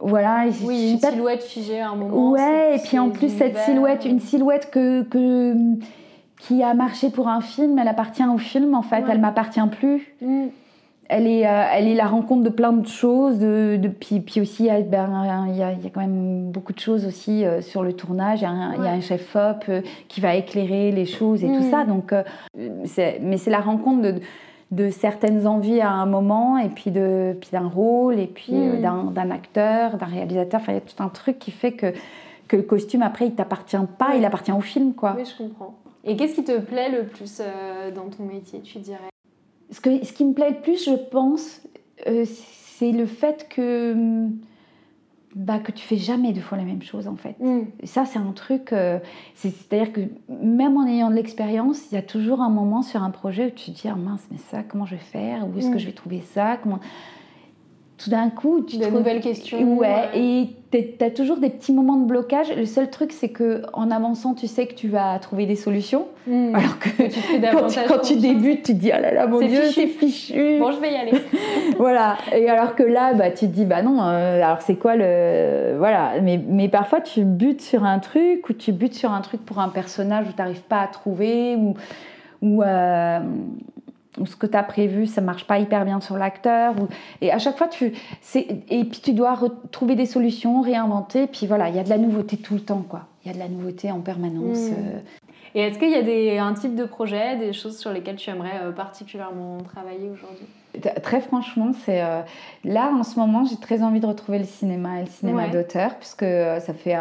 voilà. 0.00 0.44
Oui, 0.62 0.92
une 0.92 0.98
silhouette 0.98 1.42
figée 1.42 1.80
à 1.80 1.90
un 1.90 1.96
moment. 1.96 2.30
Ouais. 2.30 2.76
Et 2.76 2.78
puis 2.78 2.98
en 2.98 3.10
plus 3.10 3.30
cette 3.30 3.58
silhouette, 3.58 4.04
une 4.04 4.20
silhouette 4.20 4.70
que, 4.70 5.02
que 5.02 5.54
qui 6.38 6.62
a 6.62 6.74
marché 6.74 7.10
pour 7.10 7.28
un 7.28 7.40
film, 7.40 7.78
elle 7.78 7.88
appartient 7.88 8.26
au 8.26 8.38
film 8.38 8.74
en 8.74 8.82
fait. 8.82 9.04
Elle 9.08 9.20
m'appartient 9.20 9.60
plus. 9.70 10.14
Mm 10.20 10.48
elle 11.08 11.26
est, 11.26 11.46
euh, 11.46 11.64
elle 11.72 11.88
est 11.88 11.94
la 11.94 12.06
rencontre 12.06 12.42
de 12.42 12.48
plein 12.48 12.72
de 12.72 12.86
choses. 12.86 13.38
De, 13.38 13.76
de 13.76 13.88
puis, 13.88 14.20
puis, 14.20 14.40
aussi, 14.40 14.68
ben, 14.68 15.46
il 15.48 15.56
y, 15.56 15.62
a, 15.62 15.72
il 15.72 15.82
y, 15.82 15.86
a, 15.86 15.90
quand 15.90 16.00
même 16.00 16.50
beaucoup 16.50 16.72
de 16.72 16.78
choses 16.78 17.04
aussi 17.06 17.44
euh, 17.44 17.60
sur 17.60 17.82
le 17.82 17.92
tournage. 17.92 18.40
Il 18.40 18.44
y 18.44 18.46
a 18.46 18.50
un, 18.50 18.74
il 18.74 18.84
y 18.84 18.86
a 18.86 18.92
un 18.92 19.00
chef 19.00 19.36
op 19.36 19.64
euh, 19.68 19.82
qui 20.08 20.20
va 20.20 20.34
éclairer 20.34 20.92
les 20.92 21.06
choses 21.06 21.44
et 21.44 21.48
tout 21.48 21.64
mm. 21.64 21.70
ça. 21.70 21.84
Donc, 21.84 22.14
mais 22.56 23.36
c'est 23.36 23.50
la 23.50 23.60
rencontre 23.60 24.02
de, 24.02 24.14
de, 24.70 24.90
certaines 24.90 25.46
envies 25.46 25.80
à 25.80 25.90
un 25.90 26.06
moment, 26.06 26.58
et 26.58 26.68
puis 26.68 26.90
d'un 26.90 27.34
puis 27.38 27.56
rôle, 27.58 28.18
et 28.18 28.26
puis 28.26 28.54
mm. 28.54 29.12
d'un 29.12 29.30
acteur, 29.30 29.96
d'un 29.98 30.06
réalisateur. 30.06 30.60
Enfin, 30.60 30.72
il 30.72 30.76
y 30.76 30.78
a 30.78 30.80
tout 30.80 31.02
un 31.02 31.08
truc 31.08 31.38
qui 31.38 31.50
fait 31.50 31.72
que, 31.72 31.92
que 32.48 32.56
le 32.56 32.62
costume, 32.62 33.02
après, 33.02 33.26
il 33.26 33.34
t'appartient 33.34 33.76
pas, 33.98 34.14
il 34.16 34.24
appartient 34.24 34.52
au 34.52 34.60
film. 34.60 34.94
Quoi. 34.94 35.14
Oui, 35.16 35.24
je 35.24 35.44
comprends. 35.44 35.74
Et 36.06 36.16
qu'est-ce 36.16 36.34
qui 36.34 36.44
te 36.44 36.58
plaît 36.60 36.90
le 36.90 37.04
plus 37.04 37.40
dans 37.94 38.08
ton 38.10 38.24
métier, 38.24 38.60
tu 38.60 38.78
dirais? 38.78 39.13
Ce, 39.74 39.80
que, 39.80 40.04
ce 40.04 40.12
qui 40.12 40.24
me 40.24 40.32
plaît 40.32 40.50
le 40.50 40.60
plus, 40.60 40.84
je 40.84 40.94
pense, 40.94 41.60
euh, 42.06 42.24
c'est 42.26 42.92
le 42.92 43.06
fait 43.06 43.48
que, 43.48 44.28
bah, 45.34 45.58
que 45.58 45.72
tu 45.72 45.84
fais 45.84 45.96
jamais 45.96 46.32
deux 46.32 46.40
fois 46.40 46.56
la 46.56 46.64
même 46.64 46.82
chose, 46.82 47.08
en 47.08 47.16
fait. 47.16 47.34
Mm. 47.40 47.62
Et 47.80 47.86
ça, 47.86 48.04
c'est 48.04 48.20
un 48.20 48.32
truc... 48.32 48.72
Euh, 48.72 49.00
c'est-à-dire 49.34 49.92
que 49.92 50.00
même 50.28 50.76
en 50.76 50.86
ayant 50.86 51.10
de 51.10 51.16
l'expérience, 51.16 51.90
il 51.90 51.96
y 51.96 51.98
a 51.98 52.02
toujours 52.02 52.40
un 52.40 52.50
moment 52.50 52.82
sur 52.82 53.02
un 53.02 53.10
projet 53.10 53.46
où 53.46 53.50
tu 53.50 53.72
te 53.72 53.82
dis, 53.82 53.88
ah, 53.88 53.96
mince, 53.96 54.24
mais 54.30 54.38
ça, 54.38 54.62
comment 54.62 54.86
je 54.86 54.94
vais 54.94 55.02
faire? 55.02 55.48
Où 55.48 55.58
est-ce 55.58 55.70
que 55.70 55.74
mm. 55.74 55.80
je 55.80 55.86
vais 55.86 55.92
trouver 55.92 56.20
ça? 56.20 56.56
Comment 56.62 56.78
tout 57.96 58.10
d'un 58.10 58.28
coup, 58.28 58.62
tu 58.62 58.78
de 58.78 58.86
nouvelles 58.86 59.20
questions. 59.20 59.76
Ouais, 59.76 60.08
et 60.14 60.48
tu 60.72 61.04
as 61.04 61.10
toujours 61.10 61.36
des 61.36 61.48
petits 61.48 61.72
moments 61.72 61.96
de 61.96 62.04
blocage. 62.04 62.52
Le 62.54 62.66
seul 62.66 62.90
truc, 62.90 63.12
c'est 63.12 63.28
que 63.28 63.62
en 63.72 63.90
avançant, 63.90 64.34
tu 64.34 64.48
sais 64.48 64.66
que 64.66 64.74
tu 64.74 64.88
vas 64.88 65.16
trouver 65.20 65.46
des 65.46 65.54
solutions. 65.54 66.06
Hmm. 66.26 66.54
Alors 66.54 66.78
que 66.80 66.88
tu 67.04 67.20
fais 67.20 67.40
quand, 67.52 67.68
tu, 67.68 67.78
quand 67.86 67.98
tu 68.00 68.16
débutes, 68.16 68.64
tu 68.64 68.72
te 68.72 68.78
dis 68.78 68.90
oh 68.92 69.00
là 69.00 69.12
là, 69.12 69.26
mon 69.28 69.38
Dieu, 69.38 69.62
c'est 69.72 69.86
fichu. 69.86 70.58
Bon, 70.58 70.72
je 70.72 70.80
vais 70.80 70.92
y 70.92 70.96
aller. 70.96 71.12
voilà. 71.78 72.16
Et 72.34 72.48
alors 72.48 72.74
que 72.74 72.82
là, 72.82 73.14
bah, 73.14 73.30
tu 73.30 73.46
te 73.46 73.52
dis 73.52 73.64
bah 73.64 73.82
non. 73.82 74.02
Euh, 74.02 74.42
alors 74.42 74.60
c'est 74.60 74.76
quoi 74.76 74.96
le 74.96 75.76
voilà. 75.78 76.14
Mais, 76.20 76.40
mais 76.48 76.68
parfois, 76.68 77.00
tu 77.00 77.24
butes 77.24 77.62
sur 77.62 77.84
un 77.84 78.00
truc 78.00 78.48
ou 78.48 78.54
tu 78.54 78.72
butes 78.72 78.94
sur 78.94 79.12
un 79.12 79.20
truc 79.20 79.44
pour 79.44 79.60
un 79.60 79.68
personnage 79.68 80.26
où 80.28 80.32
tu 80.32 80.38
n'arrives 80.38 80.62
pas 80.62 80.80
à 80.80 80.88
trouver 80.88 81.54
ou 81.56 81.74
ou 82.42 82.62
euh, 82.62 83.20
ou 84.18 84.26
ce 84.26 84.36
que 84.36 84.46
tu 84.46 84.56
as 84.56 84.62
prévu, 84.62 85.06
ça 85.06 85.20
marche 85.20 85.46
pas 85.46 85.58
hyper 85.58 85.84
bien 85.84 86.00
sur 86.00 86.16
l'acteur. 86.16 86.74
Et 87.20 87.32
à 87.32 87.38
chaque 87.38 87.56
fois, 87.56 87.68
tu. 87.68 87.92
Et 88.34 88.84
puis 88.84 89.00
tu 89.02 89.12
dois 89.12 89.34
retrouver 89.34 89.96
des 89.96 90.06
solutions, 90.06 90.60
réinventer. 90.60 91.26
Puis 91.26 91.46
voilà, 91.46 91.68
il 91.68 91.76
y 91.76 91.78
a 91.78 91.84
de 91.84 91.88
la 91.88 91.98
nouveauté 91.98 92.36
tout 92.36 92.54
le 92.54 92.60
temps, 92.60 92.84
quoi. 92.88 93.06
Il 93.24 93.28
y 93.28 93.30
a 93.30 93.34
de 93.34 93.38
la 93.38 93.48
nouveauté 93.48 93.90
en 93.90 94.00
permanence. 94.00 94.58
Hmm. 94.58 94.74
Euh. 94.74 94.98
Et 95.56 95.60
est-ce 95.60 95.78
qu'il 95.78 95.90
y 95.90 95.94
a 95.94 96.02
des, 96.02 96.38
un 96.38 96.52
type 96.54 96.74
de 96.74 96.84
projet, 96.84 97.36
des 97.36 97.52
choses 97.52 97.78
sur 97.78 97.92
lesquelles 97.92 98.16
tu 98.16 98.28
aimerais 98.28 98.60
euh, 98.64 98.72
particulièrement 98.72 99.58
travailler 99.58 100.10
aujourd'hui? 100.10 100.46
Très 101.02 101.20
franchement, 101.20 101.70
c'est 101.84 102.02
euh, 102.02 102.22
là 102.64 102.90
en 102.92 103.04
ce 103.04 103.20
moment, 103.20 103.44
j'ai 103.44 103.56
très 103.56 103.84
envie 103.84 104.00
de 104.00 104.06
retrouver 104.06 104.40
le 104.40 104.44
cinéma 104.44 104.98
et 104.98 105.04
le 105.04 105.10
cinéma 105.10 105.46
d'auteur, 105.46 105.94
puisque 105.94 106.24
ça 106.24 106.74
fait 106.74 106.96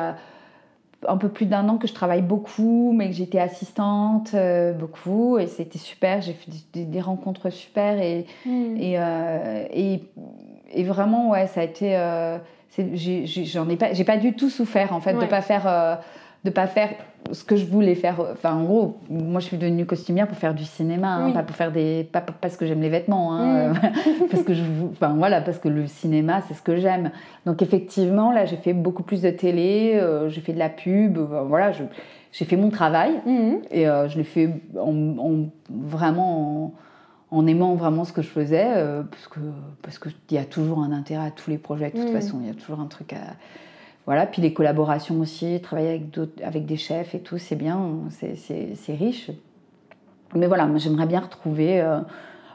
un 1.08 1.18
peu 1.18 1.30
plus 1.30 1.46
d'un 1.46 1.68
an 1.70 1.78
que 1.78 1.88
je 1.88 1.94
travaille 1.94 2.22
beaucoup, 2.22 2.94
mais 2.94 3.08
que 3.08 3.14
j'étais 3.14 3.40
assistante 3.40 4.32
euh, 4.34 4.74
beaucoup 4.74 5.38
et 5.38 5.48
c'était 5.48 5.78
super. 5.78 6.22
J'ai 6.22 6.34
fait 6.34 6.52
des, 6.74 7.02
rencontres 7.02 7.50
super 7.50 8.00
et, 8.00 8.26
hmm. 8.46 8.78
euh, 8.80 9.66
et, 9.72 10.04
et, 10.74 10.84
vraiment, 10.84 11.30
ouais, 11.30 11.48
ça 11.48 11.62
a 11.62 11.64
été. 11.64 11.96
Euh, 11.96 12.38
j'en 12.78 13.70
ai, 13.70 13.76
pas, 13.76 13.94
j'ai 13.94 14.04
pas 14.04 14.18
du 14.18 14.34
tout 14.34 14.50
souffert 14.50 14.94
en 14.94 15.00
fait 15.00 15.14
de 15.14 15.26
pas 15.26 15.42
faire 15.42 16.02
de 16.44 16.50
pas 16.50 16.68
faire 16.68 16.90
ce 17.32 17.44
que 17.44 17.56
je 17.56 17.66
voulais 17.66 17.96
faire. 17.96 18.20
Enfin, 18.32 18.54
en 18.54 18.64
gros, 18.64 18.98
moi, 19.10 19.40
je 19.40 19.48
suis 19.48 19.58
devenue 19.58 19.86
costumière 19.86 20.28
pour 20.28 20.38
faire 20.38 20.54
du 20.54 20.66
cinéma, 20.66 21.16
hein, 21.16 21.32
pas 21.32 21.44
pour 21.44 21.56
faire 21.56 21.72
des, 21.72 22.08
pas 22.12 22.22
parce 22.22 22.58
que 22.58 22.66
j'aime 22.66 22.82
les 22.82 22.90
vêtements, 22.90 23.34
hein, 23.34 23.70
mm. 23.70 23.76
parce 24.32 24.44
que 24.44 24.54
je, 24.54 24.64
enfin 24.92 25.14
voilà, 25.18 25.42
parce 25.42 25.60
que 25.60 25.70
le 25.70 25.88
cinéma, 25.88 26.42
c'est 26.48 26.54
ce 26.54 26.62
que 26.62 26.78
j'aime. 26.78 27.12
Donc 27.46 27.62
effectivement, 27.62 28.32
là, 28.32 28.46
j'ai 28.46 28.58
fait 28.58 28.74
beaucoup 28.74 29.04
plus 29.04 29.22
de 29.22 29.30
télé, 29.30 29.94
euh, 29.96 30.30
j'ai 30.30 30.42
fait 30.42 30.54
de 30.54 30.60
la 30.60 30.70
pub, 30.70 31.18
euh, 31.18 31.44
voilà, 31.44 31.72
j'ai 32.32 32.46
fait 32.46 32.58
mon 32.58 32.70
travail 32.70 33.14
mm. 33.26 33.54
et 33.72 33.88
euh, 33.88 34.08
je 34.10 34.18
l'ai 34.18 34.24
fait 34.24 34.50
en, 34.80 35.46
vraiment. 35.70 36.74
En, 37.32 37.48
aimant 37.48 37.74
vraiment 37.74 38.04
ce 38.04 38.14
que 38.14 38.22
je 38.22 38.28
faisais, 38.28 38.68
parce 39.10 39.28
que 39.28 39.40
parce 39.82 39.98
qu'il 39.98 40.14
y 40.30 40.38
a 40.38 40.46
toujours 40.46 40.84
un 40.84 40.92
intérêt 40.92 41.26
à 41.26 41.32
tous 41.32 41.50
les 41.50 41.58
projets 41.58 41.90
de 41.90 41.98
toute 41.98 42.12
mm. 42.12 42.14
façon, 42.14 42.38
il 42.42 42.48
y 42.48 42.52
a 42.52 42.54
toujours 42.54 42.80
un 42.80 42.86
truc 42.86 43.12
à, 43.14 43.34
voilà, 44.06 44.26
puis 44.26 44.42
les 44.42 44.54
collaborations 44.54 45.20
aussi, 45.20 45.62
travailler 45.62 45.90
avec, 45.90 46.42
avec 46.44 46.66
des 46.66 46.76
chefs 46.76 47.16
et 47.16 47.20
tout, 47.20 47.38
c'est 47.38 47.56
bien, 47.56 48.00
c'est 48.10 48.94
riche. 48.94 49.32
Mais 50.36 50.48
voilà, 50.48 50.70
j'aimerais 50.76 51.06
bien 51.06 51.22
retrouver, 51.22 51.80
euh, 51.82 52.00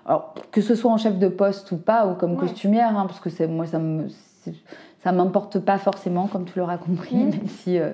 alors, 0.04 0.34
que 0.50 0.60
ce 0.60 0.74
soit 0.74 0.90
en 0.90 0.98
chef 0.98 1.18
de 1.18 1.28
poste 1.28 1.72
ou 1.72 1.78
pas, 1.78 2.06
ou 2.06 2.14
comme 2.14 2.36
costumière, 2.36 2.96
hein, 2.96 3.06
parce 3.06 3.20
que 3.20 3.46
moi 3.46 3.66
ça 3.66 3.78
me 3.78 4.08
ça 5.00 5.12
m'importe 5.12 5.60
pas 5.60 5.78
forcément, 5.78 6.26
comme 6.26 6.44
tu 6.44 6.58
l'auras 6.58 6.76
compris, 6.76 7.16
mm. 7.16 7.30
même 7.30 7.46
si. 7.46 7.78
Euh, 7.78 7.92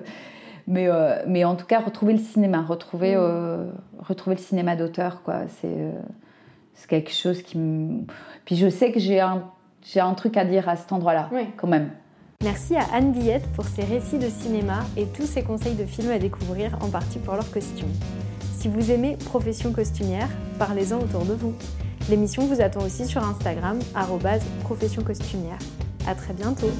mais, 0.67 0.87
euh, 0.87 1.21
mais 1.27 1.45
en 1.45 1.55
tout 1.55 1.67
cas, 1.67 1.79
retrouver 1.79 2.13
le 2.13 2.19
cinéma, 2.19 2.63
retrouver, 2.63 3.15
retrouver 3.99 4.35
le 4.35 4.41
cinéma 4.41 4.75
d'auteur, 4.75 5.21
quoi. 5.21 5.41
C'est 5.47 6.87
quelque 6.87 7.11
chose 7.11 7.43
qui 7.43 7.59
me. 7.59 8.01
Puis 8.45 8.55
je 8.55 8.67
sais 8.67 8.91
que 8.91 8.99
j'ai 8.99 9.19
un, 9.19 9.43
j'ai 9.83 9.99
un 9.99 10.13
truc 10.15 10.37
à 10.37 10.43
dire 10.43 10.67
à 10.67 10.75
cet 10.75 10.91
endroit-là, 10.91 11.29
quand 11.57 11.67
même. 11.67 11.91
Merci 12.43 12.75
à 12.75 12.83
Anne 12.93 13.11
Billette 13.11 13.47
pour 13.53 13.65
ses 13.65 13.83
récits 13.83 14.19
de 14.19 14.29
cinéma 14.29 14.85
et 14.97 15.05
tous 15.07 15.25
ses 15.25 15.41
conseils 15.41 15.75
de 15.75 15.85
films 15.85 16.11
à 16.11 16.19
découvrir, 16.19 16.77
en 16.81 16.89
partie 16.89 17.19
pour 17.19 17.33
leurs 17.33 17.49
costumes. 17.49 17.91
Si 18.57 18.67
vous 18.67 18.91
aimez 18.91 19.17
Profession 19.25 19.71
costumière, 19.71 20.29
parlez-en 20.59 20.99
autour 20.99 21.25
de 21.25 21.33
vous. 21.33 21.53
L'émission 22.09 22.45
vous 22.45 22.61
attend 22.61 22.83
aussi 22.83 23.05
sur 23.05 23.23
Instagram, 23.23 23.79
profession 24.63 25.01
costumière. 25.01 25.57
À 26.07 26.13
très 26.13 26.33
bientôt! 26.33 26.71